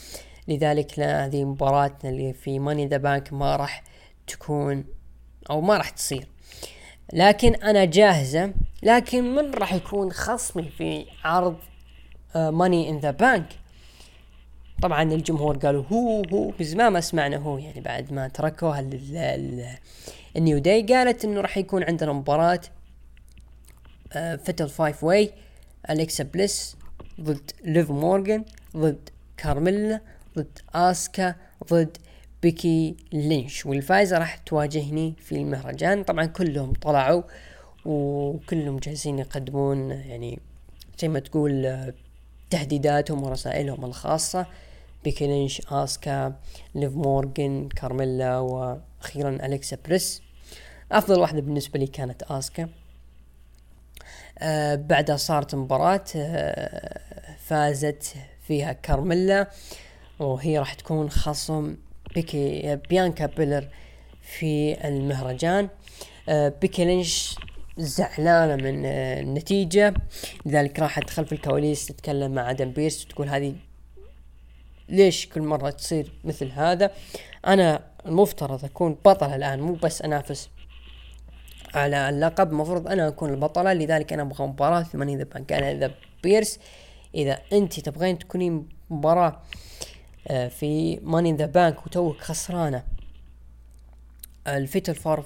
لذلك 0.49 1.01
هذه 1.01 1.45
مباراتنا 1.45 2.11
اللي 2.11 2.33
في 2.33 2.59
Money 2.59 2.79
in 2.79 2.87
the 2.87 2.97
Bank 2.97 3.33
ما 3.33 3.57
راح 3.57 3.85
تكون 4.27 4.85
أو 5.51 5.61
ما 5.61 5.77
راح 5.77 5.91
تصير. 5.91 6.29
لكن 7.13 7.55
أنا 7.55 7.85
جاهزة. 7.85 8.53
لكن 8.83 9.35
من 9.35 9.55
راح 9.55 9.73
يكون 9.75 10.13
خصمي 10.13 10.71
في 10.79 11.07
عرض 11.25 11.57
Money 12.35 12.91
in 12.91 12.99
the 12.99 13.11
Bank 13.11 13.47
طبعا 14.83 15.03
الجمهور 15.03 15.57
قالوا 15.57 15.85
who 15.93 16.23
who. 16.33 16.53
بس 16.61 16.75
ما 16.75 17.01
سمعنا 17.01 17.37
who. 17.37 17.59
يعني 17.59 17.81
بعد 17.81 18.13
ما 18.13 18.29
تركوها 18.29 18.91
ال 20.37 20.42
New 20.42 20.59
Day 20.59 20.83
قالت 20.83 21.25
إنه 21.25 21.41
راح 21.41 21.57
يكون 21.57 21.83
عندنا 21.85 22.13
مباراة 22.13 22.61
fatal 24.15 24.69
five-way 24.69 25.33
اليكسا 25.91 26.25
بليس 26.25 26.77
ضد 27.21 27.51
ليف 27.65 27.91
مورغان 27.91 28.45
ضد 28.77 29.09
كارميلا 29.37 30.01
ضد 30.39 30.59
اسكا 30.75 31.35
ضد 31.71 31.97
بيكي 32.47 32.97
لينش 33.13 33.67
والفايزة 33.67 34.19
راح 34.19 34.37
تواجهني 34.37 35.15
في 35.21 35.33
المهرجان. 35.33 36.05
طبعا 36.05 36.27
كلهم 36.27 36.73
طلعوا 36.73 37.23
وكلهم 37.85 38.79
جالسين 38.79 39.19
يقدمون 39.19 39.91
يعني 39.91 40.39
زي 40.99 41.09
ما 41.09 41.19
تقول 41.19 41.93
تهديداتهم 42.51 43.23
ورسائلهم 43.23 43.85
الخاصة. 43.85 44.47
بيكي 45.05 45.27
لينش 45.27 45.63
آسكا 45.71 46.35
ليف 46.75 46.93
مورغان 46.93 47.69
كارميلا 47.69 48.39
وأخيرا 48.39 49.47
أليكسا 49.47 49.79
بليس. 49.85 50.23
أفضل 50.93 51.21
واحدة 51.21 51.41
بالنسبة 51.41 51.79
لي 51.79 51.87
كانت 51.87 52.23
آسكا. 52.23 52.69
آه 54.39 54.75
بعدها 54.75 55.17
صارت 55.17 55.55
مباراة 55.55 56.05
آه 56.17 57.01
فازت 57.39 58.15
فيها 58.47 58.73
كارميلا 58.73 59.51
وهي 60.19 60.59
راح 60.59 60.75
تكون 60.75 61.11
خصم 61.11 61.77
بيكي 62.17 62.77
بيانكا 62.77 63.27
بيلير 63.27 63.69
في 64.23 64.87
المهرجان. 64.89 65.69
آه 66.29 66.49
بيكي 66.61 66.85
لينش 66.85 67.37
زعلانة 67.79 68.57
من 68.57 68.83
آه 68.87 69.21
النتيجة. 69.21 69.95
لذلك 70.47 70.79
راحت 70.79 71.11
خلف 71.11 71.33
الكواليس 71.33 71.87
تتكلم 71.87 72.35
مع 72.35 72.51
آدم 72.51 72.71
بيرس 72.71 73.05
وتقول 73.05 73.29
هذه 73.29 73.55
ليش 74.89 75.27
كل 75.27 75.43
مرة 75.43 75.71
تصير 75.71 76.13
مثل 76.25 76.51
هذا؟ 76.51 76.91
أنا 77.47 77.85
المفترض 78.07 78.65
أكون 78.65 78.97
بطل 79.05 79.31
الآن 79.35 79.61
مو 79.61 79.75
بس 79.75 80.03
أنافس 80.03 80.49
على 81.75 82.09
اللقب. 82.09 82.51
المفروض 82.51 82.89
أنا 82.89 83.09
أكون 83.09 83.31
البطلة 83.31 83.73
لذلك 83.73 84.13
أنا 84.13 84.23
أبغى 84.23 84.47
مباراة 84.47 84.83
في 84.83 84.97
Money 84.97 85.11
in 85.11 85.17
the 85.17 85.25
Bank 85.25 85.53
أنا 85.53 85.73
آدم 85.73 85.95
بيرس. 86.23 86.59
إذا 87.15 87.39
أنت 87.53 87.81
تبغين 87.81 88.19
تكونين 88.19 88.69
مباراة 88.91 89.43
في 90.29 91.01
Money 91.03 91.24
in 91.24 91.33
the 91.33 91.47
Bank 91.47 91.87
وتوك 91.87 92.21
خسرانة. 92.21 92.85
ال 94.47 94.55
Fatal 94.55 94.95
Four 94.95 95.25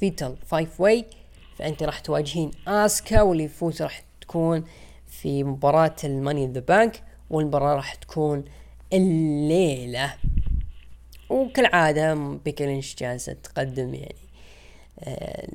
Fatal 0.00 0.36
Five 0.46 0.80
Way 0.80 1.04
فأنت 1.58 1.82
راح 1.82 1.98
تواجهين 1.98 2.50
آسكا 2.66 3.22
واللي 3.22 3.44
يفوز 3.44 3.82
راح 3.82 4.02
تكون 4.20 4.64
في 5.06 5.44
مباراة 5.44 5.96
ال 6.04 6.09
Money 6.09 6.36
in 6.36 6.46
the 6.46 6.60
Bank 6.60 7.02
والمباراة 7.30 7.74
راح 7.74 7.94
تكون 7.94 8.44
الليلة. 8.92 10.14
وكالعادة 11.30 12.14
بيكي 12.14 12.66
لينش 12.66 12.94
جالسة 12.94 13.32
تقدم 13.32 13.94
يعني. 13.94 14.14
آه 15.00 15.48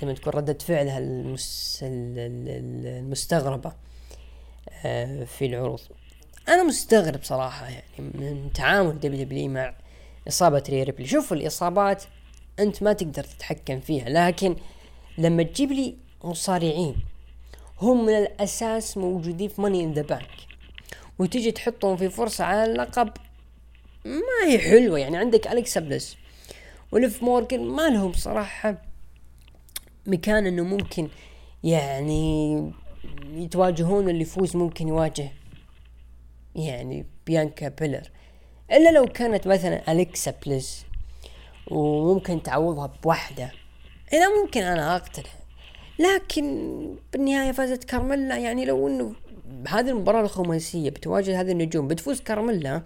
زي 0.00 0.06
ما 0.06 0.12
تكون 0.12 0.32
ردة 0.32 0.58
فعلها 0.60 0.98
المس 0.98 1.78
المستغربة 1.82 3.72
آه 4.84 5.24
في 5.24 5.46
العروض. 5.46 5.80
أنا 6.48 6.62
مستغرب 6.62 7.22
صراحة 7.22 7.68
يعني 7.68 7.84
من 7.98 8.50
تعامل 8.54 9.00
WWE 9.00 9.48
مع 9.48 9.74
إصابة 10.28 10.62
ري 10.68 10.82
ريبلي. 10.82 11.06
شوف 11.06 11.32
الإصابات 11.32 12.04
أنت 12.58 12.82
ما 12.82 12.92
تقدر 12.92 13.24
تتحكم 13.24 13.80
فيها 13.80 14.08
لكن 14.08 14.56
لما 15.18 15.42
تجيب 15.42 15.72
لي 15.72 15.96
مصارعين 16.24 16.96
هم 17.80 18.06
من 18.06 18.12
الأساس 18.12 18.96
موجودين 18.96 19.48
في 19.48 19.60
Money 19.60 19.84
in 19.84 19.92
the 19.92 20.02
Bank 20.02 20.30
وتجي 21.18 21.50
تحطهم 21.50 21.96
في 21.96 22.08
فرصة 22.08 22.44
على 22.44 22.64
اللقب 22.64 23.10
ما 24.04 24.46
هي 24.46 24.58
حلوة. 24.58 24.98
يعني 24.98 25.16
عندك 25.16 25.46
اليكسا 25.46 25.80
بليس 25.80 26.16
وليف 26.92 27.22
مورجن 27.22 27.60
ما 27.60 27.88
لهم 27.88 28.12
صراحة 28.12 28.82
مكان 30.06 30.46
إنه 30.46 30.62
ممكن 30.62 31.08
يعني 31.64 32.72
يتواجهون 33.34 34.08
اللي 34.08 34.20
يفوز 34.22 34.56
ممكن 34.56 34.88
يواجه 34.88 35.32
يعني 36.54 37.06
بيانكا 37.26 37.68
بيلير. 37.68 38.10
إلا 38.72 38.90
لو 38.90 39.06
كانت 39.06 39.46
مثلا 39.46 39.92
أليكسا 39.92 40.34
بليس 40.46 40.84
وممكن 41.70 42.42
تعوضها 42.42 42.86
بواحدة 43.02 43.52
إذا 44.12 44.42
ممكن 44.42 44.62
أنا 44.62 44.96
أقتنع. 44.96 45.30
لكن 45.98 46.96
بالنهاية 47.12 47.52
فازت 47.52 47.84
كارميلا. 47.84 48.38
يعني 48.38 48.64
لو 48.64 48.88
إنه 48.88 49.14
بهذه 49.46 49.90
المباراة 49.90 50.20
الخماسية 50.20 50.90
بتواجه 50.90 51.40
هذه 51.40 51.52
النجوم 51.52 51.88
بتفوز 51.88 52.20
كارميلا 52.20 52.82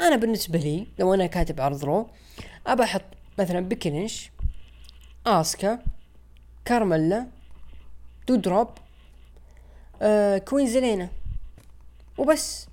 أنا 0.00 0.16
بالنسبة 0.16 0.58
لي 0.58 0.86
لو 0.98 1.14
أنا 1.14 1.26
كاتب 1.26 1.60
عرض 1.60 1.84
رو 1.84 2.10
أبى 2.66 2.82
أحط 2.82 3.02
مثلا 3.38 3.60
بيكي 3.60 3.91
لينش 3.91 4.30
آسكا 5.26 5.78
كارميلا 6.64 7.26
دودروب 8.28 8.68
آه 10.02 10.38
كوين 10.38 10.66
زلينا 10.66 11.08
وبس. 12.18 12.68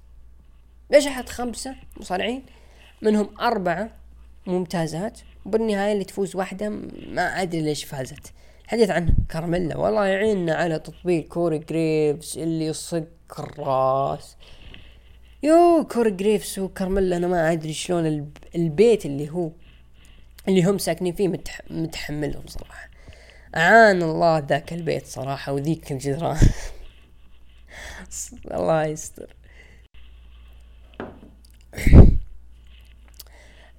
أحط 1.00 1.30
خمسة 1.30 1.76
مصارعين 1.98 2.44
منهم 3.02 3.30
أربعة 3.40 3.90
ممتازات 4.48 5.20
وبالنهاية 5.46 5.94
اللي 5.94 6.04
تفوز 6.04 6.36
واحدة 6.36 6.70
ما 7.08 7.42
أدري 7.42 7.62
ليش 7.62 7.84
فازت. 7.84 8.34
حديث 8.68 8.90
عن 8.90 9.14
كارميلا 9.30 9.78
والله 9.78 10.06
يعيننا 10.06 10.56
على 10.56 10.80
تطبيل 10.80 11.28
كوري 11.28 11.58
جريفز 11.58 12.38
اللي 12.38 12.66
يصق 12.66 13.08
الراس. 13.40 14.38
يو 15.44 15.88
كوري 15.92 16.12
جريفز 16.12 16.60
وكارميلا 16.60 17.18
أنا 17.18 17.28
ما 17.28 17.52
أدري 17.52 17.74
شلون 17.74 18.32
البيت 18.56 19.06
اللي 19.06 19.30
هو 19.30 19.52
اللي 20.48 20.64
هم 20.64 20.78
ساكنين 20.78 21.14
فيه 21.14 21.28
متح... 21.28 21.62
متحملهم 21.70 22.44
صراحة. 22.48 22.90
اعان 23.56 24.04
الله 24.04 24.40
ذاك 24.40 24.74
البيت 24.74 25.06
صراحة 25.06 25.54
وذيك 25.54 25.92
الجدران. 25.92 26.40
الله 28.54 28.86
يستر. 28.86 29.41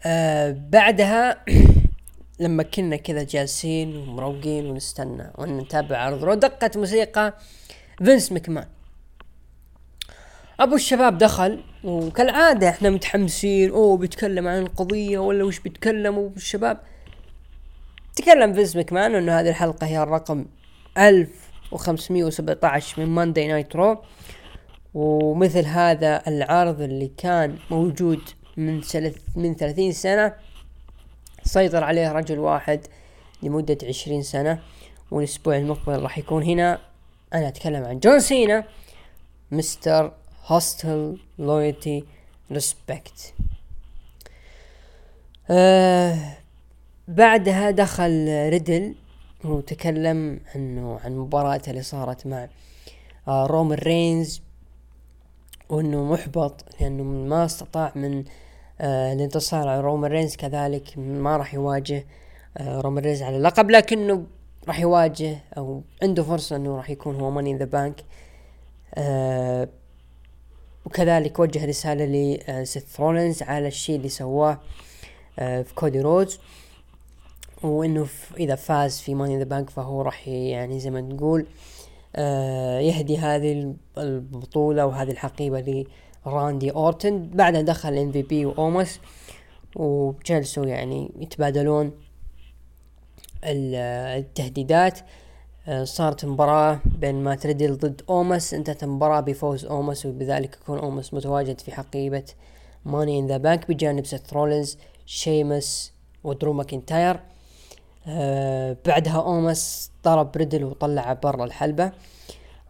آه 0.07 0.57
بعدها 0.71 1.45
لما 2.41 2.63
كنا 2.63 2.97
كذا 2.97 3.23
جالسين 3.23 3.97
ومروقين 3.97 4.67
ونستنى 4.67 5.33
ونتابع 5.39 5.97
عرض 5.97 6.25
رو 6.25 6.35
دقت 6.35 6.77
موسيقى 6.77 7.35
فينس 8.05 8.33
مكمان. 8.33 8.67
أبو 10.61 10.75
الشباب 10.75 11.19
دخل 11.19 11.65
وكالعادة 11.85 12.69
إحنا 12.69 12.91
متحمسين 12.91 13.71
أوه 13.71 13.97
بيتكلم 13.97 14.49
عن 14.49 14.63
القضية 14.63 15.19
ولا 15.19 15.45
وش 15.45 15.59
بيتكلم؟ 15.59 16.15
ابو 16.15 16.33
الشباب 16.37 16.81
تكلم 18.17 18.55
فينس 18.55 18.77
مكمان 18.77 19.15
إنه 19.15 19.41
هذه 19.41 19.49
الحلقة 19.49 19.87
هي 19.87 20.03
الرقم 20.03 20.47
1517 20.99 23.03
من 23.03 23.09
Monday 23.09 23.49
Night 23.49 23.77
Raw 23.77 24.03
ومثل 24.95 25.65
هذا 25.65 26.23
العرض 26.29 26.81
اللي 26.81 27.11
كان 27.17 27.59
موجود 27.71 28.21
من 28.57 28.83
سنة 28.83 29.13
من 29.37 29.55
ثلاثين 29.55 29.93
سنة 29.93 30.35
سيطر 31.45 31.85
عليه 31.85 32.13
رجل 32.13 32.39
واحد 32.39 32.81
لمدة 33.43 33.79
عشرين 33.83 34.23
سنة 34.23 34.63
والأسبوع 35.11 35.57
المقبل 35.57 36.03
راح 36.03 36.19
يكون 36.19 36.43
هنا. 36.43 36.79
أنا 37.35 37.49
أتكلم 37.49 37.85
عن 37.85 37.99
جون 37.99 38.21
سينا 38.21 38.65
Mr. 39.51 40.13
Hustle 40.47 41.19
Loyalty 41.39 42.05
Respect. 42.53 43.35
بعدها 47.09 47.71
دخل 47.71 48.49
ريدل 48.49 48.95
وتكلم 49.45 50.41
انه 50.57 51.01
عن 51.05 51.17
مباراته 51.17 51.71
اللي 51.71 51.83
صارت 51.83 52.27
مع 52.27 52.49
آه 53.29 53.47
رومان 53.47 53.79
رينز 53.79 54.43
وإنه 55.73 56.05
محبط 56.05 56.65
لأنه 56.81 57.03
ما 57.03 57.45
استطاع 57.45 57.93
من 57.95 58.25
آه 58.81 59.13
الانتصار 59.13 59.69
على 59.69 59.81
رومان 59.81 60.11
رينز 60.11 60.37
كذلك 60.37 60.99
ما 60.99 61.37
راح 61.37 61.55
يواجه 61.55 62.07
آه 62.59 62.81
رومان 62.81 63.05
رينز 63.05 63.23
على 63.23 63.37
اللقب 63.37 63.71
لكنه 63.71 64.27
راح 64.69 64.81
يواجه 64.81 65.39
أو 65.57 65.83
عنده 66.03 66.23
فرصة 66.23 66.57
إنه 66.57 66.77
راح 66.77 66.91
يكون 66.91 67.21
هو 67.21 67.31
Money 67.31 67.49
in 67.49 67.57
the 67.57 67.65
Bank 67.65 68.05
وكذلك 70.87 71.39
وجه 71.39 71.67
رسالة 71.67 72.05
لسيث 72.05 72.85
رولينز 72.85 73.43
على 73.43 73.69
الشيء 73.69 73.97
اللي 73.97 74.09
سواه 74.09 74.61
آه 75.39 75.63
في 75.63 75.75
كودي 75.75 76.01
رودز 76.01 76.41
وإنه 77.63 78.07
إذا 78.39 78.55
فاز 78.55 79.01
في 79.01 79.15
Money 79.15 79.32
in 79.32 79.39
the 79.39 79.45
Bank 79.45 79.71
فهو 79.71 80.03
راح 80.03 80.29
يعني 80.29 80.81
زي 80.81 80.91
ما 80.91 81.01
تقول 81.01 81.41
آه 81.41 81.72
يهدي 82.81 83.19
هذه 83.19 83.75
البطولة 83.99 84.87
وهذه 84.87 85.11
الحقيبة 85.11 85.85
لراندي 86.27 86.71
أورتن. 86.71 87.29
بعدها 87.29 87.63
دخل 87.63 87.99
MVP 87.99 88.47
واومس 88.47 89.01
وجلسوا 89.77 90.67
يعني 90.67 91.13
يتبادلون 91.17 91.93
التهديدات. 93.45 94.99
آه 95.69 95.85
صارت 95.85 96.25
مباراة 96.25 96.81
بين 96.85 97.15
مات 97.15 97.35
ريدل 97.35 97.77
ضد 97.77 98.03
اومس 98.09 98.55
انتهت 98.55 98.83
المباراة 98.83 99.21
بفوز 99.21 99.65
اومس 99.65 100.07
وبذلك 100.07 100.59
يكون 100.63 100.79
اومس 100.79 101.15
متواجد 101.15 101.61
في 101.61 101.73
حقيبة 101.73 102.25
Money 102.85 103.19
in 103.19 103.27
the 103.27 103.37
Bank 103.37 103.69
بجانب 103.69 104.07
سيث 104.07 104.33
رولينز 104.33 104.79
شيمس 105.07 105.93
ودرو 106.25 106.53
ماكنتاير 106.53 107.21
آه 108.07 108.77
بعدها 108.87 109.21
أومس 109.21 109.91
ضرب 110.05 110.37
ريدل 110.37 110.65
وطلعه 110.65 111.15
برا 111.15 111.45
الحلبة 111.45 111.93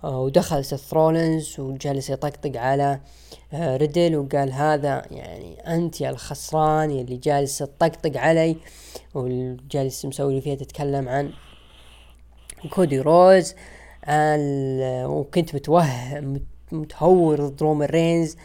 آه 0.04 0.20
ودخل 0.20 0.64
سيث 0.64 0.94
رولينز 0.94 1.60
وجالس 1.60 2.10
يطقطق 2.10 2.60
على 2.60 3.00
آه 3.52 3.76
ريدل 3.76 4.16
وقال 4.16 4.52
هذا 4.52 5.02
يعني 5.10 5.74
أنت 5.74 6.00
يا 6.00 6.10
الخسران 6.10 6.90
يلي 6.90 7.16
جالس 7.16 7.58
تطقطق 7.58 8.16
علي 8.20 8.56
وجالس 9.14 10.06
مسوي 10.06 10.40
فيها 10.40 10.54
تتكلم 10.54 11.08
عن 11.08 11.32
كودي 12.70 13.00
رودز 13.00 13.54
وكنت 15.08 15.54
متوهم 15.54 16.40
متهور 16.72 17.48
ضد 17.48 17.62
رومان 17.62 17.88
رينز 17.88 18.36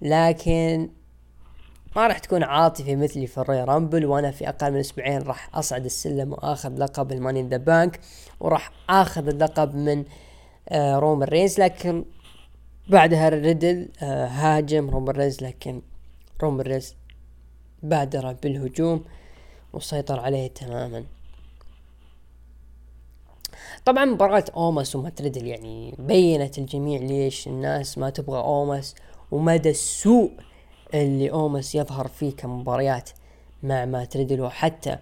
لكن 0.00 0.90
ما 1.96 2.06
راح 2.06 2.18
تكون 2.18 2.42
عاطفي 2.42 2.96
مثلي 2.96 3.26
في 3.26 3.38
ال 3.38 3.64
Royal 3.64 3.83
Rumble 3.83 4.06
وأنا 4.06 4.30
في 4.30 4.48
أقل 4.48 4.72
من 4.72 4.78
أسبوعين 4.78 5.22
راح 5.22 5.50
أصعد 5.54 5.84
السلم 5.84 6.32
وآخذ 6.32 6.78
لقب 6.78 7.12
ال 7.12 7.16
Money 7.16 7.34
in 7.34 7.42
the 7.42 7.56
Bank 7.56 8.00
وراح 8.40 8.72
آخذ 8.90 9.28
اللقب 9.28 9.74
من 9.74 10.04
آه 10.68 10.98
رومان 10.98 11.28
رينز 11.28 11.60
لكن 11.60 12.04
بعدها 12.88 13.28
ريدل 13.28 13.88
آه 14.02 14.26
هاجم 14.26 14.90
رومان 14.90 15.16
رينز 15.16 15.42
لكن 15.42 15.82
رومان 16.42 16.60
رينز 16.60 16.94
بادر 17.82 18.32
بالهجوم 18.32 19.04
وسيطر 19.72 20.20
عليه 20.20 20.46
تماما. 20.46 21.04
طبعا 23.84 24.04
مباراة 24.04 24.44
أوماس 24.56 24.96
وماتريدل 24.96 25.46
يعني 25.46 25.94
بينت 25.98 26.58
الجميع 26.58 27.00
ليش 27.00 27.46
الناس 27.46 27.98
ما 27.98 28.10
تبغى 28.10 28.38
أوماس 28.38 28.94
ومدى 29.30 29.70
السوء 29.70 30.32
اللي 30.94 31.30
أومس 31.30 31.74
يظهر 31.74 32.08
فيه 32.08 32.30
كمباريات 32.30 33.10
مع 33.62 33.84
ما 33.84 34.04
تريدل 34.04 34.40
وحتى 34.40 34.98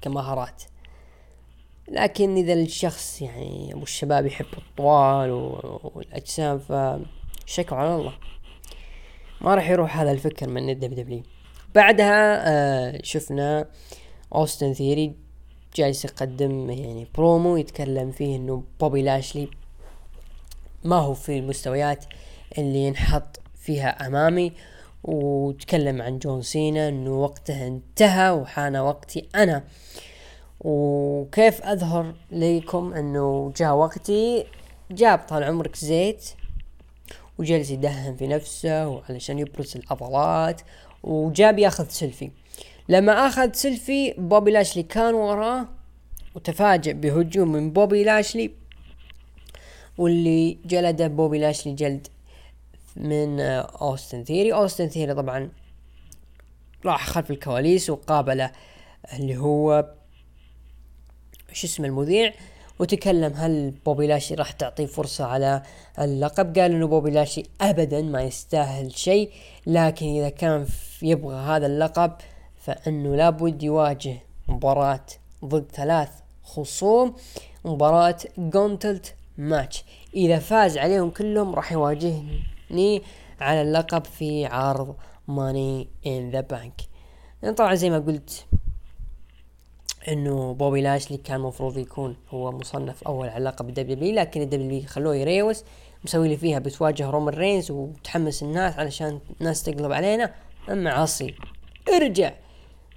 كمهارات. 0.00 0.62
لكن 1.88 2.36
إذا 2.36 2.52
الشخص 2.52 3.22
يعني 3.22 3.74
أبو 3.74 3.82
الشباب 3.82 4.26
يحب 4.26 4.46
الطوال 4.58 5.30
والأجسام 5.94 6.58
فشكوا 6.58 7.76
على 7.76 7.94
الله. 7.94 8.12
ما 9.40 9.54
راح 9.54 9.70
يروح 9.70 9.98
هذا 9.98 10.12
الفكر 10.12 10.48
من 10.48 10.70
الدب 10.70 10.94
دبليو 10.94 11.22
بعدها 11.74 12.48
آه 12.48 13.00
شفنا 13.02 13.68
أوستن 14.34 14.72
ثيري 14.72 15.14
جالس 15.74 16.04
يقدم 16.04 16.70
يعني 16.70 17.06
برومو 17.14 17.56
يتكلم 17.56 18.10
فيه 18.10 18.36
إنه 18.36 18.64
بوبي 18.80 19.02
لاشلي 19.02 19.48
ما 20.84 20.96
هو 20.96 21.14
في 21.14 21.38
المستويات 21.38 22.04
اللي 22.58 22.78
ينحط 22.78 23.40
فيها 23.56 24.06
أمامي. 24.06 24.52
وتكلم 25.04 26.02
عن 26.02 26.18
جون 26.18 26.42
سينا 26.42 26.88
إنه 26.88 27.22
وقته 27.22 27.66
انتهى 27.66 28.30
وحان 28.30 28.76
وقتي 28.76 29.28
أنا. 29.34 29.64
وكيف 30.60 31.62
أظهر 31.62 32.14
لكم 32.30 32.92
إنه 32.92 33.52
جاء 33.56 33.74
وقتي؟ 33.74 34.44
جاب 34.90 35.18
طال 35.18 35.44
عمرك 35.44 35.76
زيت 35.76 36.30
وجلس 37.38 37.70
يدهن 37.70 38.16
في 38.16 38.26
نفسه 38.26 38.88
وعلشان 38.88 39.38
يبرز 39.38 39.76
العضلات 39.76 40.60
وجاب 41.02 41.58
ياخذ 41.58 41.88
سيلفي. 41.88 42.30
لما 42.88 43.26
أخذ 43.26 43.52
سيلفي 43.52 44.14
بوبي 44.18 44.50
لاشلي 44.50 44.82
كان 44.82 45.14
وراه 45.14 45.68
وتفاجئ 46.34 46.92
بهجوم 46.92 47.52
من 47.52 47.70
بوبي 47.70 48.04
لاشلي 48.04 48.50
واللي 49.98 50.58
جلده 50.64 51.06
بوبي 51.06 51.38
لاشلي 51.38 51.72
جلد 51.72 52.06
من 52.96 53.40
اوستن 53.40 54.24
ثيري 54.24 54.52
اوستن 54.52 54.88
ثيري 54.88 55.14
طبعا 55.14 55.50
راح 56.84 57.06
خلف 57.06 57.30
الكواليس 57.30 57.90
وقابله 57.90 58.50
اللي 59.12 59.36
هو 59.36 59.90
شو 61.52 61.66
اسمه 61.66 61.86
المذيع 61.86 62.32
وتكلم 62.78 63.32
هل 63.32 63.70
بوبي 63.70 64.06
لاشلي 64.06 64.34
راح 64.34 64.52
تعطيه 64.52 64.86
فرصة 64.86 65.24
على 65.24 65.62
اللقب. 65.98 66.58
قال 66.58 66.72
إنه 66.72 66.86
بوبي 66.86 67.10
لاشلي 67.10 67.42
ابدا 67.60 68.02
ما 68.02 68.22
يستاهل 68.22 68.92
شيء 68.92 69.30
لكن 69.66 70.06
إذا 70.06 70.28
كان 70.28 70.66
يبغى 71.02 71.36
هذا 71.36 71.66
اللقب 71.66 72.12
فإنه 72.56 73.16
لابد 73.16 73.62
يواجه 73.62 74.16
مباراة 74.48 75.06
ضد 75.44 75.66
ثلاث 75.72 76.10
خصوم 76.44 77.16
مباراة 77.64 78.16
gauntlet 78.38 79.14
match 79.38 79.84
إذا 80.14 80.38
فاز 80.38 80.78
عليهم 80.78 81.10
كلهم 81.10 81.54
راح 81.54 81.72
يواجهني 82.70 83.02
على 83.40 83.62
اللقب 83.62 84.04
في 84.04 84.46
عرض 84.46 84.96
Money 85.28 85.88
in 86.06 86.30
the 86.30 86.40
Bank 86.40 86.80
طبعا 87.56 87.74
زي 87.74 87.90
ما 87.90 87.98
قلت 87.98 88.46
إنه 90.08 90.54
بوبي 90.54 90.80
لاشلي 90.80 91.16
كان 91.16 91.36
المفروض 91.36 91.78
يكون 91.78 92.16
هو 92.30 92.52
مصنف 92.52 93.02
أول 93.02 93.28
علاقه 93.28 93.62
بالدبليو 93.62 94.14
لكن 94.14 94.42
الدبليو 94.42 94.82
خلوه 94.86 95.16
يريوس 95.16 95.64
مسوي 96.04 96.28
لي 96.28 96.36
فيها 96.36 96.58
بتواجه 96.58 97.10
رومان 97.10 97.34
رينز 97.34 97.70
وتحمس 97.70 98.42
الناس 98.42 98.78
علشان 98.78 99.20
الناس 99.40 99.62
تقلب 99.62 99.92
علينا. 99.92 100.34
أما 100.70 100.90
عصي 100.90 101.34
ارجع 101.94 102.32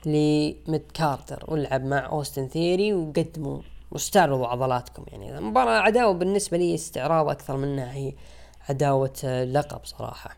ل 0.05 0.25
mid 0.25 0.83
carder 0.93 1.45
والعب 1.47 1.83
مع 1.83 2.05
أوستن 2.05 2.47
ثيري 2.47 2.93
وقدموا 2.93 3.61
واستعرضوا 3.91 4.47
عضلاتكم. 4.47 5.05
يعني 5.07 5.37
المباراة 5.37 5.79
عداوة 5.79 6.13
بالنسبة 6.13 6.57
لي 6.57 6.75
استعراض 6.75 7.29
أكثر 7.29 7.57
منها 7.57 7.93
هي 7.93 8.13
عداوة 8.69 9.43
لقب 9.53 9.85
صراحة. 9.85 10.37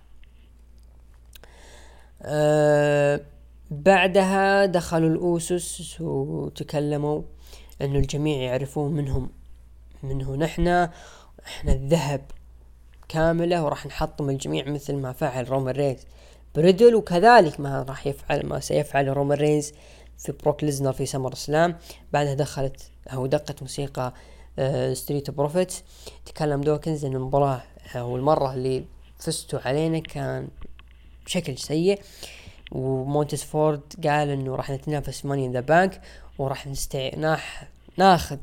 أه 2.21 3.21
بعدها 3.71 4.65
دخلوا 4.65 5.09
الأوسوز 5.09 6.01
وتكلموا 6.01 7.21
إنه 7.81 7.99
الجميع 7.99 8.37
يعرفون 8.37 8.91
من 8.91 9.10
هم 9.10 9.29
من 10.03 10.35
نحن. 10.35 10.67
إحنا 10.67 11.73
الذهب 11.73 12.21
كاملة 13.09 13.63
وراح 13.63 13.85
نحطم 13.85 14.29
الجميع 14.29 14.69
مثل 14.69 14.95
ما 14.95 15.11
فعل 15.11 15.49
رومان 15.49 15.75
رينز. 15.75 15.99
ريدل 16.55 16.95
وكذلك 16.95 17.59
ما 17.59 17.85
راح 17.89 18.07
يفعل 18.07 18.45
ما 18.45 18.59
سيفعل 18.59 19.07
رومان 19.07 19.37
رينز 19.37 19.71
في 20.17 20.31
بروك 20.31 20.63
ليزنر 20.63 20.93
في 20.93 21.05
SummerSlam. 21.05 21.77
بعدها 22.13 22.33
دخلت 22.33 22.91
أو 23.07 23.25
دقت 23.25 23.61
موسيقى 23.61 24.13
Street 24.93 25.31
Profits 25.31 25.73
تكلم 26.25 26.61
دوكنز 26.61 27.05
إن 27.05 27.15
المباراة 27.15 27.61
أو 27.95 28.15
المرة 28.15 28.53
اللي 28.53 28.83
فزتوا 29.19 29.59
علينا 29.65 29.99
كان 29.99 30.47
بشكل 31.25 31.57
سيء 31.57 32.01
ومونتس 32.71 33.43
فورد 33.43 33.81
قال 34.03 34.29
إنه 34.29 34.55
راح 34.55 34.69
نتنافس 34.69 35.25
Money 35.25 35.45
in 35.45 35.51
the 35.51 35.59
Bank 35.59 36.01
وراح 36.37 36.67
نستع... 36.67 37.15
ناح... 37.17 37.67
ناخذ 37.97 38.37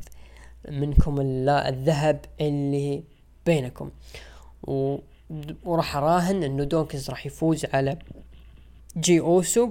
منكم 0.69 1.21
الذهب 1.21 2.25
اللي 2.41 3.03
بينكم. 3.47 3.91
وراح 5.65 5.97
أراهن 5.97 6.43
إنه 6.43 6.65
دوكنز 6.65 7.11
راح 7.11 7.27
يفوز 7.27 7.65
على 7.65 7.99
جي 8.97 9.21
أوسو 9.21 9.71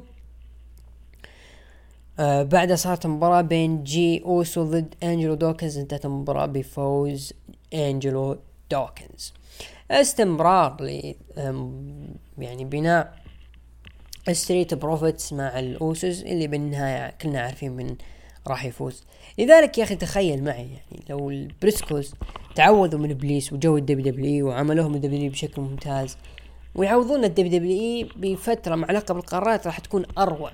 آه 2.19 2.43
بعدها 2.43 2.75
صارت 2.75 3.07
مباراة 3.07 3.41
بين 3.41 3.83
جي 3.83 4.23
أوسو 4.23 4.63
ضد 4.63 4.95
أنجلو 5.03 5.33
دوكنز 5.33 5.77
انتهت 5.77 6.05
المباراة 6.05 6.45
بفوز 6.45 7.33
أنجلو 7.73 8.37
دوكنز 8.71 9.33
استمرار 9.91 10.83
ل 10.83 11.15
يعني 12.37 12.65
بناء 12.65 13.13
Street 14.31 14.73
Profits 14.73 15.33
مع 15.33 15.59
الاوسوز 15.59 16.23
اللي 16.23 16.47
بالنهاية 16.47 17.13
كلنا 17.21 17.41
عارفين 17.41 17.71
من 17.71 17.95
راح 18.47 18.65
يفوز. 18.65 19.03
لذلك 19.37 19.77
يا 19.77 19.83
أخي 19.83 19.95
تخيل 19.95 20.43
معي 20.43 20.67
يعني 20.67 21.03
لو 21.09 21.29
البريسكوز 21.29 22.13
تعوذوا 22.55 22.99
من 22.99 23.11
إبليس 23.11 23.53
وجو 23.53 23.77
الدبليو 23.77 24.13
دبليو 24.13 24.47
وعملوهم 24.47 24.95
الدبليو 24.95 25.31
بشكل 25.31 25.61
ممتاز 25.61 26.17
ويعوضون 26.75 27.23
الدبليو 27.23 27.59
دبليو 27.59 28.07
بفترة 28.15 28.75
مع 28.75 28.91
لقب 28.91 29.17
القارات 29.17 29.67
راح 29.67 29.79
تكون 29.79 30.05
أروع. 30.17 30.51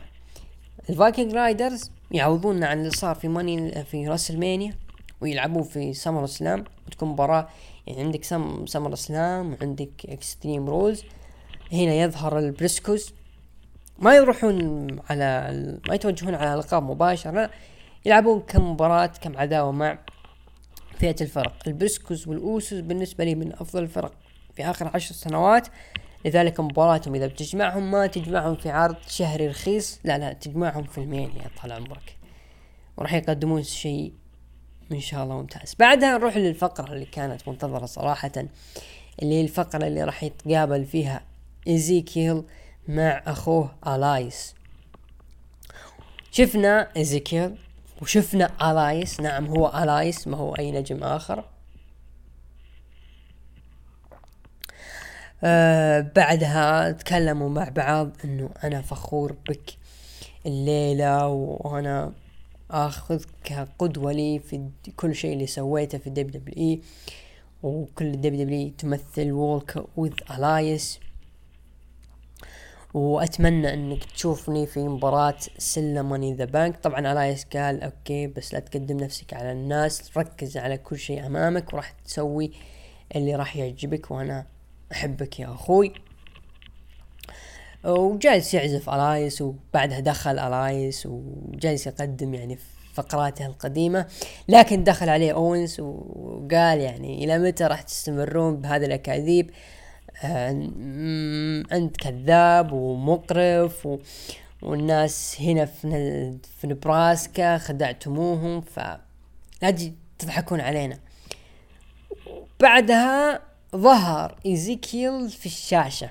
الفايكنج 0.90 1.34
رايدرز 1.34 1.92
يعوضوننا 2.12 2.68
عن 2.68 2.80
اللي 2.80 2.90
صار 2.90 3.16
في 3.16 3.28
ماني 3.28 3.84
في 3.84 4.08
WrestleMania 4.08 4.76
ويلعبون 5.22 5.64
في 5.64 5.94
SummerSlam 5.94 6.64
وتكون 6.88 7.10
مباراة 7.10 7.50
يعني 7.92 8.04
عندك 8.04 8.24
سم 8.24 8.66
SummerSlam 8.66 9.54
وعندك 9.54 10.06
Extreme 10.10 10.70
Rules 10.70 11.04
هنا 11.72 11.94
يظهر 11.94 12.40
البريسكوز 12.40 13.14
ما 14.00 14.16
يروحون 14.16 14.88
على 15.10 15.52
ما 15.88 15.96
يتوجهون 15.96 16.36
على 16.36 16.54
ألقاب 16.54 16.84
مباشرة. 16.84 17.50
يلعبون 18.06 18.40
كم 18.40 18.72
مباراة 18.72 19.06
كم 19.06 19.38
عداوة 19.38 19.72
مع 19.72 20.00
فئة 21.00 21.16
الفرق. 21.22 21.54
البريسكوز 21.68 22.28
والأوسوس 22.28 22.80
بالنسبة 22.80 23.24
لي 23.24 23.36
من 23.36 23.54
أفضل 23.54 23.84
الفرق 23.84 24.14
في 24.56 24.66
آخر 24.66 24.92
عشر 24.94 25.16
سنوات. 25.16 25.68
لذلك 26.26 26.60
مباراتهم 26.60 27.16
إذا 27.16 27.28
بتجمعهم 27.28 27.92
ما 27.92 28.08
تجمعهم 28.08 28.56
في 28.56 28.70
عرض 28.70 28.96
شهري 29.08 29.48
رخيص. 29.48 30.00
لا 30.04 30.18
لا 30.18 30.34
تجمعهم 30.34 30.84
في 30.84 30.98
ال 30.98 31.04
main 31.04 31.30
يا 31.36 31.50
طال 31.62 31.72
عمرك. 31.72 32.18
وراح 32.98 33.14
يقدمون 33.14 33.64
شيء 33.64 34.14
إن 34.92 35.00
شاء 35.00 35.24
الله 35.24 35.36
ممتاز. 35.36 35.76
بعدها 35.80 36.18
نروح 36.18 36.38
للفقرة 36.38 36.94
اللي 36.94 37.06
كانت 37.06 37.48
منتظرة 37.48 37.86
صراحة 37.86 38.32
اللي 39.22 39.36
هي 39.36 39.42
الفقرة 39.42 39.88
اللي 39.88 40.04
راح 40.04 40.24
يتقابل 40.24 40.86
فيها 40.86 41.22
إيزيكيل 41.68 42.44
مع 42.88 43.24
أخوه 43.26 43.76
إلياس. 43.88 44.56
شفنا 46.32 46.90
إيزيكيل 46.98 47.58
وشفنا 48.02 48.72
إلياس. 48.72 49.20
نعم 49.20 49.46
هو 49.46 49.68
إلياس 49.84 50.28
ما 50.28 50.38
هو 50.38 50.56
أي 50.56 50.72
نجم 50.72 51.04
آخر. 51.04 51.46
آه 55.44 56.12
بعدها 56.16 56.92
تكلموا 56.92 57.50
مع 57.50 57.70
بعض 57.70 58.10
إنه 58.26 58.50
أنا 58.64 58.82
فخور 58.82 59.36
بك 59.50 59.72
الليلة 60.46 61.28
وأنا 61.28 62.12
أخذك 62.72 63.28
كقدوة 63.44 64.12
لي 64.12 64.40
في 64.40 64.70
كل 64.96 65.16
شيء 65.16 65.34
اللي 65.34 65.48
سويته 65.48 65.98
في 65.98 66.08
ال 66.08 66.32
WWE 66.32 66.82
وكل 67.64 68.06
ال 68.06 68.34
WW 68.34 68.70
تمثل 68.78 69.32
walk 69.32 69.84
with 69.98 70.14
Elias 70.32 71.00
وأتمنى 72.94 73.74
إنك 73.74 74.04
تشوفني 74.04 74.66
في 74.66 74.80
مباراة 74.80 75.38
سلم 75.58 76.02
Money 76.02 76.34
the 76.34 76.46
Bank 76.46 76.78
طبعا 76.78 77.00
إلياس 77.12 77.44
قال 77.46 77.84
okay 77.84 78.28
بس 78.28 78.54
لا 78.54 78.60
تقدم 78.60 78.98
نفسك 78.98 79.34
على 79.34 79.52
الناس 79.52 80.18
ركز 80.18 80.58
على 80.58 80.78
كل 80.78 80.98
شيء 80.98 81.26
أمامك 81.26 81.74
وراح 81.74 81.92
تسوي 81.92 82.52
اللي 83.16 83.36
راح 83.36 83.56
يعجبك 83.58 84.12
وأنا 84.12 84.46
أحبك 84.92 85.40
يا 85.40 85.46
أخوي. 85.52 85.94
وجالس 87.86 88.54
يعزف 88.54 88.90
إلياس 88.90 89.42
وبعدها 89.42 90.00
دخل 90.00 90.40
إلياس 90.40 91.06
وجالس 91.06 91.88
يقدم 91.88 92.34
يعني 92.34 92.58
فقراته 92.94 93.46
القديمة 93.46 94.06
لكن 94.48 94.84
دخل 94.84 95.10
عليه 95.10 95.34
أونز 95.34 95.80
وقال 95.80 96.80
يعني 96.80 97.24
إلى 97.24 97.40
متى 97.40 97.64
راح 97.64 97.82
تستمرون 97.82 98.56
بهذه 98.62 98.86
الأكاذيب؟ 98.86 99.52
آه 100.24 100.50
أنت 101.72 101.98
كذاب 101.98 102.72
ومقرف 102.72 103.86
و 103.86 103.98
والناس 104.62 105.38
هنا 105.42 105.66
في 105.66 106.38
في 106.60 106.68
نبراسكا 106.68 107.58
خدعتموهم 107.58 108.62
ف 108.62 108.80
لا 109.62 109.76
تضحكون 110.20 110.62
علينا. 110.62 111.00
بعدها 112.60 113.42
ظهر 113.76 114.36
إيزيكيل 114.46 115.30
في 115.30 115.46
الشاشة. 115.46 116.10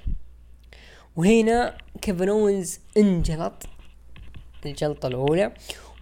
وهنا 1.17 1.79
كيفن 2.03 2.29
اونز 2.29 2.79
انجلط 2.97 3.67
الجلطة 4.67 5.07
الأولى 5.07 5.53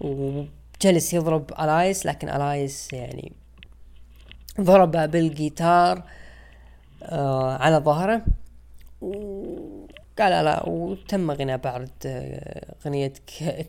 وجلس 0.01 1.15
يضرب 1.15 1.53
إلياس 1.61 2.07
لكن 2.07 2.29
إلياس 2.29 2.93
يعني 2.93 3.33
ضربه 4.61 5.07
بالجيتار 5.07 6.03
آه 7.03 7.57
على 7.57 7.77
ظهره 7.77 8.23
وقال 9.01 10.45
لا 10.45 10.69
وتم 10.69 11.31
غناء 11.31 11.57
بعد 11.57 11.91
آه 12.07 12.75
أغنية 12.87 13.13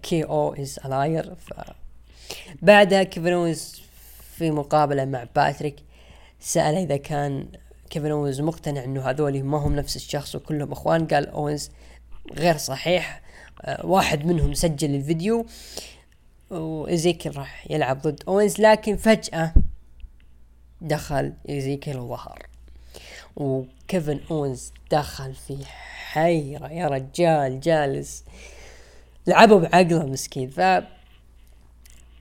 KO 0.04 0.24
is 0.24 0.54
a 0.54 0.80
liar 0.86 1.36
ف 1.36 1.54
بعدها 2.62 3.04
كيفن 3.04 3.56
في 4.38 4.52
مقابلة 4.52 5.06
مع 5.06 5.26
باتريك 5.36 5.76
سأل 6.40 6.76
إذا 6.76 6.98
كان 6.98 7.48
كيفن 7.90 8.12
اونز 8.12 8.42
مقتنع 8.42 8.84
إنه 8.84 9.10
هذول 9.10 9.44
ما 9.44 9.58
هم 9.58 9.76
نفس 9.76 9.96
الشخص 9.96 10.36
وكلهم 10.36 10.72
إخوان. 10.72 11.08
قال 11.08 11.30
اونز 11.30 11.72
غير 12.34 12.58
صحيح 12.58 13.22
آه 13.62 13.86
واحد 13.86 14.26
منهم 14.26 14.54
سجل 14.54 14.96
الفيديو 14.96 15.46
وإيزيكيل 16.50 17.38
راح 17.38 17.72
يلعب 17.72 18.02
ضد 18.02 18.24
اونز 18.28 18.62
لكن 18.62 18.96
فجأة 18.96 19.54
دخل 20.82 21.34
إيزيكيل 21.50 21.98
وظهر 21.98 22.48
وكيفن 23.36 24.20
اونز 24.32 24.72
دخل 24.92 25.34
في 25.34 25.66
حيرة 26.12 26.68
يا 26.68 26.88
رجال 26.88 27.60
جالس. 27.60 28.24
لعبوا 29.28 29.60
بعقله 29.60 30.06
مسكين. 30.06 30.50
ف 30.50 30.60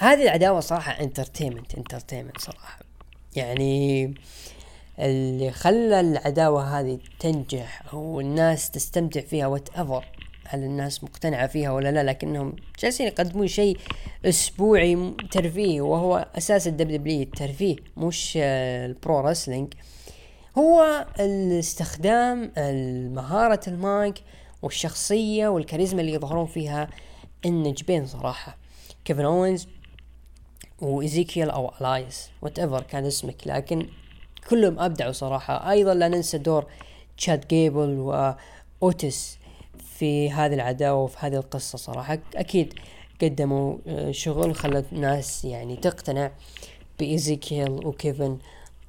هذه 0.01 0.23
العداوة 0.23 0.61
صراحة 0.61 0.93
entertainment 0.93 1.75
entertainment 1.75 2.41
صراحة. 2.41 2.79
يعني 3.37 4.15
اللي 4.99 5.51
خلى 5.51 6.01
العداوة 6.01 6.81
هذه 6.81 6.99
تنجح 7.21 7.83
أو 7.93 8.21
الناس 8.21 8.71
تستمتع 8.71 9.21
فيها 9.21 9.47
whatever 9.47 10.05
هل 10.47 10.65
الناس 10.65 11.05
مقتنعة 11.05 11.47
فيها 11.47 11.71
ولا 11.71 11.93
لا؟ 11.93 12.03
لكنهم 12.03 12.57
جالسين 12.79 13.07
يقدمون 13.07 13.47
شيء 13.47 13.79
أسبوعي 14.25 15.15
ترفيه 15.31 15.81
وهو 15.81 16.29
أساس 16.39 16.67
الدبليو 16.67 16.89
دبليو 16.89 17.23
الترفيه 17.23 17.77
مش 17.97 18.33
ال 18.37 18.58
pro 18.58 19.21
wrestling. 19.21 19.75
هو 20.59 21.07
الاستخدام 21.21 22.53
مهارة 23.15 23.61
المايك 23.69 24.15
والشخصية 24.63 25.49
والكاريزما 25.49 26.01
اللي 26.01 26.13
يظهرون 26.13 26.47
فيها 26.47 26.89
النجمين 27.45 28.07
صراحة. 28.07 28.57
كيفن 29.05 29.25
أوينز 29.25 29.69
وايزيكيل 30.81 31.51
أو 31.51 31.73
إلايس 31.81 32.31
whatever 32.43 32.83
كان 32.83 33.05
اسمك. 33.05 33.47
لكن 33.47 33.87
كلهم 34.49 34.79
أبدعوا 34.79 35.13
صراحة. 35.13 35.71
أيضا 35.71 35.95
لا 35.95 36.09
ننسى 36.09 36.39
دور 36.39 36.67
تشاد 37.17 37.49
جيبل 37.49 37.99
وأوتيس 38.81 39.39
في 39.79 40.31
هذه 40.31 40.55
العداوة 40.55 41.03
وفي 41.03 41.17
هذه 41.21 41.37
القصة 41.37 41.79
صراحة. 41.79 42.19
أكيد 42.37 42.75
قدموا 43.23 43.77
آه، 43.87 44.11
شغل 44.11 44.55
خلت 44.55 44.87
الناس 44.93 45.45
يعني 45.45 45.77
تقتنع 45.77 46.31
بإيزيكيل 46.99 47.87
وكيفن 47.87 48.39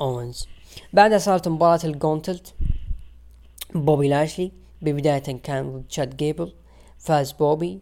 اونز 0.02 0.48
بعدها 0.94 1.18
صارت 1.18 1.48
مباراة 1.48 1.80
ال 1.84 1.91
gauntlet 1.91 2.54
بوبي 3.76 4.08
لاشلي 4.08 4.52
ببداية 4.82 5.20
كان 5.20 5.72
ضد 5.72 5.84
تشاد 5.90 6.18
جيبل 6.18 6.54
فاز 7.00 7.32
بوبي. 7.32 7.80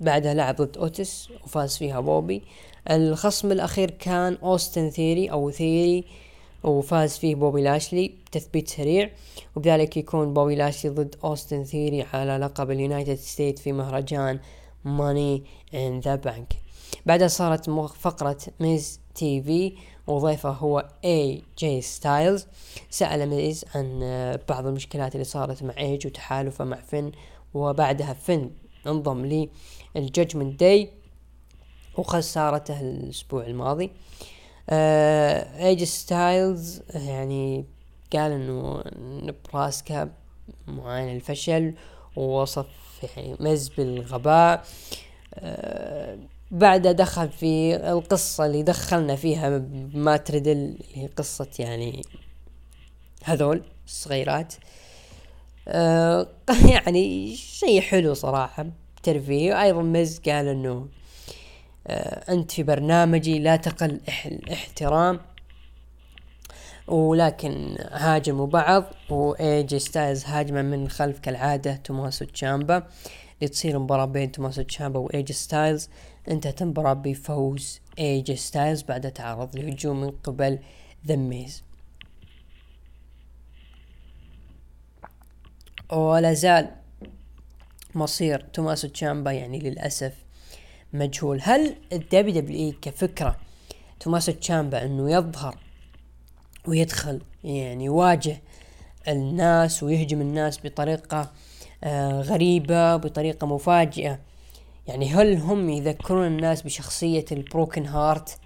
بعدها 0.00 0.34
لعب 0.34 0.56
ضد 0.56 0.78
أوتيس 0.78 1.28
وفاز 1.44 1.76
فيها 1.76 2.00
بوبي. 2.00 2.42
الخصم 2.90 3.52
الأخير 3.52 3.90
كان 3.90 4.38
أوستن 4.42 4.90
ثيري 4.90 5.30
أو 5.30 5.50
ثيري 5.50 6.04
وفاز 6.66 7.18
فيه 7.18 7.34
بوبي 7.34 7.62
لاشلي 7.62 8.08
بتثبيت 8.08 8.68
سريع 8.68 9.10
وبذلك 9.56 9.96
يكون 9.96 10.34
بوبي 10.34 10.54
لاشلي 10.54 10.90
ضد 10.90 11.16
أوستن 11.24 11.64
ثيري 11.64 12.02
على 12.02 12.38
لقب 12.38 12.70
ال 12.70 12.76
United 12.76 13.14
States 13.14 13.58
في 13.58 13.72
مهرجان 13.72 14.40
Money 14.84 15.44
in 15.74 16.00
the 16.00 16.14
Bank. 16.14 16.52
بعدها 17.06 17.28
صارت 17.28 17.70
فقرة 17.70 18.38
ميز 18.60 19.00
TV 19.14 19.72
وضيفه 20.06 20.50
هو 20.50 20.88
إي 21.04 21.42
جي 21.58 21.80
ستايلز. 21.80 22.46
سأل 22.90 23.28
ميز 23.28 23.64
عن 23.74 24.00
بعض 24.48 24.66
المشكلات 24.66 25.14
اللي 25.14 25.24
صارت 25.24 25.62
مع 25.62 25.74
إيدج 25.78 26.06
وتحالفه 26.06 26.64
مع 26.64 26.76
فن 26.76 27.12
وبعدها 27.54 28.12
فن 28.12 28.50
انضم 28.86 29.24
لي 29.24 29.48
ال 29.96 30.03
Judgment 30.03 30.60
Day 30.60 30.90
وخسارته 31.98 32.80
الأسبوع 32.80 33.46
الماضي. 33.46 33.90
ايج 34.70 35.84
ستايلز 35.84 36.82
يعني 36.94 37.64
قال 38.12 38.32
إنه 38.32 38.82
نبراسكا 38.98 40.10
معاين 40.66 41.16
الفشل 41.16 41.74
ووصف 42.16 42.66
يعني 43.02 43.36
مز 43.40 43.68
بالغباء. 43.68 44.64
أه 45.34 46.18
بعدها 46.50 46.92
دخل 46.92 47.28
في 47.28 47.76
القصة 47.76 48.46
اللي 48.46 48.62
دخلنا 48.62 49.16
فيها 49.16 49.58
ما 49.94 50.16
تريدل 50.16 50.52
اللي 50.52 50.84
هي 50.94 51.06
قصة 51.06 51.48
يعني 51.58 52.02
هذول 53.24 53.62
الصغيرات. 53.86 54.54
آه 55.68 56.28
يعني 56.72 57.36
شيء 57.36 57.80
حلو 57.80 58.14
صراحة 58.14 58.66
ترفيه 59.02 59.62
أيضا 59.62 59.82
ميز 59.82 60.18
قال 60.18 60.48
إنه 60.48 60.88
آه 61.86 62.32
أنت 62.32 62.52
في 62.52 62.62
برنامجي 62.62 63.38
لا 63.38 63.56
تقل 63.56 64.00
الاحترام. 64.26 65.20
ولكن 66.88 67.76
هاجموا 67.90 68.46
بعض 68.46 68.84
وايجي 69.10 69.78
ستايلز 69.78 70.24
هاجمه 70.24 70.62
من 70.62 70.88
خلف 70.88 71.18
كالعادة 71.18 71.76
توماسو 71.76 72.24
تشامبا. 72.24 72.86
لتصير 73.42 73.78
مباراة 73.78 74.04
بين 74.04 74.32
توماسو 74.32 74.62
تشامبا 74.62 74.98
وايجي 74.98 75.32
ستايلز 75.32 75.88
انتهت 76.28 76.62
المباراة 76.62 76.92
بفوز 76.92 77.80
ايجي 77.98 78.36
ستايلز 78.36 78.82
بعد 78.82 79.12
تعرض 79.12 79.56
لهجوم 79.56 80.00
من 80.00 80.10
قبل 80.10 80.58
ذا 81.06 81.16
ميز 81.16 81.62
ولا 85.92 86.32
زال 86.32 86.70
مصير 87.94 88.40
توماسو 88.40 88.88
تشامبا 88.88 89.32
يعني 89.32 89.58
للأسف 89.58 90.25
مجهول. 90.92 91.38
هل 91.42 91.76
الدبليو 91.92 92.40
دبليو 92.40 92.74
كفكرة 92.82 93.36
توماسو 94.00 94.32
تشامبا 94.32 94.84
إنه 94.84 95.10
يظهر 95.10 95.56
ويدخل 96.66 97.20
يعني 97.44 97.84
يواجه 97.84 98.36
الناس 99.08 99.82
ويهجم 99.82 100.20
الناس 100.20 100.60
بطريقة 100.64 101.32
آه 101.84 102.20
غريبة 102.20 102.96
بطريقة 102.96 103.46
مفاجئة؟ 103.46 104.18
يعني 104.86 105.08
هل 105.08 105.36
هم 105.36 105.68
يذكرون 105.68 106.26
الناس 106.26 106.62
بشخصية 106.62 107.24
ال 107.32 107.40
broken 107.40 107.86
heart 107.86 108.38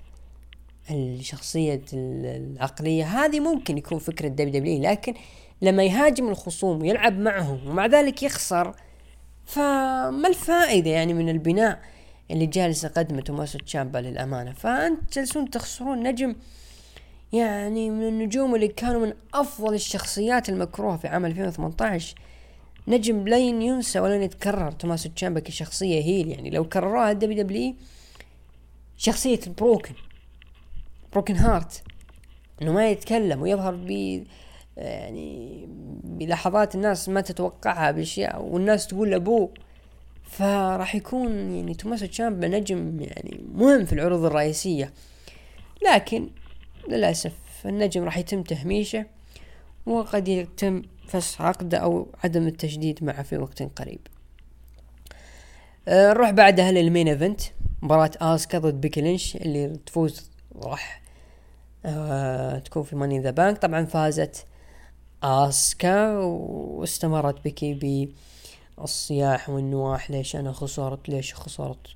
الشخصية 0.91 1.83
العقلية؟ 1.93 3.05
هذه 3.05 3.41
ممكن 3.41 3.79
يكون 3.79 3.99
فكرة 3.99 4.29
دبليو 4.29 4.53
دبليو 4.53 4.83
لكن 4.83 5.15
لما 5.63 5.85
يهاجم 5.85 6.29
الخصوم 6.29 6.83
ويلعب 6.83 7.19
معهم 7.19 7.69
ومع 7.69 7.87
ذلك 7.87 8.23
يخسر 8.23 8.75
فما 9.47 10.29
الفائدة 10.29 10.91
يعني 10.91 11.15
من 11.15 11.29
البناء 11.29 11.81
اللي 12.31 12.47
جالس 12.47 12.85
يقدمه 12.85 13.21
توماسو 13.21 13.59
تشامبا 13.59 13.99
للأمانة. 13.99 14.53
فأنت 14.53 15.15
جالسون 15.15 15.51
تخسرون 15.51 16.03
نجم 16.03 16.37
يعني 17.33 17.91
من 17.91 18.09
النجوم 18.09 18.55
اللي 18.55 18.69
كانوا 18.69 19.07
من 19.07 19.13
أفضل 19.35 19.75
الشخصيات 19.75 20.49
المكروهة 20.49 20.97
في 20.97 21.09
عام 21.09 21.27
2018 21.27 22.17
نجم 22.89 23.29
لن 23.29 23.63
ينسى 23.63 24.01
ولن 24.01 24.23
يتكرر. 24.23 24.71
توماسو 24.71 25.09
تشامبا 25.09 25.41
كشخصية 25.41 26.03
heel 26.03 26.29
يعني. 26.29 26.51
لو 26.51 26.69
كرروها 26.69 27.11
الدبليو 27.11 27.43
دبليو 27.43 27.75
شخصية 28.97 29.41
broken 29.59 29.95
broken 31.13 31.37
heart 31.37 31.83
إنه 32.63 32.73
ما 32.73 32.91
يتكلم 32.91 33.43
ويظهر 33.43 33.75
ب 33.75 33.91
يعني 34.77 35.69
بلحظات 36.05 36.75
الناس 36.75 37.09
ما 37.09 37.21
تتوقعها 37.21 37.91
بأشياء 37.91 38.43
والناس 38.43 38.87
تقول 38.87 39.11
لأبوه 39.11 39.55
فراح 40.31 40.95
يكون 40.95 41.55
يعني 41.55 41.75
توماسو 41.75 42.07
تشامبا 42.07 42.49
نجم 42.49 43.01
يعني 43.01 43.41
مهم 43.55 43.85
في 43.85 43.93
العروض 43.93 44.25
الرئيسية. 44.25 44.93
لكن 45.87 46.31
للأسف 46.89 47.33
النجم 47.65 48.05
راح 48.05 48.19
يتم 48.19 48.43
تهميشه 48.43 49.07
وقد 49.87 50.29
يتم 50.29 50.83
فسخ 51.09 51.43
عقده 51.43 51.79
أو 51.79 52.09
عدم 52.25 52.47
التجديد 52.47 53.05
معه 53.05 53.23
في 53.23 53.37
وقت 53.37 53.63
قريب. 53.63 54.01
أه، 55.89 56.13
نروح 56.13 56.31
بعدها 56.31 56.73
لل 56.73 56.85
main 56.85 57.09
event 57.09 57.41
مباراة 57.83 58.11
آسكا 58.21 58.59
ضد 58.59 58.81
بيكي 58.81 59.01
لينش 59.01 59.37
اللي 59.37 59.77
تفوز 59.87 60.31
راح 60.63 61.03
أه 61.85 62.59
تكون 62.59 62.83
في 62.83 62.97
Money 62.97 63.14
in 63.14 63.21
the 63.21 63.31
Bank. 63.31 63.59
طبعا 63.59 63.85
فازت 63.85 64.47
آسكا 65.23 66.19
واستمرت 66.19 67.45
بيكي 67.45 67.75
بالصياح 68.81 69.51
والنواح 69.51 70.11
ليش 70.11 70.37
أنا 70.37 70.53
خسرت؟ 70.53 71.09
ليش 71.09 71.35
خسرت؟ 71.35 71.87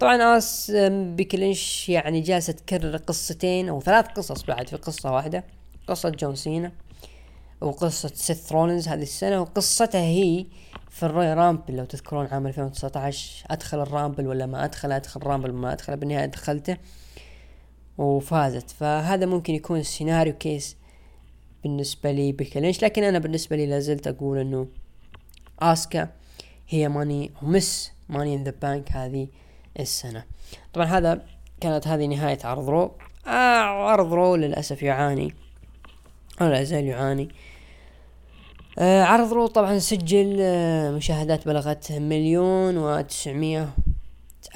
طبعا 0.00 0.38
آس 0.38 0.70
بيكي 0.90 1.36
لينش 1.36 1.88
يعني 1.88 2.20
جالسة 2.20 2.52
تكرر 2.52 2.96
قصتين 2.96 3.68
أو 3.68 3.80
ثلاث 3.80 4.06
قصص 4.06 4.42
بعد 4.42 4.68
في 4.68 4.76
قصة 4.76 5.12
واحدة 5.12 5.44
قصة 5.86 6.08
جون 6.08 6.36
سينا 6.36 6.72
وقصة 7.60 8.10
سيث 8.14 8.52
رولينز 8.52 8.88
هذه 8.88 9.02
السنة 9.02 9.40
وقصتها 9.40 10.00
هي 10.00 10.46
في 10.90 11.02
ال 11.02 11.34
Royal 11.34 11.52
Rumble. 11.52 11.76
لو 11.76 11.84
تذكرون 11.84 12.26
عام 12.26 12.46
2019 12.46 13.46
أدخل 13.50 13.82
ال 13.82 13.88
Rumble 13.88 14.26
ولا 14.26 14.46
ما 14.46 14.64
أدخل؟ 14.64 14.92
أدخل 14.92 15.22
Rumble 15.22 15.52
ما 15.52 15.72
أدخل؟ 15.72 15.96
بالنهاية 15.96 16.26
دخلته 16.26 16.76
وفازت. 17.98 18.70
فهذا 18.70 19.26
ممكن 19.26 19.54
يكون 19.54 19.78
السيناريو 19.78 20.34
case 20.34 20.76
بالنسبة 21.62 22.12
لي 22.12 22.32
بيكي 22.32 22.55
لينش 22.55 22.84
لكن 22.84 23.04
أنا 23.04 23.18
بالنسبة 23.18 23.56
لي 23.56 23.66
لازلت 23.66 24.06
أقول 24.06 24.38
إنه 24.38 24.66
اسكا 25.62 26.08
هي 26.68 26.88
Money 26.88 27.30
Miss 27.42 27.92
Money 28.08 28.34
in 28.34 28.44
the 28.44 28.54
Bank 28.62 28.92
هذه 28.92 29.28
السنة. 29.80 30.24
طبعا 30.72 30.86
هذا 30.86 31.22
كانت 31.60 31.88
هذه 31.88 32.06
نهاية 32.06 32.38
عرض 32.44 32.68
رو. 32.68 32.90
آه 33.26 33.90
عرض 33.90 34.12
رو 34.12 34.36
للأسف 34.36 34.82
يعاني. 34.82 35.34
ولا 36.40 36.60
يزال 36.60 36.84
يعاني. 36.84 37.28
آه 38.78 39.02
عرض 39.02 39.32
رو 39.32 39.46
طبعا 39.46 39.78
سجل 39.78 40.36
آه 40.40 40.90
مشاهدات 40.90 41.48
بلغت 41.48 41.92
مليون 41.92 42.78
وتسعمية 42.78 43.68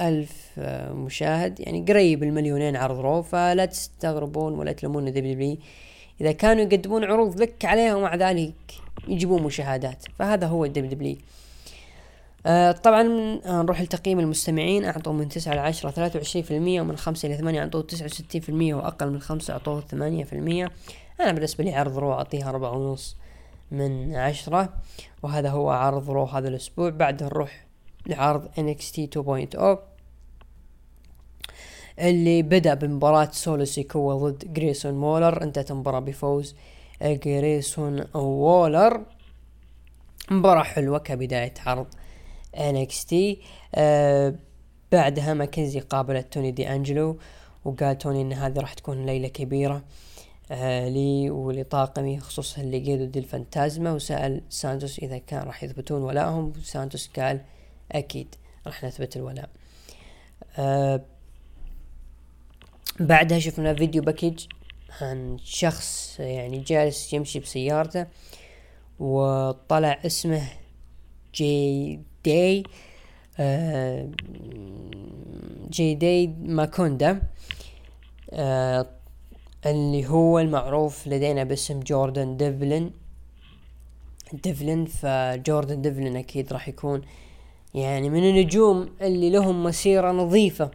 ألف 0.01 0.51
آه 0.59 0.93
مشاهد. 0.93 1.61
يعني 1.61 1.85
قريب 1.89 2.23
المليونين 2.23 2.77
عرض 2.77 3.01
رو. 3.01 3.23
فلا 3.23 3.65
تستغربون 3.65 4.53
ولا 4.53 4.73
تلومون 4.73 5.13
دبليو 5.13 5.57
إذا 6.21 6.33
كانوا 6.33 6.63
يقدمون 6.63 7.05
عروض 7.05 7.41
لك 7.41 7.65
عليها 7.65 7.95
ومع 7.95 8.15
ذلك. 8.15 8.55
يجيبون 9.09 9.43
مشاهدات 9.43 10.05
فهذا 10.19 10.47
هو 10.47 10.65
الدبليو 10.65 10.91
دبليو. 10.91 11.17
آه 12.47 12.73
طبعا 12.73 13.03
آه 13.47 13.63
نروح 13.63 13.81
لتقييم 13.81 14.21
المستمعين 14.21 14.85
أعطوا 14.85 15.13
من 15.13 15.29
تسعة 15.29 15.55
لعشرة 15.55 15.91
ثلاثة 15.91 16.17
وعشرين 16.19 16.45
في 16.45 16.57
المية 16.57 16.81
ومن 16.81 16.97
خمسة 16.97 17.29
لثمانية 17.29 17.61
اعطوا 17.61 17.83
تسعة 17.83 18.05
وستين 18.05 18.41
في 18.41 18.49
المية 18.49 18.75
وأقل 18.75 19.11
من 19.11 19.21
خمسة 19.21 19.53
أعطوه 19.53 19.81
ثمانية 19.81 20.25
في 20.25 20.33
المية. 20.33 20.71
أنا 21.21 21.33
بالنسبة 21.33 21.65
لي 21.65 21.75
عرض 21.75 21.99
Raw 21.99 22.13
أعطيها 22.13 22.49
أربعة 22.49 22.71
ونص 22.71 23.17
من 23.71 24.15
عشرة 24.15 24.69
وهذا 25.23 25.51
هو 25.51 25.71
عرض 25.71 26.11
Raw 26.11 26.25
هذا 26.25 26.49
الأسبوع. 26.49 26.91
بعده 26.91 27.27
نروح 27.27 27.67
لعرض 28.07 28.47
NXT 28.47 29.01
2.0 29.57 29.79
اللي 31.99 32.43
بدأ 32.43 32.75
بمباراة 32.75 33.29
سولو 33.33 33.65
سيكوا 33.65 34.15
ضد 34.15 34.53
جريسون 34.53 34.95
وولر. 34.95 35.43
انتهت 35.43 35.71
المباراة 35.71 36.01
بفوز 36.01 36.55
جريسون 37.03 38.05
وولر. 38.15 39.05
مباراة 40.31 40.63
حلوة 40.63 40.99
كبداية 40.99 41.55
عرض 41.67 41.87
NXT 42.57 43.15
آه 43.75 44.35
بعدها 44.93 45.35
ماكنزي 45.35 45.81
قابلت 45.81 46.33
توني 46.33 46.51
دي 46.51 46.69
أنجلو 46.69 47.19
وقال 47.65 47.99
توني 47.99 48.23
إن 48.23 48.33
هذه 48.33 48.59
راح 48.59 48.75
تكون 48.75 49.07
ليلة 49.07 49.29
كبيرة 49.29 49.85
آه 50.51 50.89
لي 50.89 51.31
ولطاقمي 51.31 52.21
خصوصا 52.21 52.61
ليقادو 52.61 53.19
ديل 53.19 53.47
فانتازما 53.47 53.93
وسأل 53.93 54.43
سانتوس 54.51 54.99
إذا 54.99 55.19
كان 55.19 55.43
راح 55.47 55.65
يثبتون 55.65 56.03
ولائهم 56.03 56.53
سانتوس 56.63 57.11
قال 57.17 57.41
أكيد 57.93 58.35
راح 58.67 58.85
نثبت 58.85 59.17
الولاء. 59.17 59.49
آه 60.59 61.01
بعدها 63.01 63.39
شفنا 63.39 63.75
video 63.75 64.03
package 64.03 64.47
عن 65.01 65.37
شخص 65.45 66.17
يعني 66.21 66.59
جالس 66.59 67.13
يمشي 67.13 67.41
بسيارته 67.41 68.07
وطلع 68.99 69.99
اسمه 70.07 70.43
جي 71.35 72.01
دي 72.25 72.63
جي 75.71 75.95
دي 75.95 76.27
ماكدونا 76.43 77.23
اللي 79.67 80.07
هو 80.07 80.39
المعروف 80.39 81.07
لدينا 81.07 81.45
باسم 81.45 81.81
جوردن 81.81 82.37
ديفلن. 82.37 82.91
ديفلن 84.33 84.85
فجوردن 84.85 85.83
ديفلن 85.83 86.17
أكيد 86.17 86.53
راح 86.53 86.69
يكون 86.69 87.03
يعني 87.75 88.11
من 88.11 88.25
النجوم 88.29 88.89
اللي 89.01 89.31
لهم 89.31 89.65
مسيرة 89.65 90.13
نظيفة 90.13 90.71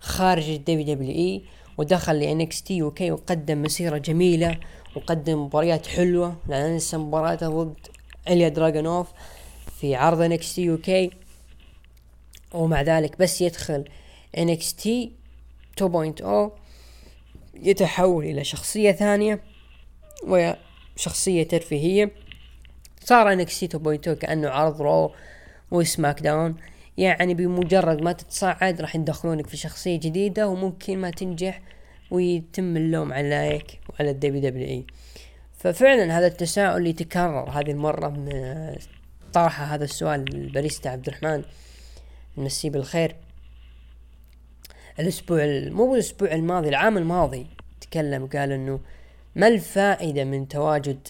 خارج 0.00 0.50
ال 0.50 0.94
WWE 0.94 1.42
ودخل 1.78 2.18
ل 2.20 2.62
NXT 2.62 2.82
UK 2.82 3.10
وقدم 3.10 3.62
مسيرة 3.62 3.98
جميلة 3.98 4.58
وقدم 4.96 5.44
مباريات 5.44 5.86
حلوة. 5.86 6.36
لا 6.48 6.68
ننسى 6.68 6.96
مباراته 6.96 7.48
ضد 7.64 7.86
اليا 8.28 8.48
دراجونوف 8.48 9.08
في 9.80 9.94
عرض 9.94 10.20
NXT 10.20 10.62
UK 10.62 11.10
ومع 12.52 12.82
ذلك 12.82 13.18
بس 13.18 13.40
يدخل 13.40 13.84
NXT 14.38 15.12
2.0 15.80 16.50
يتحول 17.54 18.24
إلى 18.24 18.44
شخصية 18.44 18.92
ثانية 18.92 19.40
وهي 20.26 20.56
شخصية 20.96 21.42
ترفيهية. 21.42 22.12
صار 23.04 23.32
NXT 23.32 23.68
2.0 23.68 24.12
كأنه 24.12 24.48
عرض 24.48 24.82
Raw 24.82 25.12
و 25.70 26.20
SmackDown. 26.20 26.56
يعني 26.98 27.34
بمجرد 27.34 28.02
ما 28.02 28.12
تتصاعد 28.12 28.80
راح 28.80 28.96
يدخلونك 28.96 29.46
في 29.46 29.56
شخصية 29.56 30.00
جديدة 30.00 30.48
وممكن 30.48 30.98
ما 30.98 31.10
تنجح 31.10 31.60
ويتم 32.10 32.76
اللوم 32.76 33.12
عليك 33.12 33.80
وعلى 33.88 34.10
ال 34.10 34.42
WWE. 34.42 34.86
ففعلا 35.58 36.18
هذا 36.18 36.26
التساؤل 36.26 36.86
يتكرر 36.86 37.50
هذه 37.50 37.70
المرة 37.70 38.08
من 38.08 38.30
طرح 39.32 39.72
هذا 39.72 39.84
السؤال 39.84 40.34
الباريستا 40.34 40.88
عبد 40.88 41.08
الرحمن. 41.08 41.44
نمسيه 42.38 42.70
بالخير. 42.70 43.16
الأسبوع 44.98 45.38
مو 45.70 45.94
الأسبوع 45.94 46.34
الماضي 46.34 46.68
العام 46.68 46.98
الماضي 46.98 47.46
تكلم 47.80 48.26
قال 48.26 48.52
إنه 48.52 48.80
ما 49.36 49.48
الفائدة 49.48 50.24
من 50.24 50.48
تواجد 50.48 51.08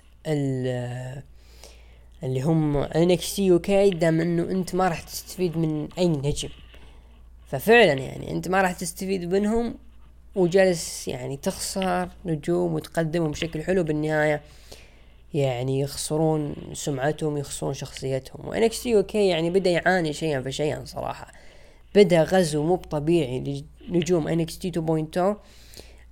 اللي 2.25 2.43
هم 2.43 2.77
NXT 2.77 3.47
UK 3.47 3.91
دام 3.91 4.21
إنه 4.21 4.43
أنت 4.43 4.75
ما 4.75 4.89
راح 4.89 5.03
تستفيد 5.03 5.59
من 5.59 5.89
أي 5.99 6.09
نجم. 6.09 6.49
ففعلا 7.47 7.93
يعني 7.93 8.31
أنت 8.31 8.49
ما 8.49 8.63
راح 8.63 8.73
تستفيد 8.73 9.35
منهم 9.35 9.75
وجالس 10.35 11.09
يعني 11.09 11.37
تخسر 11.37 12.09
نجوم 12.25 12.75
وتقدمهم 12.75 13.31
بشكل 13.31 13.63
حلو 13.63 13.83
بالنهاية 13.83 14.41
يعني 15.35 15.81
يخسرون 15.81 16.55
سمعتهم 16.73 17.37
يخسرون 17.37 17.75
شخصيتهم. 17.75 18.49
و 18.49 18.83
NXT 18.83 18.97
UK 18.97 19.29
يعني 19.29 19.51
بدأ 19.51 19.71
يعاني 19.71 20.13
شيئا 20.13 20.41
فشيئا 20.43 20.85
صراحة. 20.85 21.33
بدأ 21.95 22.23
غزو 22.23 22.63
مو 22.63 22.77
طبيعي 22.77 23.65
لنجوم 23.89 24.29
NXT 24.29 24.73
2.0 24.73 25.21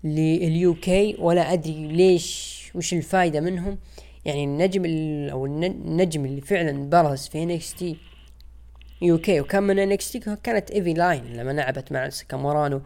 لل 0.04 0.74
UK 0.74 1.16
ولا 1.18 1.52
أدري 1.52 1.86
ليش 1.86 2.62
وش 2.74 2.94
الفايدة 2.94 3.40
منهم. 3.40 3.78
يعني 4.24 4.44
النجم 4.44 4.84
أو 5.30 5.46
النجم 5.46 6.24
اللي 6.24 6.40
فعلا 6.40 6.90
برز 6.90 7.28
في 7.28 7.42
NXT 7.42 7.96
UK 9.02 9.40
وكان 9.40 9.62
من 9.62 9.78
NXT 9.78 10.36
كانت 10.42 10.70
ايفي 10.70 10.94
نايل 10.94 11.24
لما 11.24 11.50
لعبت 11.50 11.92
مع 11.92 12.08
ساتومورا 12.08 12.82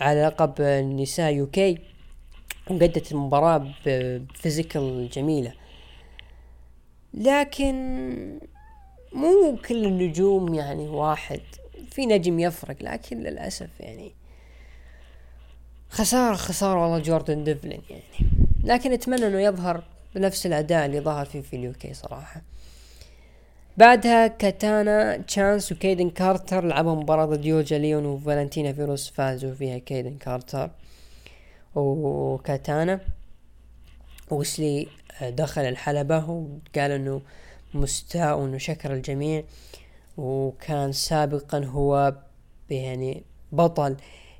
على 0.00 0.24
لقب 0.26 0.54
النساء 0.60 1.34
UK 1.34 1.78
وقدت 2.70 3.12
المباراة 3.12 3.74
ب 3.86 4.00
physical 4.00 5.08
جميلة. 5.08 5.52
لكن 7.14 7.74
مو 9.12 9.58
كل 9.68 9.84
النجوم 9.84 10.54
يعني 10.54 10.88
واحد. 10.88 11.40
في 11.90 12.06
نجم 12.06 12.38
يفرق 12.38 12.76
لكن 12.80 13.20
للأسف 13.20 13.80
يعني 13.80 14.12
خسارة 15.90 16.34
خسارة 16.34 16.82
والله 16.82 16.98
جوردن 16.98 17.44
ديفلين 17.44 17.82
يعني. 17.90 18.30
لكن 18.64 18.92
أتمنى 18.92 19.26
إنه 19.26 19.40
يظهر 19.40 19.84
بنفس 20.18 20.46
الأداء 20.46 20.86
اللي 20.86 21.00
ظهر 21.00 21.26
فيه 21.26 21.40
في 21.40 21.56
ال 21.56 21.72
UK 21.72 21.94
صراحة. 21.94 22.42
بعدها 23.76 24.26
كاتانا 24.26 25.16
تشانس 25.16 25.72
وكيدن 25.72 26.10
كارتر 26.10 26.64
لعبوا 26.64 26.94
مباراة 26.94 27.24
ضد 27.26 27.44
يوجا 27.44 27.78
ليون 27.78 28.06
وفالنتينا 28.06 28.72
فيروس 28.72 29.10
فازوا 29.10 29.54
فيها 29.54 29.78
كيدن 29.78 30.16
كارتر 30.16 30.70
وكاتانا 31.74 33.00
وسلي 34.30 34.88
دخل 35.22 35.62
الحلبة 35.62 36.30
وقال 36.30 36.90
إنه 36.90 37.22
مستاء 37.74 38.38
وانه 38.38 38.58
شكر 38.58 38.94
الجميع. 38.94 39.44
وكان 40.16 40.92
سابقا 40.92 41.64
هو 41.64 42.14
يعني 42.70 43.22
بطل 43.52 43.96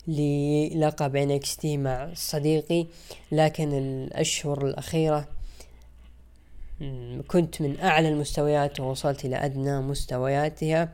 للقب 0.09 1.17
انكستي 1.17 1.77
مع 1.77 2.11
صديقي. 2.15 2.87
لكن 3.33 3.79
الأشهر 3.79 4.67
الأخيرة 4.67 5.29
كنت 7.29 7.63
من 7.63 7.81
أعلى 7.81 8.09
المستويات 8.09 8.81
ووصلت 8.81 9.25
إلى 9.25 9.37
أدنى 9.37 9.81
مستوياتها. 9.81 10.93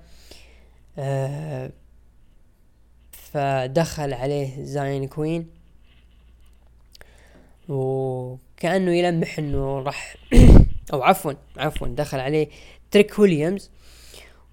آه، 0.98 1.70
فدخل 3.12 4.12
عليه 4.12 4.64
زاين 4.64 5.06
كوين 5.06 5.46
وكأنه 7.68 8.96
يلمح 8.96 9.38
إنه 9.38 9.78
راح 9.78 10.16
أو 10.92 11.02
عفوا 11.02 11.32
عفوا 11.56 11.88
دخل 11.88 12.20
عليه 12.20 12.48
تريك 12.90 13.18
ويليامز 13.18 13.70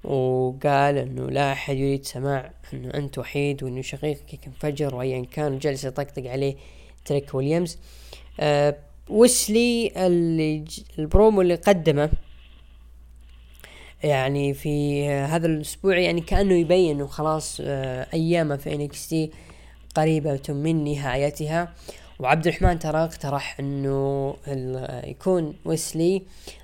وقال 0.03 0.97
إنه 0.97 1.29
لا 1.29 1.51
أحد 1.51 1.75
يريد 1.75 2.05
سماع 2.05 2.51
إنه 2.73 2.93
أنت 2.93 3.17
وحيد 3.17 3.63
وإنه 3.63 3.81
شقيقك 3.81 4.39
انفجر 4.47 4.95
وايا 4.95 5.25
كان 5.25 5.59
جلس 5.59 5.83
يطقطق 5.83 6.31
عليه 6.31 6.55
تريك 7.05 7.35
ويليامز 7.35 7.77
أه 8.39 8.77
ويسلي 9.11 9.91
اللي 9.97 10.65
البرومو 10.99 11.41
اللي 11.41 11.55
قدمه 11.55 12.09
يعني 14.03 14.53
في 14.53 15.07
هذا 15.09 15.47
الأسبوع 15.47 15.97
يعني 15.97 16.21
كأنه 16.21 16.53
يبين 16.53 16.95
إنه 16.95 17.07
خلاص 17.07 17.61
آه، 17.63 18.07
أيامه 18.13 18.55
في 18.55 18.75
NXT 18.75 19.31
قريبة 19.95 20.41
من 20.49 20.83
نهايتها. 20.83 21.73
وعبد 22.19 22.47
الرحمن 22.47 22.79
ترى 22.79 23.03
اقترح 23.03 23.59
إنه 23.59 24.35
يكون 25.03 25.53
ويسلي 25.65 26.21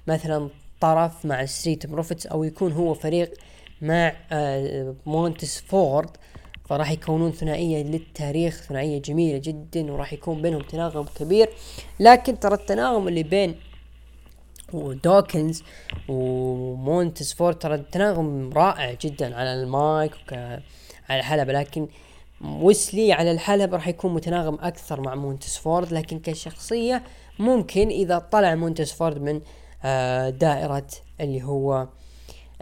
مثلا 0.07 0.49
طرف 0.81 1.25
مع 1.25 1.45
Street 1.45 1.85
Profits 1.87 2.27
أو 2.27 2.43
يكون 2.43 2.71
هو 2.71 2.93
فريق 2.93 3.33
مع 3.81 4.13
آه، 4.31 4.95
مونتس 5.05 5.61
فورد. 5.61 6.09
فراح 6.69 6.91
يكونون 6.91 7.31
ثنائية 7.31 7.83
للتاريخ 7.83 8.61
ثنائية 8.61 9.01
جميلة 9.01 9.37
جدا 9.37 9.91
وراح 9.91 10.13
يكون 10.13 10.41
بينهم 10.41 10.61
تناغم 10.61 11.05
كبير. 11.19 11.49
لكن 11.99 12.39
ترى 12.39 12.53
التناغم 12.53 13.07
اللي 13.07 13.23
بين 13.23 13.55
ودوكنز 14.73 15.63
ومونتس 16.09 17.33
فورد 17.33 17.59
ترى 17.59 17.75
التناغم 17.75 18.53
رائع 18.53 18.93
جدا 19.01 19.35
على 19.35 19.53
المايك 19.53 20.33
على 21.09 21.19
الحلبة. 21.19 21.53
لكن 21.53 21.87
ويسلي 22.41 23.13
على 23.13 23.31
الحلبة 23.31 23.77
راح 23.77 23.87
يكون 23.87 24.13
متناغم 24.13 24.57
أكثر 24.61 25.01
مع 25.01 25.15
مونتس 25.15 25.57
فورد. 25.57 25.93
لكن 25.93 26.19
كشخصية 26.19 27.03
ممكن 27.39 27.87
إذا 27.87 28.19
طلع 28.19 28.55
مونتس 28.55 28.91
فورد 28.91 29.21
من 29.21 29.41
آه، 29.83 30.29
دائرة 30.29 30.87
اللي 31.21 31.43
هو 31.43 31.87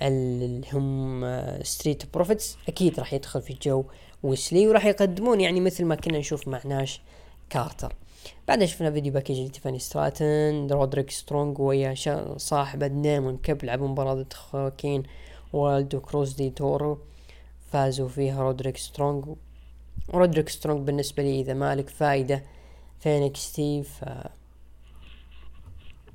اللي 0.02 0.68
هم 0.74 1.24
Street 1.64 2.04
آه، 2.04 2.08
Profits 2.14 2.58
أكيد 2.68 3.00
راح 3.00 3.14
يدخل 3.14 3.42
في 3.42 3.58
جو 3.62 3.86
ويسلي 4.24 4.68
وراح 4.68 4.86
يقدمون. 4.86 5.42
يعني 5.42 5.62
مثل 5.62 5.86
ما 5.86 5.96
كنا 5.96 6.18
نشوف 6.18 6.48
مع 6.48 6.62
ناش 6.66 7.02
كارتر. 7.50 7.96
بعدها 8.48 8.68
شفنا 8.68 8.92
video 8.92 9.14
package 9.14 9.40
لتيفاني 9.40 9.80
ستراتن 9.80 10.68
رودريك 10.72 11.12
سترونج 11.12 11.60
ويا 11.60 11.96
صاحبه 12.38 12.88
ديمون 12.88 13.38
كيمب 13.38 13.66
لعبوا 13.66 13.88
مباراة 13.88 14.14
ضد 14.14 14.34
خواكين 14.34 15.04
وايلد 15.54 16.00
وكروز 16.00 16.34
ديل 16.34 16.50
تورو. 16.50 17.00
فازوا 17.72 18.08
فيها 18.08 18.42
رودريك 18.42 18.78
سترونج 18.78 19.26
ورودريك 20.14 20.50
سترونج 20.50 20.88
بالنسبة 20.88 21.24
لي 21.24 21.42
إذا 21.42 21.54
مالك 21.54 21.90
فايدة 21.90 22.44
في 23.00 23.18
NXT 23.18 23.84
ف 23.84 24.04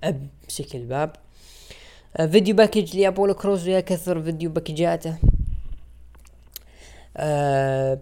امسك 0.04 0.76
الباب. 0.76 1.16
video 2.16 2.56
package 2.56 2.96
لابولو 2.96 3.34
كروز 3.34 3.68
ويا 3.68 3.80
كثر 3.80 4.22
video 4.22 4.50
package 4.50 4.98
اته. 4.98 5.18
آه 7.16 8.00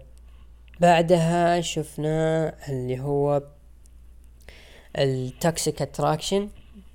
بعدها 0.80 1.60
شفنا 1.60 2.54
اللي 2.68 3.00
هو 3.00 3.42
ال 4.98 5.12
Toxic 5.12 5.82
Attraction. 5.82 6.48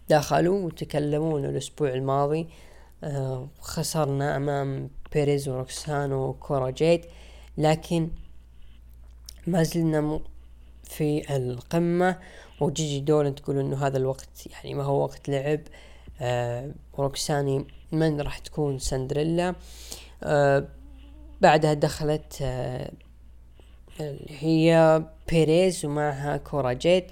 دخلوا 0.10 0.66
وتكلموا 0.66 1.40
إنه 1.40 1.50
الأسبوع 1.50 1.90
الماضي 1.90 2.48
آه 3.04 3.48
خسرنا 3.60 4.38
أمام 4.38 4.90
بيريز 5.14 5.50
وروكسانو 5.50 6.28
وكورا 6.28 6.70
جيد 6.70 7.06
لكن 7.58 8.10
ما 9.48 9.64
زلنا 9.64 10.20
في 10.84 11.36
القمة. 11.36 12.20
وجيجي 12.62 13.00
دولن 13.00 13.36
تقول 13.36 13.60
إنه 13.60 13.88
هذا 13.88 13.98
الوقت 13.98 14.48
يعني 14.54 14.74
ما 14.74 14.84
هو 14.84 15.04
وقت 15.04 15.30
لعب. 15.30 15.60
آه 15.60 15.93
روكساني 17.00 17.66
من 17.92 18.22
راح 18.22 18.38
تكون 18.38 18.80
سندريلا. 18.80 19.56
آه 20.24 20.68
بعدها 21.42 21.74
دخلت 21.74 22.38
آه 22.42 22.92
هي 24.30 25.02
بيريز 25.30 25.86
ومعها 25.86 26.38
كورا 26.38 26.74
جيد 26.74 27.04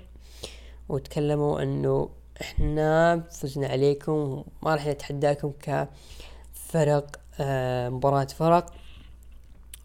وتكلموا 0.89 1.61
إنه 1.63 2.09
إحنا 2.41 3.19
فزنا 3.31 3.67
عليكم 3.67 4.43
ما 4.63 4.75
راح 4.75 4.87
نتحداكم 4.87 5.53
كفرق 5.61 7.19
آه 7.39 7.89
مباراة 7.89 8.25
فرق 8.25 8.73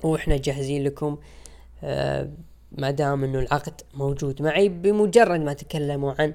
وإحنا 0.03 0.37
جاهزين 0.37 0.85
لكم 0.85 1.19
آه 1.85 2.31
ما 2.73 2.91
دام 2.91 3.25
إنه 3.25 3.39
العقد 3.39 3.81
موجود 3.95 4.43
معي 4.43 4.69
بمجرد 4.69 5.41
ما 5.41 5.53
تكلموا 5.53 6.15
عن 6.19 6.29
آه 6.29 6.35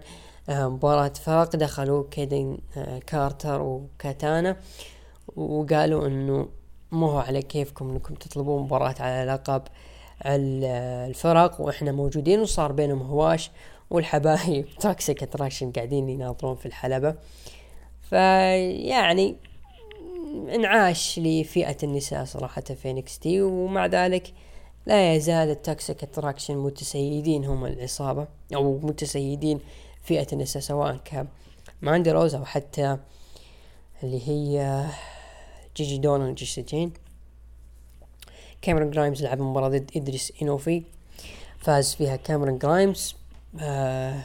مباراة 0.49 1.13
فرق 1.13 1.55
دخلوا 1.55 2.03
كيدن 2.11 2.57
آه 2.77 2.99
كارتر 2.99 3.61
وكاتانا 3.61 4.57
وقالوا 5.35 6.07
إنه 6.07 6.47
مو 6.91 7.07
هو 7.07 7.19
على 7.19 7.41
كيفكم 7.41 7.89
إنكم 7.89 8.15
تطلبون 8.15 8.61
مباراة 8.63 8.95
على 8.99 9.31
لقب 9.31 9.61
الفرق 10.25 11.61
وإحنا 11.61 11.91
موجودين 11.91 12.39
وصار 12.39 12.71
بينهم 12.71 13.01
هواش 13.01 13.51
والحبايب 13.89 14.65
Toxic 14.81 15.23
Attraction 15.23 15.71
قاعدين 15.71 16.09
يناظرون 16.09 16.55
في 16.55 16.65
الحلبة. 16.65 17.15
فيعني 18.09 19.35
انعاش 20.55 21.19
لفئة 21.19 21.77
النساء 21.83 22.25
صراحة 22.25 22.61
في 22.61 23.01
تي 23.01 23.41
ومع 23.41 23.85
ذلك 23.85 24.33
لا 24.85 25.15
يزال 25.15 25.49
ال 25.49 25.58
Toxic 25.58 26.03
Attraction 26.03 26.57
متسيدين 26.57 27.45
هم 27.45 27.65
العصابة 27.65 28.27
أو 28.55 28.79
متسيدين 28.79 29.59
فئة 30.03 30.27
النساء 30.33 30.61
سواء 30.61 30.99
كماندي 31.81 32.11
روز 32.11 32.35
أو 32.35 32.45
حتى 32.45 32.97
اللي 34.03 34.29
هي 34.29 34.85
جيجي 35.77 35.97
دون 35.97 36.21
وجيسي 36.21 36.61
جين 36.61 36.93
كاميرون 38.61 38.91
جرايمز 38.91 39.23
لعب 39.23 39.41
مباراة 39.41 39.69
ضد 39.69 39.91
إدريس 39.95 40.33
إنوفي 40.41 40.83
فاز 41.57 41.95
فيها 41.95 42.15
كاميرون 42.15 42.57
جرايمز. 42.57 43.15
آه 43.59 44.23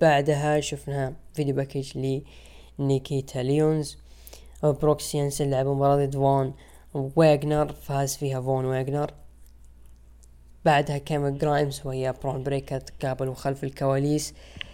بعدها 0.00 0.60
شفنا 0.60 1.14
video 1.34 1.54
package 1.54 2.22
لنيكيتا 2.78 3.38
ليونز. 3.38 3.98
بروكس 4.62 5.14
ينسن 5.14 5.50
لعب 5.50 5.66
مباراة 5.66 6.06
ضد 6.06 6.14
فون 6.14 6.54
واغنر 6.94 7.72
فاز 7.72 8.16
فيها 8.16 8.40
فون 8.40 8.64
واغنر. 8.64 9.14
بعدها 10.64 10.98
كاميرون 10.98 11.38
جرايمز 11.38 11.82
ويا 11.84 12.10
برون 12.10 12.42
بريكر 12.42 12.80
تقابلوا 12.80 13.34
خلف 13.34 13.64
الكواليس. 13.64 14.32
آه 14.32 14.65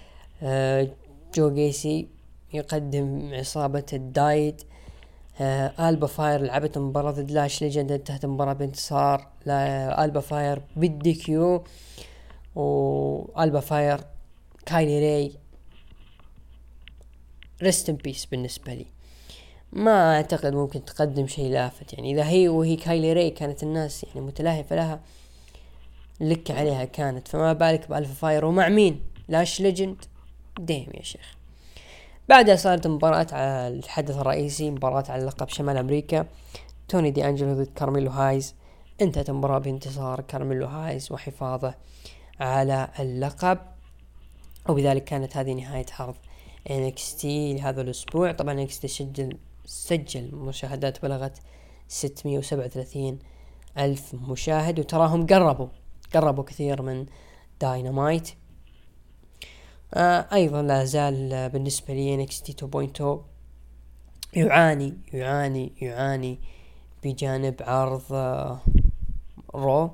دو 1.35 1.55
جيسي 1.55 2.09
يقدم 2.53 3.31
عصابة 3.35 3.87
الدايت. 3.93 4.63
آه 5.41 5.89
آلبا 5.89 6.07
فاير 6.07 6.41
لعبت 6.41 6.79
مباراة 6.79 7.11
ضد 7.11 7.31
لاش 7.31 7.63
ليجند 7.63 7.93
انتهت 7.93 8.25
المباراة 8.25 8.53
بانتصار. 8.53 9.29
آلبا 9.47 10.21
فاير 10.21 10.63
بال 10.77 11.15
DQ 11.15 11.65
والبا 12.55 13.61
فاير 13.61 14.01
كايلي 14.67 15.01
راي 15.01 15.33
rest 17.63 17.89
in 17.89 17.97
peace 17.97 18.27
بالنسبة 18.27 18.75
لي. 18.75 18.87
ما 19.73 20.17
أعتقد 20.17 20.55
ممكن 20.55 20.85
تقدم 20.85 21.27
شيء 21.27 21.51
لآفت. 21.51 21.93
يعني 21.93 22.13
إذا 22.13 22.29
هي 22.29 22.49
وهي 22.49 22.77
كايلي 22.77 23.13
راي 23.13 23.31
كانت 23.31 23.63
الناس 23.63 24.05
يعني 24.05 24.21
متلاهفة 24.21 24.77
لها 24.77 25.01
لك 26.21 26.51
عليها 26.51 26.85
كانت. 26.85 27.29
فما 27.29 27.53
بالك 27.53 27.89
بآلبا 27.89 28.15
فاير. 28.15 28.45
ومع 28.45 28.69
مين؟ 28.69 29.01
لاش 29.29 29.61
ليجند. 29.61 30.05
damn 30.61 30.87
يا 30.95 31.03
شيخ. 31.03 31.37
بعدها 32.29 32.57
صارت 32.57 32.87
مباراة 32.87 33.27
على 33.33 33.69
الحدث 33.69 34.17
الرئيسي 34.17 34.71
مباراة 34.71 35.05
على 35.09 35.25
لقب 35.25 35.49
شمال 35.49 35.77
أمريكا. 35.77 36.27
توني 36.89 37.11
دي 37.11 37.29
أنجلو 37.29 37.55
ضد 37.55 37.71
كارميلو 37.77 38.11
هايز. 38.11 38.55
انتهت 39.01 39.31
المباراة 39.31 39.59
بانتصار 39.59 40.21
كارميلو 40.21 40.67
هايز 40.67 41.13
وحفاظه 41.13 41.75
على 42.41 42.89
اللقب. 43.01 43.59
وبذلك 44.69 45.05
كانت 45.05 45.37
هذه 45.37 45.53
نهاية 45.53 45.87
عرض 45.99 46.15
NXT 46.69 47.25
لهذا 47.25 47.81
الأسبوع. 47.81 48.33
طبعا 48.33 48.67
NXT 48.67 48.87
سجل 48.87 49.39
سجل 49.65 50.35
مشاهدات 50.35 51.03
بلغت 51.03 51.39
637 51.89 53.19
ألف 53.79 54.15
مشاهد 54.15 54.81
وتراهم 54.81 55.27
قربوا 55.27 55.69
قربوا 56.15 56.45
كثير 56.45 56.83
من 56.83 57.07
داينامايت 57.61 58.31
أيضا 59.95 60.63
لا 60.63 60.85
زال 60.85 61.49
بالنسبة 61.49 61.95
لي 61.95 62.27
NXT 62.27 62.53
2.0 63.01 63.05
يعاني 64.35 64.95
يعاني 65.13 65.73
يعاني 65.81 66.39
بجانب 67.05 67.55
عرض 67.61 68.13
آه 68.13 68.61
رو. 69.55 69.91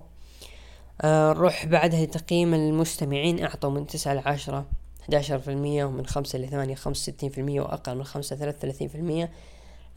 آه 1.00 1.32
نروح 1.32 1.66
بعدها 1.66 2.04
تقييم 2.04 2.54
المستمعين 2.54 3.44
أعطوا 3.44 3.70
من 3.70 3.86
تسعة 3.86 4.14
لعشرة 4.14 4.66
11% 5.12 5.48
ومن 5.48 6.06
خمسة 6.06 6.38
لثمانية 6.38 6.74
خمسة 6.74 7.12
وستين 7.12 7.30
في 7.30 7.38
المية 7.40 7.60
وأقل 7.60 7.96
من 7.96 8.04
خمسة 8.04 8.36
ثلاثة 8.36 8.58
وثلاثين 8.58 8.88
في 8.88 8.94
المية. 8.94 9.30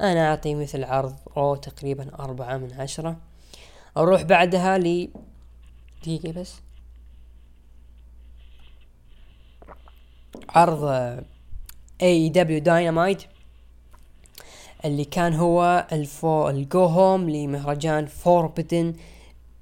أنا 0.01 0.29
أعطي 0.29 0.55
مثل 0.55 0.83
عرض 0.83 1.15
رو 1.37 1.55
تقريبا 1.55 2.15
أربعة 2.19 2.57
من 2.57 2.73
عشرة. 2.73 3.17
أروح 3.97 4.21
بعدها 4.21 4.77
ل 4.77 5.09
دقيقة 6.01 6.31
بس. 6.31 6.53
عرض 10.49 10.83
AEW 12.01 12.59
داينامايت 12.59 13.23
اللي 14.85 15.05
كان 15.05 15.33
هو 15.33 15.87
الفو 15.91 16.49
ال 16.49 16.61
go 16.61 16.85
home 16.85 17.29
لمهرجان 17.29 18.05
Forbidden 18.05 18.95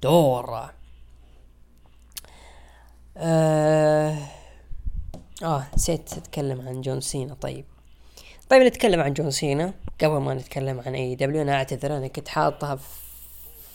Door. 0.02 0.70
آه, 3.16 4.18
آه 5.42 5.66
نسيت 5.74 6.12
أتكلم 6.12 6.68
عن 6.68 6.80
جون 6.80 7.00
سينا 7.00 7.34
طيب. 7.34 7.64
طيب 8.50 8.62
نتكلم 8.62 9.00
عن 9.00 9.12
جون 9.12 9.30
سينا. 9.30 9.74
قبل 10.00 10.16
ما 10.16 10.34
نتكلم 10.34 10.80
عن 10.86 10.94
AEW 10.94 11.42
أنا 11.42 11.52
أعتذر 11.54 11.96
أنا 11.96 12.08
كنت 12.08 12.28
حاطها 12.28 12.78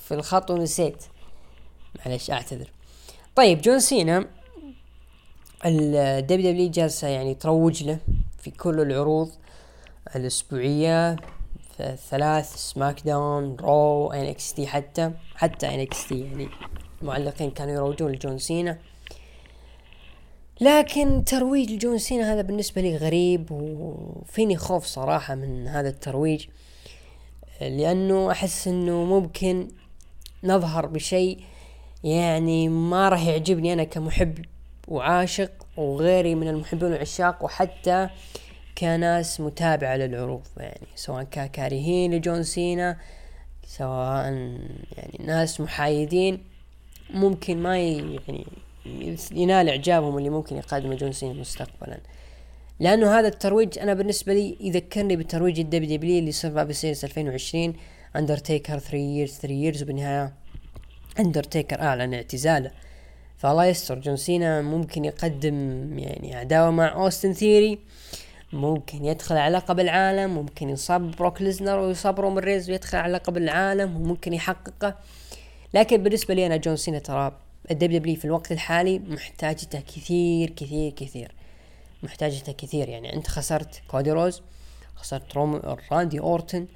في 0.07 0.13
الخط 0.13 0.51
ونسيت. 0.51 1.03
معلش 2.05 2.31
أعتذر. 2.31 2.71
طيب 3.35 3.61
جون 3.61 3.79
سينا 3.79 4.27
ال 5.65 6.51
WWE 6.51 6.71
جالسة 6.71 7.07
يعني 7.07 7.35
تروج 7.35 7.83
له 7.83 7.97
في 8.37 8.51
كل 8.51 8.79
العروض 8.81 9.31
الأسبوعية 10.15 11.15
ثلاث 12.09 12.55
سماك 12.55 13.01
داون 13.05 13.55
رو 13.55 14.11
NXT 14.11 14.67
حتى 14.67 15.11
حتى 15.35 15.67
NXT 15.67 16.19
يعني 16.19 16.47
المعلقين 17.01 17.51
كانوا 17.51 17.73
يروجون 17.73 18.11
لجون 18.11 18.37
سينا. 18.37 18.77
لكن 20.61 21.23
ترويج 21.23 21.77
جون 21.77 21.97
سينا 21.97 22.33
هذا 22.33 22.41
بالنسبة 22.41 22.81
لي 22.81 22.97
غريب 22.97 23.51
وفيني 23.51 24.57
خوف 24.57 24.85
صراحة 24.85 25.35
من 25.35 25.67
هذا 25.67 25.89
الترويج 25.89 26.45
لأنه 27.61 28.31
أحس 28.31 28.67
أنه 28.67 29.03
ممكن 29.03 29.67
نظهر 30.43 30.85
بشيء 30.85 31.39
يعني 32.03 32.69
ما 32.69 33.09
راح 33.09 33.25
يعجبني 33.25 33.73
أنا 33.73 33.83
كمحب 33.83 34.45
وعاشق 34.87 35.51
وغيري 35.77 36.35
من 36.35 36.47
المحبين 36.47 36.91
والعشاق 36.91 37.43
وحتى 37.43 38.09
كناس 38.77 39.41
متابعة 39.41 39.95
للعروض 39.95 40.41
يعني 40.57 40.87
سواء 40.95 41.23
ككارهين 41.23 42.13
لجون 42.13 42.43
سينا 42.43 42.97
سواء 43.67 44.25
يعني 44.97 45.19
ناس 45.19 45.61
محايدين 45.61 46.43
ممكن 47.09 47.57
ما 47.57 47.77
يعني 47.79 48.45
ينال 49.31 49.69
إعجابهم 49.69 50.17
اللي 50.17 50.29
ممكن 50.29 50.57
يقدمه 50.57 50.95
جون 50.95 51.11
سينا 51.11 51.33
مستقبلا. 51.33 51.97
لأنه 52.79 53.19
هذا 53.19 53.27
الترويج 53.27 53.79
أنا 53.79 53.93
بالنسبة 53.93 54.33
لي 54.33 54.57
يذكرني 54.61 55.15
بترويج 55.15 55.59
ال 55.59 55.97
WWE 55.97 56.19
اللي 56.19 56.31
صار 56.31 56.51
بسيرفايفر 56.51 56.71
سيريس 56.71 57.05
2020 57.05 57.73
اندرتيكر 58.15 58.79
30 58.79 58.97
years 58.97 59.31
30 59.31 59.53
years 59.53 59.83
وبالنهاية 59.83 60.33
اندرتيكر 61.19 61.81
أعلن 61.81 62.13
اعتزاله. 62.13 62.71
فالله 63.37 63.65
يستر. 63.65 63.99
جون 63.99 64.17
سينا 64.17 64.61
ممكن 64.61 65.05
يقدم 65.05 65.55
يعني 65.99 66.35
عداوة 66.35 66.71
مع 66.71 66.93
أوستن 66.93 67.33
ثيري 67.33 67.79
ممكن 68.53 69.05
يدخل 69.05 69.37
على 69.37 69.57
لقب 69.57 69.79
العالم 69.79 70.35
ممكن 70.35 70.69
يصاب 70.69 71.11
بروك 71.11 71.41
ليزنر 71.41 71.79
ويصاب 71.79 72.19
رومان 72.19 72.43
ريز 72.43 72.69
ويدخل 72.69 72.97
على 72.97 73.13
لقب 73.13 73.37
العالم 73.37 73.95
وممكن 73.95 74.33
يحققه. 74.33 74.95
لكن 75.73 76.03
بالنسبة 76.03 76.33
لي 76.33 76.45
أنا 76.45 76.55
جون 76.55 76.75
سينا 76.75 76.99
ترى 76.99 77.37
ال 77.71 77.99
WWE 77.99 78.15
في 78.15 78.25
الوقت 78.25 78.51
الحالي 78.51 78.99
محتاجته 78.99 79.79
كثير 79.79 80.49
كثير 80.49 80.91
كثير. 80.91 81.31
محتاجته 82.03 82.51
كثير. 82.51 82.89
يعني 82.89 83.15
أنت 83.15 83.27
خسرت 83.27 83.81
كودي 83.87 84.11
روز 84.11 84.41
خسرت 84.95 85.35
روم 85.35 85.61
راندي 85.91 86.19
أورتن 86.19 86.67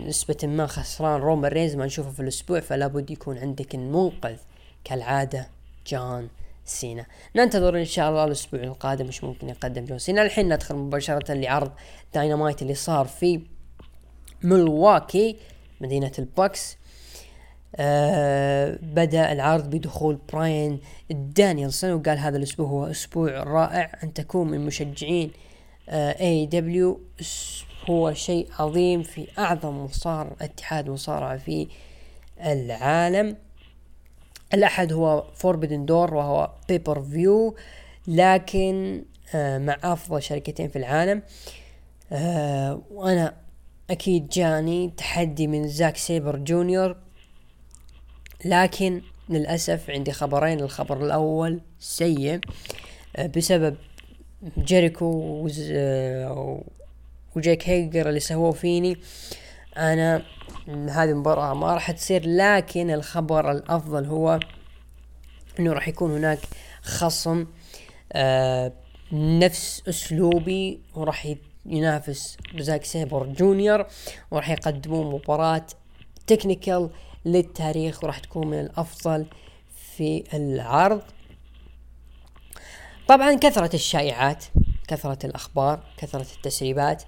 نسبة 0.00 0.36
ما 0.42 0.66
خسران 0.66 1.20
رومان 1.20 1.52
ريز 1.52 1.76
ما 1.76 1.86
نشوفه 1.86 2.10
في 2.10 2.20
الأسبوع 2.20 2.60
فلا 2.60 2.86
بد 2.86 3.10
يكون 3.10 3.38
عندك 3.38 3.74
المنقذ 3.74 4.36
كالعادة. 4.84 5.55
جون 5.88 6.28
سينا. 6.64 7.06
ننتظر 7.36 7.78
إن 7.78 7.84
شاء 7.84 8.10
الله 8.10 8.24
الأسبوع 8.24 8.60
القادم 8.60 9.06
وش 9.06 9.24
ممكن 9.24 9.48
يقدم 9.48 9.84
جون 9.84 9.98
سينا. 9.98 10.22
الحين 10.22 10.54
ندخل 10.54 10.74
مباشرة 10.74 11.34
لعرض 11.34 11.72
داينامايت 12.14 12.62
اللي 12.62 12.74
صار 12.74 13.06
في 13.06 13.40
ملواكي 14.42 15.36
مدينة 15.80 16.12
ال 16.18 16.28
Bucks 16.28 16.76
آه 17.76 18.78
بدأ 18.82 19.32
العرض 19.32 19.70
بدخول 19.70 20.18
براين 20.32 20.80
دانيلسون 21.12 21.84
وقال 21.84 22.18
هذا 22.18 22.36
الأسبوع 22.36 22.66
هو 22.66 22.84
أسبوع 22.86 23.42
رائع. 23.42 23.92
أن 24.02 24.12
تكون 24.12 24.50
من 24.50 24.66
مشجعين 24.66 25.30
آه 25.88 26.20
AEW 26.20 27.00
هو 27.90 28.12
شيء 28.12 28.48
عظيم 28.58 29.02
في 29.02 29.28
أعظم 29.38 29.84
مصار 29.84 30.36
اتحاد 30.40 30.90
مصارعة 30.90 31.36
في 31.36 31.68
العالم. 32.40 33.36
الأحد 34.54 34.92
هو 34.92 35.24
Forbidden 35.34 35.84
Door 35.84 36.14
وهو 36.14 36.50
pay-per-view 36.68 37.56
لكن 38.08 39.04
آه 39.34 39.58
مع 39.58 39.76
أفضل 39.82 40.22
شركتين 40.22 40.68
في 40.68 40.76
العالم. 40.76 41.22
آه 42.12 42.82
وأنا 42.90 43.34
أكيد 43.90 44.28
جاني 44.28 44.92
تحدي 44.96 45.46
من 45.46 45.68
زاك 45.68 45.96
سيبر 45.96 46.36
جونيور. 46.36 46.96
لكن 48.44 49.02
للأسف 49.28 49.90
عندي 49.90 50.12
خبرين 50.12 50.60
الخبر 50.60 51.04
الأول 51.04 51.60
سيء 51.78 52.40
آه، 53.16 53.26
بسبب 53.26 53.76
جيريكو 54.58 55.06
وجيك 57.36 57.68
هيجر 57.68 58.08
اللي 58.08 58.20
سووه 58.20 58.52
فيني. 58.52 58.96
أنا 59.76 60.22
هذه 60.68 61.10
المباراة 61.10 61.54
ما 61.54 61.74
راح 61.74 61.90
تصير 61.90 62.22
لكن 62.26 62.90
الخبر 62.90 63.50
الأفضل 63.50 64.06
هو 64.06 64.40
أنه 65.58 65.72
راح 65.72 65.88
يكون 65.88 66.10
هناك 66.16 66.38
خصم 66.82 67.46
آه 68.12 68.72
نفس 69.12 69.82
أسلوبي 69.88 70.80
وراح 70.94 71.34
ينافس 71.66 72.36
زاك 72.58 72.84
سيبر 72.84 73.26
جونيور 73.26 73.86
وراح 74.30 74.50
يقدمون 74.50 75.14
مباراة 75.14 75.66
technical 76.26 76.90
للتاريخ 77.24 78.04
وراح 78.04 78.18
تكون 78.18 78.46
من 78.46 78.60
الأفضل 78.60 79.26
في 79.96 80.24
العرض. 80.34 81.02
طبعا 83.08 83.34
كثرة 83.34 83.74
الشائعات 83.74 84.44
كثرة 84.88 85.26
الأخبار 85.26 85.82
كثرة 85.96 86.26
التسريبات 86.36 87.02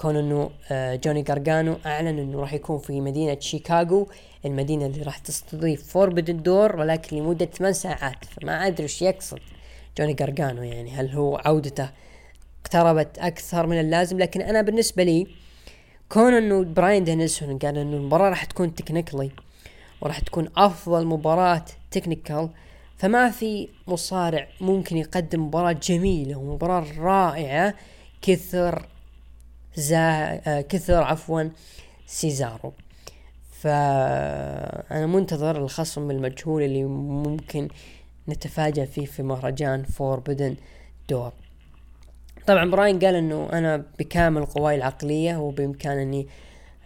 كون 0.00 0.16
إنه 0.16 0.50
آه، 0.70 0.96
جوني 0.96 1.22
جارجانو 1.22 1.76
أعلن 1.86 2.18
إنه 2.18 2.40
راح 2.40 2.52
يكون 2.52 2.78
في 2.78 3.00
مدينة 3.00 3.40
شيكاغو 3.40 4.08
المدينة 4.44 4.86
اللي 4.86 5.02
راح 5.02 5.18
تستضيف 5.18 5.92
Forbidden 5.92 6.30
Door 6.30 6.76
ولكن 6.76 7.16
لمدة 7.16 7.46
8 7.46 7.72
ساعات 7.72 8.24
فما 8.24 8.66
أدري 8.66 8.82
إيش 8.82 9.02
يقصد 9.02 9.38
جوني 9.98 10.12
جارجانو 10.12 10.62
يعني 10.62 10.90
هل 10.90 11.10
هو 11.10 11.36
عودته 11.36 11.90
اقتربت 12.62 13.18
أكثر 13.18 13.66
من 13.66 13.80
اللازم؟ 13.80 14.18
لكن 14.18 14.40
أنا 14.42 14.62
بالنسبة 14.62 15.02
لي 15.02 15.26
كون 16.08 16.34
إنه 16.34 16.64
براين 16.64 17.04
دانيلسون 17.04 17.58
قال 17.58 17.78
إنه 17.78 17.96
المباراة 17.96 18.28
راح 18.28 18.44
تكون 18.44 18.74
technically 18.74 19.30
وراح 20.00 20.18
تكون 20.18 20.48
أفضل 20.56 21.06
مباراة 21.06 21.64
technical 21.90 22.48
فما 22.96 23.30
في 23.30 23.68
مصارع 23.86 24.48
ممكن 24.60 24.96
يقدم 24.96 25.46
مباراة 25.46 25.72
جميلة 25.72 26.36
ومباراة 26.36 26.84
رائعة 26.98 27.74
كثر 28.22 28.86
زا 29.76 29.98
آه، 30.46 30.60
كثر 30.60 31.02
عفوا 31.02 31.42
سيزارو. 32.06 32.72
فأنا 33.50 35.06
منتظر 35.06 35.58
الخصم 35.58 36.10
المجهول 36.10 36.62
اللي 36.62 36.84
ممكن 36.84 37.68
نتفاجأ 38.28 38.84
فيه 38.84 39.06
في 39.06 39.22
مهرجان 39.22 39.82
Forbidden 39.82 40.56
Door. 41.08 41.32
طبعا 42.46 42.70
براين 42.70 42.98
قال 42.98 43.14
إنه 43.14 43.48
أنا 43.52 43.84
بكامل 43.98 44.44
قواي 44.44 44.74
العقلية 44.74 45.36
وبامكانني 45.36 46.26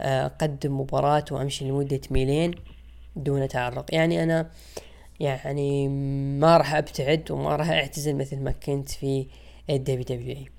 آه، 0.00 0.26
أقدم 0.26 0.80
مباراة 0.80 1.24
وأمشي 1.30 1.64
لمدة 1.64 2.00
ميلين 2.10 2.54
دون 3.16 3.48
تعرق 3.48 3.94
يعني 3.94 4.22
أنا 4.22 4.50
يعني 5.20 5.88
ما 6.38 6.56
راح 6.56 6.74
أبتعد 6.74 7.30
وما 7.30 7.56
راح 7.56 7.70
أعتزل 7.70 8.16
مثل 8.16 8.40
ما 8.40 8.50
كنت 8.50 8.90
في 8.90 9.26
ال 9.70 10.02
WWE. 10.02 10.53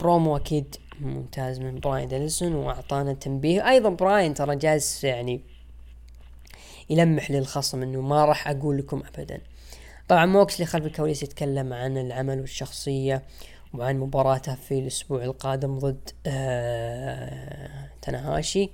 promo 0.00 0.36
أكيد 0.36 0.76
ممتاز 1.00 1.58
من 1.60 1.80
براين 1.80 2.08
دانيلسون 2.08 2.54
وأعطانا 2.54 3.12
تنبيه. 3.12 3.68
أيضا 3.68 3.88
براين 3.88 4.34
ترى 4.34 4.56
جالس 4.56 5.04
يعني 5.04 5.40
يلمح 6.90 7.30
للخصم 7.30 7.82
إنه 7.82 8.00
ما 8.00 8.24
راح 8.24 8.48
أقول 8.48 8.78
لكم 8.78 9.02
ابدا. 9.14 9.40
طبعا 10.08 10.26
موكسلي 10.26 10.66
خلف 10.66 10.86
الكواليس 10.86 11.22
يتكلم 11.22 11.72
عن 11.72 11.98
العمل 11.98 12.40
والشخصية 12.40 13.22
وعن 13.74 13.98
مباراته 13.98 14.54
في 14.54 14.78
الأسبوع 14.78 15.24
القادم 15.24 15.78
ضد 15.78 16.10
آه 16.26 17.88
تناهاشي. 18.02 18.70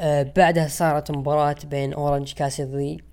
آه 0.00 0.32
بعدها 0.36 0.68
صارت 0.68 1.10
مباراة 1.10 1.56
بين 1.64 1.92
أورنج 1.92 2.32
كاسيدي 2.32 3.04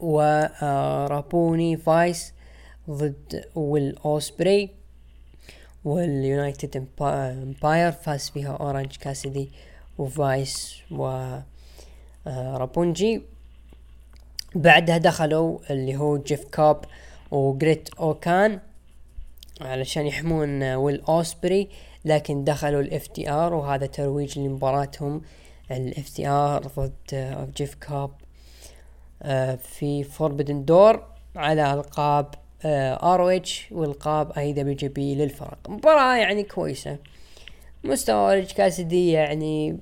وروبونجي 0.00 1.76
فايس 1.76 2.32
ضد 2.90 3.44
ويل 3.54 3.98
أوسبري. 4.04 4.81
وال 5.84 6.10
United 6.10 6.86
Empire 7.00 7.92
فاز 7.92 8.30
فيها 8.30 8.56
اورنج 8.56 8.96
كاسيدي 8.96 9.50
وفايس 9.98 10.82
و 10.90 11.36
رابونجي. 12.26 13.22
بعدها 14.54 14.98
دخلوا 14.98 15.58
اللي 15.70 15.96
هو 15.96 16.18
جيف 16.18 16.44
كوب 16.44 16.76
وجريت 17.30 17.94
أوكان 17.94 18.60
علشان 19.60 20.06
يحمون 20.06 20.62
ويل 20.62 21.02
أوسبري 21.08 21.68
لكن 22.04 22.44
دخلوا 22.44 22.80
ال 22.80 23.06
FTR 23.06 23.54
وهذا 23.54 23.86
ترويج 23.86 24.38
لمباراتهم. 24.38 25.22
ال 25.70 26.08
FTR 26.08 26.62
ضد 26.78 26.92
جيف 27.56 27.74
كوب 27.74 28.10
في 29.58 30.04
Forbidden 30.04 30.64
Door 30.64 31.06
على 31.36 31.74
ألقاب 31.74 32.34
ROH 32.64 33.66
والقاب 33.70 34.32
IWGP 34.32 35.14
للفرق. 35.14 35.58
مباراة 35.68 36.16
يعني 36.16 36.42
كويسة. 36.42 36.98
مستوى 37.84 38.16
اورنج 38.16 38.52
كاسيدي 38.52 39.10
يعني 39.10 39.78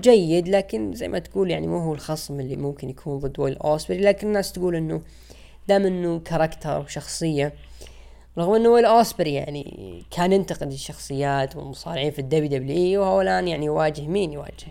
جيد 0.00 0.48
لكن 0.48 0.92
زي 0.92 1.08
ما 1.08 1.18
تقول 1.18 1.50
يعني 1.50 1.66
مو 1.66 1.78
هو 1.78 1.92
الخصم 1.94 2.40
اللي 2.40 2.56
ممكن 2.56 2.88
يكون 2.88 3.18
ضد 3.18 3.40
ويل 3.40 3.58
أوسبري. 3.58 3.98
لكن 3.98 4.26
الناس 4.26 4.52
تقول 4.52 4.76
إنه 4.76 5.02
دام 5.68 5.86
إنه 5.86 6.18
character 6.18 6.80
وشخصية 6.80 7.54
رغم 8.38 8.54
إنه 8.54 8.68
ويل 8.68 8.84
أوسبري 8.84 9.34
يعني 9.34 10.02
كان 10.10 10.32
ينتقد 10.32 10.72
الشخصيات 10.72 11.56
والمصارعين 11.56 12.10
في 12.10 12.18
ال 12.18 12.48
WWE 12.48 12.96
وهو 12.96 13.20
الآن 13.20 13.48
يعني 13.48 13.66
يواجه 13.66 14.06
مين 14.06 14.32
يواجه؟ 14.32 14.66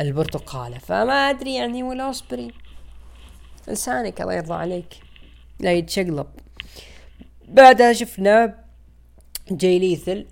البرتقالة. 0.00 0.78
فما 0.78 1.30
أدري 1.30 1.54
يعني 1.54 1.82
ويل 1.82 2.00
أوسبري. 2.00 2.52
لسانك 3.68 4.20
الله 4.20 4.34
يرضى 4.34 4.54
عليك. 4.54 5.05
لا 5.60 5.72
يتشقلب. 5.72 6.26
بعدها 7.48 7.92
شفنا 7.92 8.64
جاي 9.50 9.78
ليثال 9.78 10.26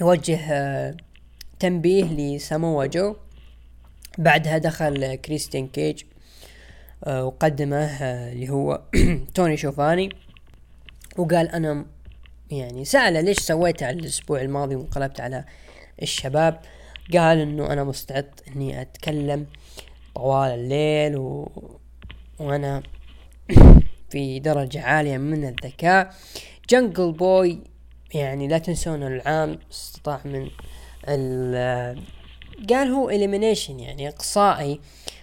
يوجه 0.00 0.38
آه، 0.52 0.94
تنبيه 1.58 2.04
لساموا 2.04 2.86
جو 2.86 3.16
بعدها 4.18 4.58
دخل 4.58 5.14
كريستيان 5.14 5.68
كيج 5.68 6.02
آه، 7.04 7.24
وقدمه 7.24 7.76
آه، 7.76 8.32
اللي 8.32 8.48
هو 8.48 8.82
توني 9.34 9.56
شوفاني. 9.56 10.10
وقال 11.18 11.48
أنا 11.48 11.86
يعني 12.50 12.84
سأله 12.84 13.20
ليش 13.20 13.38
سويت 13.38 13.82
الأسبوع 13.82 14.40
الماضي 14.40 14.74
وانقلبت 14.74 15.20
على 15.20 15.44
الشباب؟ 16.02 16.60
قال 17.12 17.38
إنه 17.38 17.72
أنا 17.72 17.84
مستعد 17.84 18.40
إني 18.48 18.80
أتكلم 18.80 19.46
طوال 20.14 20.50
الليل 20.50 21.16
و... 21.16 21.50
وأنا 22.38 22.82
في 24.10 24.38
درجة 24.38 24.82
عالية 24.82 25.18
من 25.18 25.44
الذكاء. 25.44 26.14
جنجل 26.68 27.12
بوي 27.12 27.58
يعني 28.14 28.48
لا 28.48 28.58
تنسون 28.58 29.02
العام 29.02 29.58
استطاع 29.72 30.20
من 30.24 30.50
ال 31.08 32.00
قال 32.70 32.88
هو 32.88 33.10
elimination 33.10 33.80
يعني 33.80 34.08
إقصائي 34.08 34.80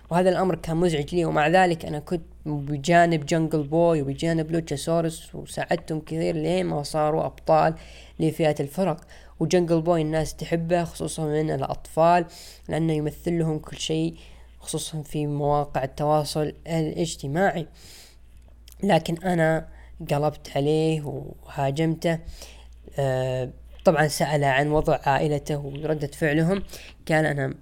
وهذا 0.09 0.29
الأمر 0.29 0.55
كان 0.55 0.77
مزعج 0.77 1.15
لي. 1.15 1.25
ومع 1.25 1.47
ذلك 1.47 1.85
أنا 1.85 1.99
كنت 1.99 2.23
بجانب 2.45 3.25
جنجل 3.25 3.63
بوي 3.63 4.01
وبجانب 4.01 4.51
لوتشاسورس 4.51 5.35
وساعدتهم 5.35 5.99
كثير 5.99 6.35
لين 6.35 6.65
ما 6.65 6.83
صاروا 6.83 7.25
أبطال 7.25 7.75
لفئة 8.19 8.55
الفرق. 8.59 8.97
وجنجل 9.39 9.81
بوي 9.81 10.01
الناس 10.01 10.35
تحبه 10.35 10.83
خصوصا 10.83 11.25
من 11.25 11.51
الأطفال 11.51 12.25
لأنه 12.69 12.93
يمثل 12.93 13.39
لهم 13.39 13.59
كل 13.59 13.77
شيء 13.77 14.15
خصوصا 14.67 15.01
في 15.01 15.27
مواقع 15.27 15.83
التواصل 15.83 16.53
الاجتماعي. 16.67 17.67
لكن 18.83 19.17
أنا 19.23 19.67
قلبت 20.11 20.51
عليه 20.55 21.01
وهاجمته. 21.03 22.19
أه 22.99 23.49
طبعا 23.85 24.07
سأل 24.07 24.43
عن 24.43 24.71
وضع 24.71 24.99
عائلته 25.03 25.57
وردة 25.57 26.07
فعلهم. 26.07 26.63
كان 27.05 27.25
أنا 27.25 27.53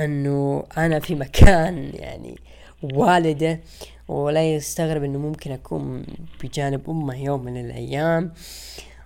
أنه 0.00 0.64
أنا 0.76 0.98
في 0.98 1.14
مكان 1.14 1.90
يعني 1.94 2.38
والده 2.82 3.60
ولا 4.08 4.54
يستغرب 4.54 5.04
أنه 5.04 5.18
ممكن 5.18 5.52
أكون 5.52 6.06
بجانب 6.42 6.90
أمه 6.90 7.24
يوم 7.24 7.44
من 7.44 7.60
الأيام. 7.60 8.32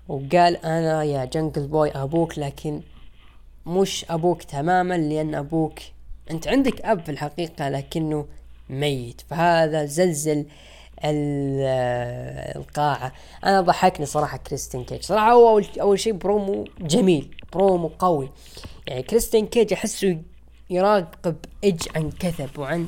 وقال 0.09 0.57
أنا 0.57 1.05
يا 1.05 1.25
جنجل 1.25 1.67
بوي 1.67 1.91
أبوك 1.91 2.39
لكن 2.39 2.81
مش 3.67 4.07
أبوك 4.11 4.43
تماما 4.43 4.99
لأن 4.99 5.35
أبوك 5.35 5.79
انت 6.31 6.49
عندك 6.49 6.81
اب 6.81 7.05
في 7.05 7.09
الحقيقة 7.09 7.69
لكنه 7.69 8.27
ميت 8.71 9.21
فهذا 9.31 9.85
زلزل 9.85 10.47
القاعة. 12.57 13.13
أنا 13.45 13.61
ضحكني 13.61 14.07
صراحة 14.07 14.37
كريستين 14.37 14.85
كيج. 14.85 15.03
صراحة 15.03 15.33
هو 15.33 15.49
اول, 15.49 15.67
أول 15.81 16.01
شيء 16.01 16.13
برومو 16.13 16.65
جميل 16.81 17.37
برومو 17.53 17.91
قوي. 17.99 18.31
يعني 18.87 19.03
كريستين 19.03 19.47
كيج 19.47 19.73
أحسه 19.73 20.19
يراقب 20.71 21.37
ايج 21.65 21.83
عن 21.97 22.11
كثب 22.11 22.59
وعن 22.59 22.87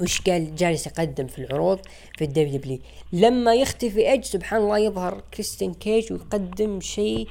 وش 0.00 0.20
قال 0.20 0.56
جالس 0.56 0.86
يقدم 0.86 1.26
في 1.26 1.38
العروض 1.38 1.78
في 2.18 2.24
ال 2.24 2.58
WW 2.58 2.78
لما 3.12 3.54
يختفي 3.54 4.10
ايج 4.10 4.24
سبحان 4.24 4.60
الله 4.60 4.78
يظهر 4.78 5.22
كريستين 5.34 5.74
كيج 5.74 6.12
ويقدم 6.12 6.80
شيء 6.80 7.28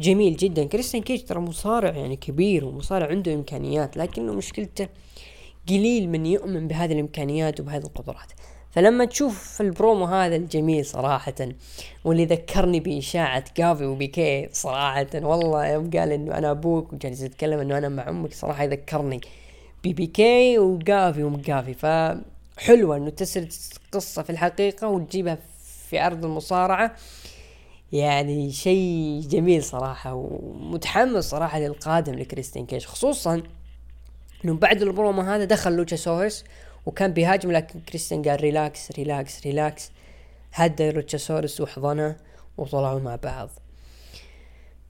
جميل 0.00 0.36
جدا. 0.36 0.64
كريستين 0.64 1.02
كيج 1.02 1.24
ترى 1.24 1.40
مصارع 1.40 1.96
يعني 1.96 2.16
كبير 2.16 2.64
ومصارع 2.64 3.06
عنده 3.06 3.34
إمكانيات 3.34 3.96
لكنه 3.96 4.32
مشكلته 4.32 4.88
قليل 5.68 6.08
من 6.08 6.26
يؤمن 6.26 6.68
بهذه 6.68 6.92
الإمكانيات 6.92 7.60
وبهذه 7.60 7.84
القدرات. 7.84 8.32
فلما 8.70 9.04
تشوف 9.04 9.60
البرومو 9.60 10.04
هذا 10.04 10.36
الجميل 10.36 10.86
صراحة 10.86 11.34
واللي 12.04 12.24
ذكرني 12.24 12.80
بإشاعة 12.80 13.44
كافي 13.54 13.84
وبيكي 13.84 14.48
صراحة 14.52 15.06
والله 15.14 15.66
يوم 15.66 15.90
قال 15.90 16.12
إنه 16.12 16.38
أنا 16.38 16.50
أبوك 16.50 16.92
وجالس 16.92 17.22
يتكلم 17.22 17.58
إنه 17.58 17.78
أنا 17.78 17.88
مع 17.88 18.08
أمك 18.08 18.32
صراحة 18.32 18.62
يذكرني 18.64 19.20
بي 19.82 19.92
بي 19.92 20.06
كي 20.06 20.58
وقافي 20.58 21.22
ومقافي 21.22 21.74
فحلوة 21.74 22.96
إنه 22.96 23.10
تسرد 23.10 23.52
قصة 23.92 24.22
في 24.22 24.30
الحقيقة 24.30 24.88
وتجيبها 24.88 25.38
في 25.88 25.98
عرض 25.98 26.24
المصارعة. 26.24 26.94
يعني 27.92 28.52
شيء 28.52 29.20
جميل 29.28 29.62
صراحة 29.62 30.14
ومتحمس 30.14 31.24
صراحة 31.24 31.58
للقادم 31.58 32.14
لكريستين 32.14 32.66
كيج 32.66 32.86
خصوصا 32.86 33.42
إنه 34.44 34.54
بعد 34.54 34.82
البرومو 34.82 35.22
هذا 35.22 35.44
دخل 35.44 35.72
لوتشا 35.72 35.96
سورس 35.96 36.44
وكان 36.86 37.12
بيهاجم 37.12 37.52
لكن 37.52 37.80
كريستيان 37.80 38.22
قال 38.22 38.40
relax 38.40 38.92
relax 38.92 39.46
relax 39.46 39.90
هدى 40.52 40.90
لوتشاسورس 40.90 41.60
وحضنه 41.60 42.16
وطلعوا 42.58 43.00
مع 43.00 43.16
بعض. 43.16 43.50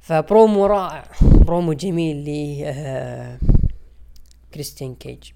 فبرومو 0.01 0.66
رائع 0.66 1.05
برومو 1.20 1.73
جميل 1.73 2.16
ل 2.16 2.62
آه 2.65 3.39
كريستيان 4.55 4.95
كيج. 4.95 5.31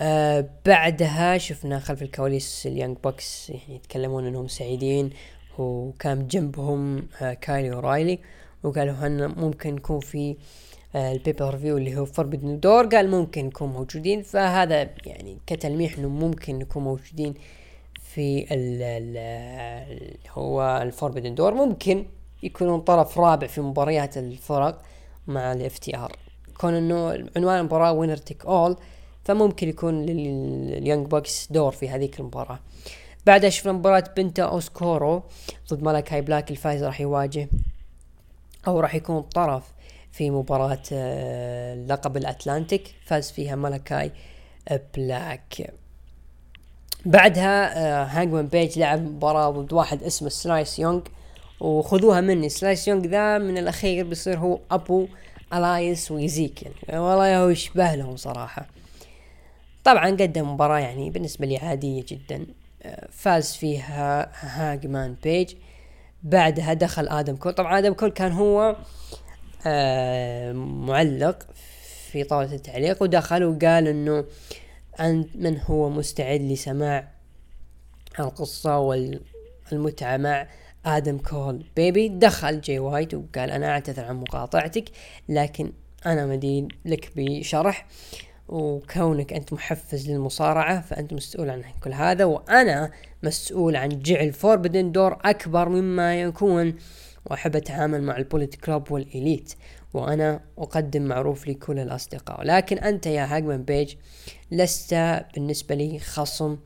آه 0.00 0.48
بعدها 0.66 1.38
شفنا 1.38 1.78
خلف 1.78 2.02
الكواليس 2.02 2.66
ال 2.66 2.71
Young 2.71 2.96
Bucks 3.04 3.50
يعني 3.50 3.74
يتكلمون 3.74 4.26
إنهم 4.26 4.48
سعيدين 4.48 5.10
وكان 5.58 6.26
جنبهم 6.26 7.08
آه 7.22 7.32
كايل 7.32 7.70
اورايلي 7.70 8.18
وقالوا 8.62 8.94
هن 8.94 9.26
ممكن 9.36 9.76
يكون 9.76 10.00
في 10.00 10.36
آه 10.94 11.12
ال 11.12 11.56
pay-per-view 11.58 11.76
اللي 11.76 11.96
هو 11.96 12.04
Forbidden 12.04 12.60
Door 12.60 12.86
قال 12.86 13.10
ممكن 13.10 13.46
نكون 13.46 13.68
موجودين. 13.68 14.22
فهذا 14.22 14.90
يعني 15.06 15.38
كتلميح 15.46 15.98
إنه 15.98 16.08
ممكن 16.08 16.58
نكون 16.58 16.84
موجودين 16.84 17.34
في 18.02 18.46
ال 18.54 18.82
ال 18.82 20.16
هو 20.30 20.80
ال 20.82 20.87
Forbidden 20.87 21.34
Door 21.34 21.54
ممكن 21.54 22.04
يكونون 22.42 22.80
طرف 22.80 23.18
رابع 23.18 23.46
في 23.46 23.60
مباريات 23.60 24.18
الفرق 24.18 24.82
مع 25.26 25.52
ال 25.52 25.78
FTR. 25.78 26.16
كون 26.60 26.74
إنه 26.74 27.08
عنوان 27.36 27.58
المباراة 27.58 27.92
winner 27.92 28.16
take 28.16 28.46
all 28.46 28.76
فممكن 29.30 29.68
يكون 29.68 30.06
لل 30.06 30.35
Young 30.35 31.06
Bucks 31.06 31.48
دور 31.50 31.72
في 31.72 31.88
هذيك 31.88 32.20
المباراة. 32.20 32.58
بعدها 33.26 33.50
شفنا 33.50 33.72
مباراة 33.72 34.04
بنتا 34.16 34.42
أوسكورو 34.42 35.22
ضد 35.70 35.82
ملكاي 35.82 36.20
بلاك 36.20 36.50
الفايز 36.50 36.84
راح 36.84 37.00
يواجه 37.00 37.48
أو 38.66 38.80
راح 38.80 38.94
يكون 38.94 39.22
طرف 39.22 39.62
في 40.12 40.30
مباراة 40.30 40.82
آه، 40.92 41.74
لقب 41.74 42.16
الأتلانتيك 42.16 42.94
فاز 43.04 43.30
فيها 43.30 43.56
ملكاي 43.56 44.12
بلاك. 44.96 45.72
بعدها 47.06 47.78
آه، 47.78 48.04
هانجمان 48.04 48.46
بيج 48.46 48.78
لعب 48.78 49.02
مباراة 49.02 49.50
ضد 49.50 49.72
واحد 49.72 50.02
اسمه 50.02 50.28
سايلس 50.28 50.78
يونغ 50.78 51.00
وخذوها 51.60 52.20
مني. 52.20 52.48
سلايس 52.48 52.88
يونغ 52.88 53.06
ذا 53.06 53.38
من 53.38 53.58
الأخير 53.58 54.06
بيصير 54.06 54.38
هو 54.38 54.58
أبو 54.70 55.06
إلايس 55.54 56.10
وإيزيكيل 56.10 56.70
والله 56.88 57.50
يشبه 57.50 57.94
لهم 57.94 58.16
صراحة. 58.16 58.66
طبعا 59.90 60.10
قدم 60.10 60.52
مباراة 60.52 60.78
يعني 60.78 61.10
بالنسبة 61.10 61.46
لي 61.46 61.56
عادية 61.56 62.04
جدا. 62.08 62.46
فاز 63.10 63.52
فيها 63.52 64.30
هاجمان 64.34 65.16
بيج. 65.22 65.54
بعدها 66.22 66.74
دخل 66.74 67.08
آدم 67.08 67.36
كول. 67.36 67.52
طبعا 67.52 67.78
آدم 67.78 67.92
كول 67.92 68.10
كان 68.10 68.32
هو 68.32 68.76
آه، 69.66 70.52
معلق 70.52 71.46
في 72.10 72.24
طاولة 72.24 72.54
التعليق 72.54 73.02
ودخل 73.02 73.44
وقال 73.44 73.88
إنه 73.88 74.24
أنت 75.00 75.36
من 75.36 75.60
هو 75.60 75.88
مستعد 75.90 76.40
لسماع 76.40 77.08
القصة 78.20 78.78
والمتعة 78.78 80.16
مع 80.16 80.48
آدم 80.86 81.18
كول. 81.18 81.64
Bay 81.76 81.92
Bay 81.92 82.08
دخل 82.08 82.60
جي 82.60 82.78
وايت 82.78 83.14
وقال 83.14 83.50
أنا 83.50 83.70
أعتذر 83.70 84.04
عن 84.04 84.16
مقاطعتك 84.16 84.84
لكن 85.28 85.72
أنا 86.06 86.26
مدين 86.26 86.68
لك 86.84 87.12
بشرح. 87.16 87.86
وكونك 88.50 89.32
أنت 89.32 89.52
محفز 89.52 90.10
للمصارعة 90.10 90.80
فأنت 90.80 91.12
مسؤول 91.12 91.50
عن 91.50 91.62
كل 91.84 91.92
هذا 91.92 92.24
وأنا 92.24 92.90
مسؤول 93.22 93.76
عن 93.76 93.88
جعل 93.88 94.32
Forbidden 94.32 94.92
Door 94.92 95.18
أكبر 95.24 95.68
مما 95.68 96.20
يكون 96.20 96.74
وأحب 97.26 97.56
أتعامل 97.56 98.02
مع 98.02 98.16
ال 98.16 98.21
Bullet 98.21 98.54
Club 98.54 98.92
وال 98.92 99.10
Elite 99.10 99.54
وأنا 99.94 100.40
أقدم 100.58 101.02
معروف 101.02 101.48
لكل 101.48 101.78
الأصدقاء. 101.78 102.42
لكن 102.42 102.78
أنت 102.78 103.06
يا 103.06 103.36
هاجمان 103.36 103.62
بيج 103.62 103.94
لست 104.50 104.94
بالنسبة 105.34 105.74
لي 105.74 105.98
خصم 105.98 106.56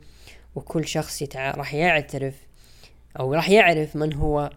وكل 0.55 0.87
شخص 0.87 1.21
يتع... 1.21 1.51
راح 1.51 1.73
يعترف 1.73 2.35
أو 3.19 3.33
راح 3.33 3.49
يعرف 3.49 3.95
من 3.95 4.13
هو 4.13 4.49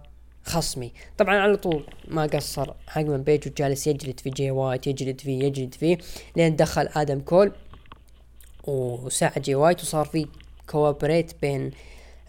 خصمي. 0.49 0.93
طبعا 1.19 1.37
على 1.37 1.57
طول 1.57 1.85
ما 2.09 2.27
قصر. 2.27 2.73
هاجمان 2.91 3.23
بيج 3.23 3.49
وجالس 3.49 3.87
يجلد 3.87 4.21
في 4.21 4.31
جي 4.31 4.51
وايت 4.51 4.87
يجلد 4.87 5.21
فيه 5.21 5.45
يجلد 5.45 5.75
فيه 5.75 5.99
لين 6.37 6.57
دخل 6.57 6.89
آدم 6.97 7.21
كول 7.21 7.53
وساعد 8.65 9.43
جي 9.43 9.55
وايت 9.55 9.81
وصار 9.81 10.05
في 10.05 10.27
cooperate 10.71 11.33
بين 11.43 11.71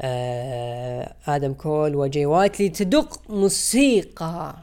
آه 0.02 1.16
آدم 1.28 1.54
كول 1.54 1.96
وجي 1.96 2.26
وايت 2.26 2.62
لتدق 2.62 3.22
موسيقى. 3.30 4.56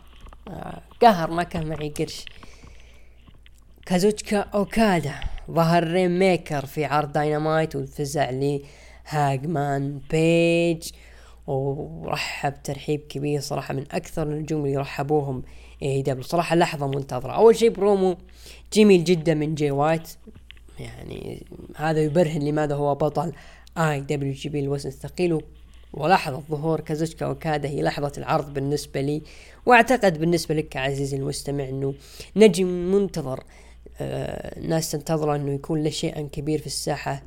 آه 0.48 0.82
قهر 1.02 1.30
ما 1.30 1.42
كان 1.42 1.66
معي 1.66 1.88
قرش. 1.88 2.24
كازوتشيكا 3.86 4.38
أوكادا 4.38 5.14
ظهر 5.50 5.84
Rainmaker 5.84 6.66
في 6.66 6.84
عرض 6.84 7.12
داينامايت 7.12 7.76
والفزع 7.76 8.30
لهاجمان 8.30 10.00
بيج. 10.10 10.90
ورحب 11.47 12.62
ترحيب 12.64 13.01
كبير 13.01 13.40
صراحة 13.40 13.74
من 13.74 13.85
أكثر 13.90 14.23
النجوم 14.23 14.66
اللي 14.66 14.77
رحبوهم 14.77 15.43
AEW. 15.82 16.22
صراحة 16.23 16.56
لحظة 16.56 16.86
منتظرة. 16.86 17.32
أول 17.32 17.56
شيء 17.56 17.70
برومو 17.70 18.16
جميل 18.73 19.05
جدا 19.05 19.35
من 19.35 19.55
جي 19.55 19.70
وايت. 19.70 20.09
يعني 20.78 21.47
هذا 21.77 22.01
يبرهن 22.01 22.43
لماذا 22.43 22.74
هو 22.74 22.94
بطل 22.94 23.32
IWGP 23.78 24.60
الوزن 24.60 24.89
الثقيل 24.89 25.40
ولحظة 25.93 26.43
ظهور 26.51 26.81
كازوتشيكا 26.80 27.26
أوكادا 27.26 27.68
هي 27.68 27.82
لحظة 27.82 28.12
العرض 28.18 28.55
بالنسبة 28.55 29.01
لي. 29.01 29.23
وأعتقد 29.66 30.18
بالنسبة 30.18 30.55
لك 30.55 30.77
عزيزي 30.77 31.16
المستمع 31.16 31.68
إنه 31.68 31.94
نجم 32.36 32.66
منتظر 32.66 33.44
آه 34.01 34.60
ناس 34.60 34.90
تنتظر 34.90 35.35
إنه 35.35 35.52
يكون 35.52 35.82
له 35.82 35.90
شيئا 35.90 36.28
كبير 36.32 36.59
في 36.59 36.66
الساحة. 36.66 37.23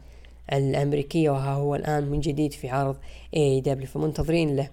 الأمريكية 0.54 1.30
وها 1.30 1.54
هو 1.54 1.76
الآن 1.76 2.04
من 2.04 2.20
جديد 2.20 2.54
في 2.54 2.70
عرض 2.70 2.98
AEW 3.36 3.88
فمنتظرين 3.88 4.56
له 4.56 4.70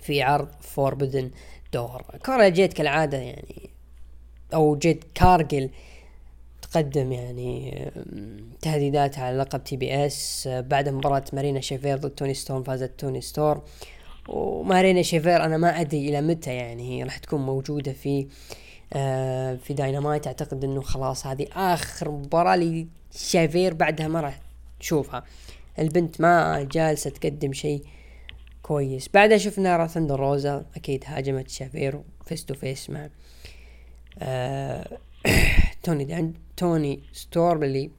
في 0.00 0.22
عرض 0.22 0.48
Forbidden 0.60 1.30
Door 1.72 2.02
كورا 2.26 2.48
جيد 2.48 2.72
كالعادة 2.72 3.18
يعني 3.18 3.70
أو 4.54 4.76
جيد 4.76 5.04
كارجل 5.14 5.70
تقدم 6.62 7.12
يعني 7.12 7.84
تهديدات 8.62 9.18
على 9.18 9.36
لقب 9.36 9.64
TBS 9.64 10.48
بعد 10.52 10.88
مباراة 10.88 11.24
مارينا 11.32 11.60
شيفير 11.60 11.98
ضد 11.98 12.10
توني 12.10 12.34
ستورم 12.34 12.62
فازت 12.62 12.92
توني 12.98 13.20
ستورم 13.20 13.62
ومارينا 14.28 15.02
شيفير 15.02 15.44
أنا 15.44 15.56
ما 15.56 15.80
أدري 15.80 16.08
إلى 16.08 16.20
متى 16.20 16.54
يعني 16.54 16.90
هي 16.90 17.02
راح 17.02 17.18
تكون 17.18 17.40
موجودة 17.40 17.92
في 17.92 18.26
آه 18.92 19.54
في 19.54 19.74
داينامايت 19.74 20.26
أعتقد 20.26 20.64
إنه 20.64 20.80
خلاص 20.80 21.26
هذه 21.26 21.46
آخر 21.52 22.10
مباراة 22.10 22.86
لشيفير 23.14 23.74
بعدها 23.74 24.08
ما 24.08 24.20
راح 24.20 24.40
تشوفها. 24.80 25.24
البنت 25.78 26.20
ما 26.20 26.62
جالسة 26.62 27.10
تقدم 27.10 27.52
شيء 27.52 27.82
كويس. 28.62 29.08
بعدها 29.14 29.38
شفنا 29.38 29.86
ثندر 29.86 30.20
روزا 30.20 30.66
أكيد 30.76 31.04
هاجمت 31.06 31.48
شافير 31.48 32.00
face 32.26 32.44
to 32.44 32.54
face 32.54 32.90
مع 32.90 33.08
آه 34.18 34.98
توني 35.82 36.04
دان 36.04 36.34
توني 36.56 37.02
ستورم 37.12 37.62
اللي 37.62 37.90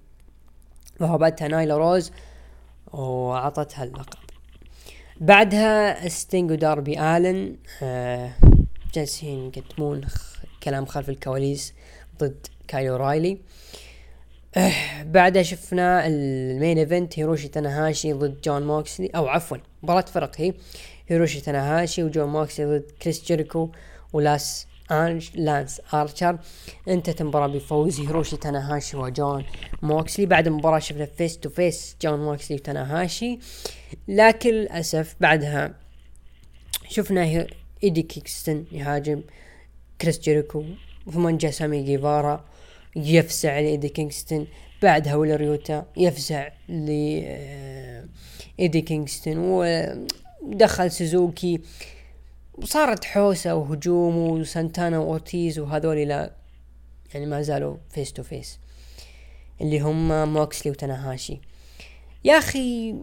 وهبتها 0.99 1.47
نايلا 1.47 1.77
روز 1.77 2.11
وعطتها 2.93 3.83
اللقب. 3.83 4.19
بعدها 5.21 6.07
ستينج 6.09 6.51
وداربي 6.51 6.99
آلن 6.99 7.55
آه 7.83 8.31
جالسين 8.93 9.51
يقدمون 9.55 10.01
كلام 10.63 10.85
خلف 10.85 11.09
الكواليس 11.09 11.73
ضد 12.19 12.47
كايل 12.67 12.95
أورايلي. 12.95 13.31
آه 13.31 13.37
بعدها 15.05 15.43
شفنا 15.43 16.07
ال 16.07 16.21
main 16.21 16.77
event 16.77 17.19
هيروشي 17.19 17.47
تاناهاشي 17.47 18.13
ضد 18.13 18.41
جون 18.41 18.67
موكسلي 18.67 19.07
أو 19.07 19.27
عفوا 19.27 19.57
مباراة 19.83 20.01
فرق 20.01 20.31
هي 20.37 20.53
هيروشي 21.07 21.41
تاناهاشي 21.41 22.03
وجون 22.03 22.29
موكسلي 22.29 22.65
ضد 22.65 22.91
كريس 23.01 23.23
جيريكو 23.25 23.69
ولاس 24.13 24.67
أنج 24.91 25.29
لانس 25.35 25.81
آرشر. 25.93 26.39
انتهت 26.87 27.21
المباراة 27.21 27.47
بفوز 27.47 27.99
هيروشي 27.99 28.37
تاناهاشي 28.37 28.97
وجون 28.97 29.45
موكسلي 29.81 30.25
بعد 30.25 30.47
المباراة 30.47 30.79
شفنا 30.79 31.05
face 31.05 31.37
to 31.37 31.49
face 31.49 31.95
جون 32.01 32.19
موكسلي 32.19 32.57
وتاناهاشي 32.57 33.39
لكن 34.07 34.49
للأسف 34.49 35.15
بعدها 35.19 35.75
شفنا 36.89 37.47
إيدي 37.83 38.01
كينغستون 38.01 38.65
يهاجم 38.71 39.21
كريس 40.01 40.19
جيريكو 40.19 40.63
ثم 41.13 41.29
جاء 41.29 41.51
سامي 41.51 41.83
جيفارا. 41.83 42.45
يفزع 42.95 43.59
لإيدي 43.59 43.89
كينغستون. 43.89 44.47
بعدها 44.81 45.15
ويلر 45.15 45.35
يوتا 45.35 45.85
يفزع 45.97 46.49
ل 46.69 46.89
إيدي 48.59 48.81
كينغستون. 48.81 49.37
ودخل 49.37 50.91
سوزوكي. 50.91 51.61
وصارت 52.57 53.05
حوسة 53.05 53.55
وهجوم 53.55 54.17
وسانتانا 54.17 54.99
وأورتيز 54.99 55.59
وهذول 55.59 55.97
لا 55.97 56.31
يعني 57.13 57.25
ما 57.25 57.41
زالوا 57.41 57.77
face 57.89 58.13
to 58.13 58.23
face 58.23 58.59
اللي 59.61 59.79
هم 59.79 60.33
موكسلي 60.33 60.71
وتاناهاشي. 60.71 61.41
يا 62.23 62.37
أخي 62.37 62.95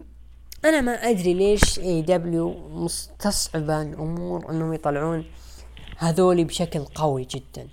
أنا 0.65 0.81
ما 0.81 0.91
أدري 0.91 1.33
ليش 1.33 1.79
AEW 1.79 2.69
مستصعبة 2.69 3.81
الأمور 3.81 4.51
إنهم 4.51 4.73
يطلعون 4.73 5.25
هذولي 5.97 6.43
بشكل 6.43 6.79
قوي 6.79 7.27
جدا. 7.31 7.67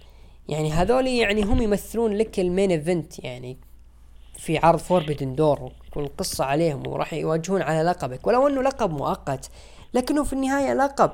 يعني 0.48 0.72
هذولي 0.72 1.18
يعني 1.18 1.42
هم 1.42 1.62
يمثلون 1.62 2.12
لك 2.12 2.40
ال 2.40 2.46
main 2.46 2.70
event 2.70 3.24
يعني 3.24 3.56
في 4.38 4.58
عرض 4.58 4.78
Forbidden 4.78 5.34
Door 5.34 5.72
والقصة 5.96 6.44
عليهم 6.44 6.86
وراح 6.86 7.14
يواجهون 7.14 7.62
على 7.62 7.82
لقبك. 7.82 8.26
ولو 8.26 8.48
إنه 8.48 8.62
لقب 8.62 8.90
مؤقت 8.90 9.50
لكنه 9.94 10.24
في 10.24 10.32
النهاية 10.32 10.74
لقب. 10.74 11.10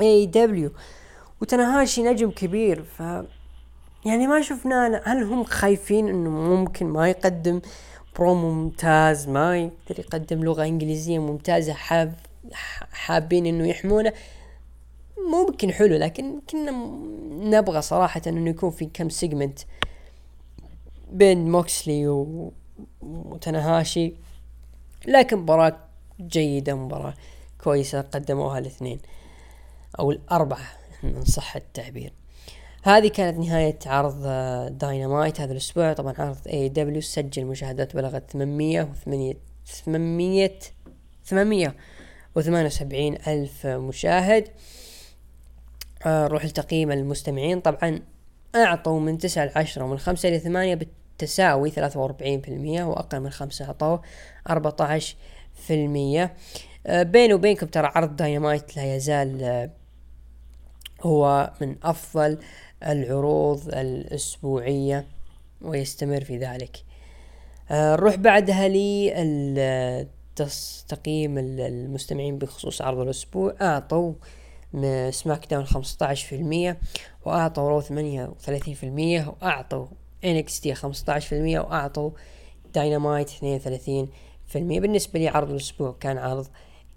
AEW 0.00 0.26
وتاناهاشي 0.26 2.02
نجم 2.02 2.30
كبير 2.30 2.82
ف 2.82 3.00
يعني 4.04 4.26
ما 4.26 4.42
شفنا 4.42 5.02
هل 5.04 5.22
هم 5.22 5.44
خايفين 5.44 6.08
إنه 6.08 6.30
ممكن 6.30 6.86
ما 6.86 7.08
يقدم 7.08 7.60
برومو 8.16 8.50
ممتاز 8.52 9.28
ما 9.28 9.58
يقدر 9.58 9.98
يقدم 9.98 10.44
لغة 10.44 10.64
إنجليزية 10.64 11.18
ممتازة 11.18 11.72
حاب 11.72 12.14
حابين 12.92 13.46
إنه 13.46 13.68
يحمونه؟ 13.68 14.12
ممكن 15.18 15.72
حلو 15.72 15.96
لكن 15.96 16.40
كنا 16.50 16.70
نبغى 17.30 17.82
صراحة 17.82 18.22
إنه 18.26 18.50
يكون 18.50 18.70
في 18.70 18.86
كم 18.94 19.08
segment 19.08 19.58
بين 21.12 21.50
موكسلي 21.50 22.08
و... 22.08 22.52
وتاناهاشي 23.02 24.14
لكن 25.06 25.36
مباراة 25.36 25.78
جيدة 26.20 26.74
مباراة 26.74 27.14
كويسة 27.64 28.00
قدموها 28.00 28.58
الاثنين 28.58 29.00
أو 29.98 30.10
الأربعة 30.10 30.66
ان 31.04 31.24
صح 31.24 31.56
التعبير. 31.56 32.12
هذه 32.82 33.08
كانت 33.08 33.38
نهاية 33.38 33.78
عرض 33.86 34.22
داينامايت 34.78 35.40
هذا 35.40 35.52
الأسبوع. 35.52 35.92
طبعا 35.92 36.14
عرض 36.18 36.38
AEW 36.48 37.00
سجل 37.00 37.44
مشاهدات 37.44 37.96
بلغت 37.96 38.30
800 38.30 38.88
800 39.04 39.34
800 39.74 40.58
878 41.24 43.14
ألف 43.26 43.66
مشاهد. 43.66 44.44
آه، 44.44 44.50
نروح 46.06 46.44
لتقييم 46.44 46.92
المستمعين. 46.92 47.60
طبعا 47.60 48.00
أعطوا 48.54 49.00
من 49.00 49.18
تسعة 49.18 49.44
لعشرة 49.44 49.84
ومن 49.84 49.98
خمسة 49.98 50.28
إلى 50.28 50.38
ثمانية 50.38 50.74
بالتساوي 50.74 51.70
ثلاثة 51.70 52.00
وأربعين 52.00 52.40
في 52.40 52.48
المية 52.48 52.84
وأقل 52.84 53.20
من 53.20 53.30
خمسة 53.30 53.64
أعطوا 53.64 53.98
أربعة 54.50 54.76
عشر 54.80 55.16
في 55.54 55.74
المية. 55.74 56.34
آه، 56.86 57.02
بيني 57.02 57.34
وبينكم 57.34 57.66
ترى 57.66 57.92
عرض 57.94 58.16
داينامايت 58.16 58.76
لا 58.76 58.96
يزال 58.96 59.42
آه، 59.42 59.70
هو 61.00 61.52
من 61.60 61.76
أفضل 61.82 62.38
العروض 62.82 63.68
الأسبوعية 63.68 65.06
ويستمر 65.60 66.24
في 66.24 66.38
ذلك. 66.38 66.84
نروح 67.70 68.14
بعدها 68.14 68.68
لي 68.68 70.06
تقييم 70.88 71.38
المستمعين 71.38 72.38
بخصوص 72.38 72.82
عرض 72.82 72.98
الأسبوع. 72.98 73.54
أعطوا 73.60 74.12
SmackDown 75.10 75.66
15% 75.66 76.76
وأعطوا 77.26 77.68
Raw 77.68 77.82
38% 77.82 77.88
وأعطوا 79.28 79.86
NXT 80.24 80.74
15% 80.74 80.82
وأعطوا 81.32 82.10
داينامايت 82.74 83.30
32% 83.30 83.34
بالنسبة 84.54 85.18
لي 85.18 85.28
عرض 85.28 85.50
الأسبوع 85.50 85.96
كان 86.00 86.18
عرض 86.18 86.46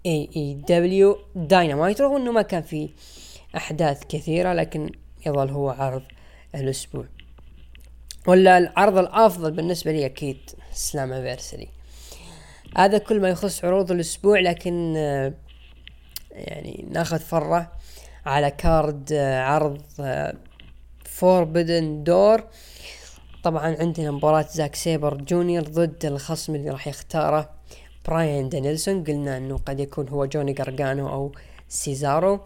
AEW 0.06 0.30
Dynamite 0.36 2.00
رغم 2.00 2.16
إنه 2.16 2.32
ما 2.32 2.42
كان 2.42 2.62
في 2.62 2.90
أحداث 3.56 4.02
كثيرة 4.08 4.52
لكن 4.52 4.90
يظل 5.26 5.50
هو 5.50 5.70
عرض 5.70 6.02
الأسبوع. 6.54 7.04
ولا 8.26 8.58
العرض 8.58 8.98
الأفضل 8.98 9.50
بالنسبة 9.50 9.92
لي 9.92 10.06
أكيد 10.06 10.38
Slammiversary 10.72 11.68
هذا 12.76 12.98
كل 12.98 13.20
ما 13.20 13.28
يخص 13.28 13.64
عروض 13.64 13.92
الأسبوع 13.92 14.40
لكن 14.40 14.94
يعني 16.36 16.84
ناخذ 16.90 17.18
فرة 17.18 17.72
على 18.26 18.50
card 18.50 19.12
آه، 19.12 19.42
عرض 19.42 19.82
Forbidden 21.04 21.98
آه، 21.98 22.04
Door 22.04 22.44
طبعا 23.42 23.76
عندنا 23.80 24.10
مباراة 24.10 24.46
زاك 24.50 24.74
سيبر 24.74 25.14
جونيور 25.14 25.62
ضد 25.62 26.04
الخصم 26.04 26.54
اللي 26.54 26.70
راح 26.70 26.88
يختاره 26.88 27.50
براين 28.08 28.48
دانيلسون. 28.48 29.04
قلنا 29.04 29.36
إنه 29.36 29.58
قد 29.58 29.80
يكون 29.80 30.08
هو 30.08 30.26
جوني 30.26 30.52
جارجانو 30.52 31.08
أو 31.08 31.32
سيزارو. 31.68 32.40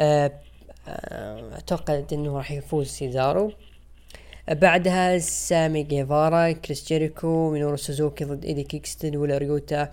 آه، 0.00 0.32
أعتقد 0.88 2.06
إنه 2.12 2.36
راح 2.36 2.50
يفوز 2.50 2.86
سيزارو. 2.86 3.52
بعدها 4.48 5.18
سامي 5.18 5.82
جيفارا 5.82 6.52
كريس 6.52 6.86
جيريكو 6.88 7.50
مينورو 7.50 7.76
سوزوكي 7.76 8.24
ضد 8.24 8.44
إيدي 8.44 8.64
كينغستون 8.64 9.16
ويلر 9.16 9.38
يوتا 9.38 9.90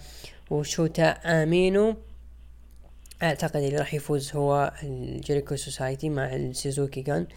وشوتا 0.50 1.10
أومينو. 1.10 1.96
أعتقد 3.24 3.56
اللي 3.56 3.78
راح 3.78 3.94
يفوز 3.94 4.36
هو 4.36 4.74
ال 4.84 4.93
Jericho 4.93 5.56
Society 5.56 6.10
مع 6.10 6.36
السوزوكي 6.36 7.02
جان 7.02 7.28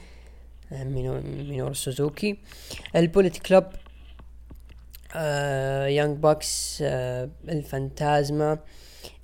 مينور 0.73 1.73
سوزوكي. 1.73 2.39
ال 2.97 3.03
Bullet 3.03 3.39
Club 3.39 3.65
آه 5.17 5.87
Young 5.86 6.19
Bucks 6.19 6.78
آه 6.83 7.31
إل 7.49 7.64
فانتازمو 7.64 8.59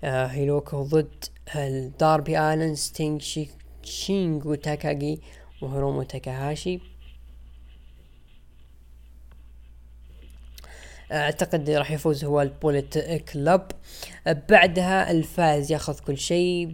آه 0.05 0.27
هيكوليو 0.27 0.83
ضد 0.83 1.25
الداربي 1.57 2.39
ألين 2.39 2.75
ستينج 2.75 3.47
شينغو 3.83 4.55
تاكاجي 4.55 5.21
وهرومو 5.63 6.03
تاكاهاشي. 6.03 6.81
أعتقد 11.13 11.71
راح 11.71 11.91
يفوز 11.91 12.25
هو 12.25 12.43
ال 12.43 12.51
Bullet 12.51 12.99
Club. 12.99 13.63
بعدها 14.33 15.11
الفائز 15.11 15.73
ياخذ 15.73 15.99
كل 15.99 16.19
شيء 16.19 16.69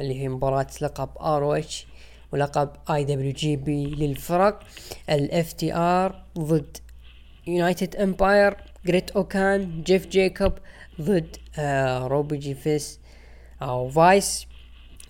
اللي 0.00 0.20
هي 0.20 0.28
مباراة 0.28 0.66
لقب 0.80 1.08
ROH 1.20 1.86
ولقب 2.32 2.70
IWGP 2.90 3.86
للفرق. 3.86 4.60
ال 5.10 5.52
FTR 5.52 6.24
ضد 6.38 6.76
United 7.46 7.96
Empire 7.96 8.56
جريت 8.86 9.10
أوكان 9.10 9.82
جيف 9.82 10.06
كوب 10.06 10.52
ضد 11.00 11.36
آه 11.58 12.06
Roppongi 12.06 12.54
Vice 12.54 13.00
أو 13.62 13.88
Vice 13.88 14.46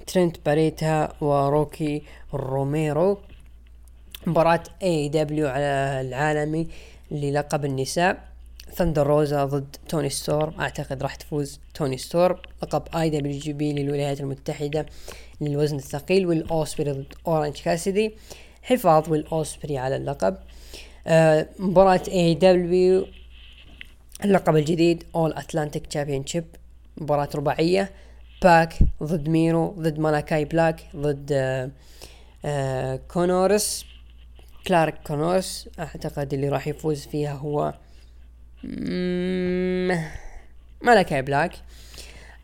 ترنت 0.07 0.37
باريتا 0.47 1.13
وروكي 1.21 2.03
روميرو. 2.35 3.19
مباراة 4.27 4.63
AEW 4.83 5.49
على 5.49 6.01
العالمي 6.01 6.69
للقب 7.11 7.65
النساء. 7.65 8.32
ثندر 8.75 9.07
روزا 9.07 9.45
ضد 9.45 9.77
توني 9.89 10.11
ستورم 10.11 10.55
أعتقد 10.61 11.03
راح 11.03 11.15
تفوز 11.15 11.61
توني 11.75 11.99
ستورم 11.99 12.41
لقب 12.63 12.83
IWGP 12.97 13.73
للولايات 13.73 14.21
المتحدة 14.21 14.87
للوزن 15.41 15.77
الثقيل 15.77 16.27
ويل 16.27 16.49
أوسبري 16.49 16.93
ضد 16.93 17.15
اورانج 17.27 17.57
كاسيدي 17.65 18.15
حفاظ 18.63 19.11
ويل 19.11 19.33
أوسبري 19.33 19.79
على 19.79 19.97
اللقب. 19.97 20.37
آه 21.07 21.49
مباراة 21.59 22.03
AEW 22.09 23.07
اللقب 24.25 24.57
الجديد 24.57 25.05
All-Atlantic 25.15 25.87
Championship 25.87 26.45
مباراة 26.97 27.29
رباعية. 27.35 27.91
باك 28.43 28.75
ضد 29.03 29.29
ميرو 29.29 29.75
ضد 29.79 29.99
مالاكاي 29.99 30.45
بلاك 30.45 30.83
ضد 30.97 31.33
كونورز 33.09 33.85
كلارك 34.67 34.95
كونورز 35.07 35.69
أعتقد 35.79 36.35
اللي 36.35 36.49
راح 36.49 36.69
يفوز 36.69 37.07
فيها 37.07 37.33
هو 37.33 37.75
مالاكاي 40.83 41.23
بلاك 41.23 41.53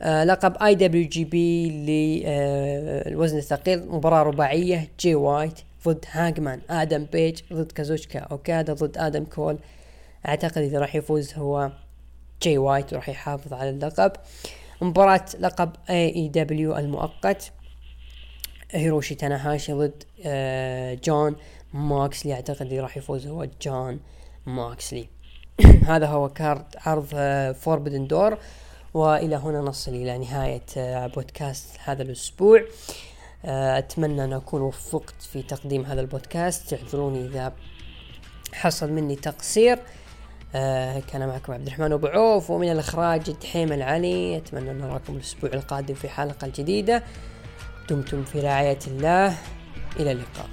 آه 0.03 0.25
لقب 0.25 0.57
IWGP 0.63 1.71
للوزن 1.71 3.39
الثقيل 3.39 3.89
مباراة 3.89 4.23
رباعية 4.23 4.89
جي 5.01 5.15
وايت 5.15 5.55
ضد 5.87 6.05
هانجمان 6.11 6.61
آدم 6.71 7.05
بيج 7.05 7.41
ضد 7.53 7.73
كازوتشيكا 7.73 8.19
اوكادا 8.19 8.73
ضد 8.73 8.99
آدم 8.99 9.25
كول 9.25 9.59
أعتقد 10.29 10.59
إذا 10.59 10.79
راح 10.79 10.95
يفوز 10.95 11.35
هو 11.35 11.73
جي 12.43 12.59
وايت 12.59 12.93
وراح 12.93 13.09
يحافظ 13.09 13.53
على 13.53 13.71
اللقب. 13.71 14.13
مباراة 14.83 15.25
لقب 15.41 15.73
AEW 15.91 16.77
المؤقت 16.77 17.53
هيروشي 18.71 19.15
تاناهاشي 19.15 19.73
ضد 19.73 20.05
آه 20.27 20.95
جون 20.95 21.37
موكسلي. 21.73 22.35
أعتقد 22.35 22.63
اللي 22.63 22.81
راح 22.81 22.97
يفوز 22.97 23.27
هو 23.27 23.47
جون 23.63 24.01
موكسلي. 24.47 25.09
هذا 25.89 26.07
هو 26.07 26.29
card 26.29 26.65
عرض 26.87 27.07
Forbidden 27.55 28.07
Door 28.07 28.39
وإلى 28.95 29.37
هنا 29.37 29.61
نصل 29.61 29.95
إلى 29.95 30.19
نهاية 30.19 30.63
آه 30.77 31.07
بودكاست 31.07 31.67
هذا 31.85 32.03
الأسبوع. 32.03 32.63
آه 33.45 33.79
أتمنى 33.79 34.25
أن 34.25 34.33
أكون 34.33 34.61
وفقت 34.63 35.23
في 35.33 35.43
تقديم 35.43 35.85
هذا 35.85 36.01
البودكاست. 36.01 36.73
اعذروني 36.73 37.27
إذا 37.27 37.53
حصل 38.53 38.93
مني 38.93 39.17
تقصير. 39.17 39.79
آه 40.55 41.01
كان 41.13 41.29
معكم 41.29 41.53
عبد 41.53 41.67
الرحمن 41.67 41.93
أبو 41.93 42.07
عوف 42.07 42.51
ومن 42.51 42.73
الإخراج 42.73 43.31
دحيم 43.31 43.73
العلي. 43.73 44.37
أتمنى 44.37 44.71
أن 44.71 44.79
نراكم 44.79 45.17
الأسبوع 45.17 45.51
القادم 45.53 45.95
في 45.95 46.09
حلقة 46.09 46.53
جديدة. 46.59 47.03
دمتم 47.91 48.25
في 48.25 48.41
رعاية 48.41 48.79
الله. 48.87 49.35
إلى 50.01 50.13
اللقاء. 50.13 50.49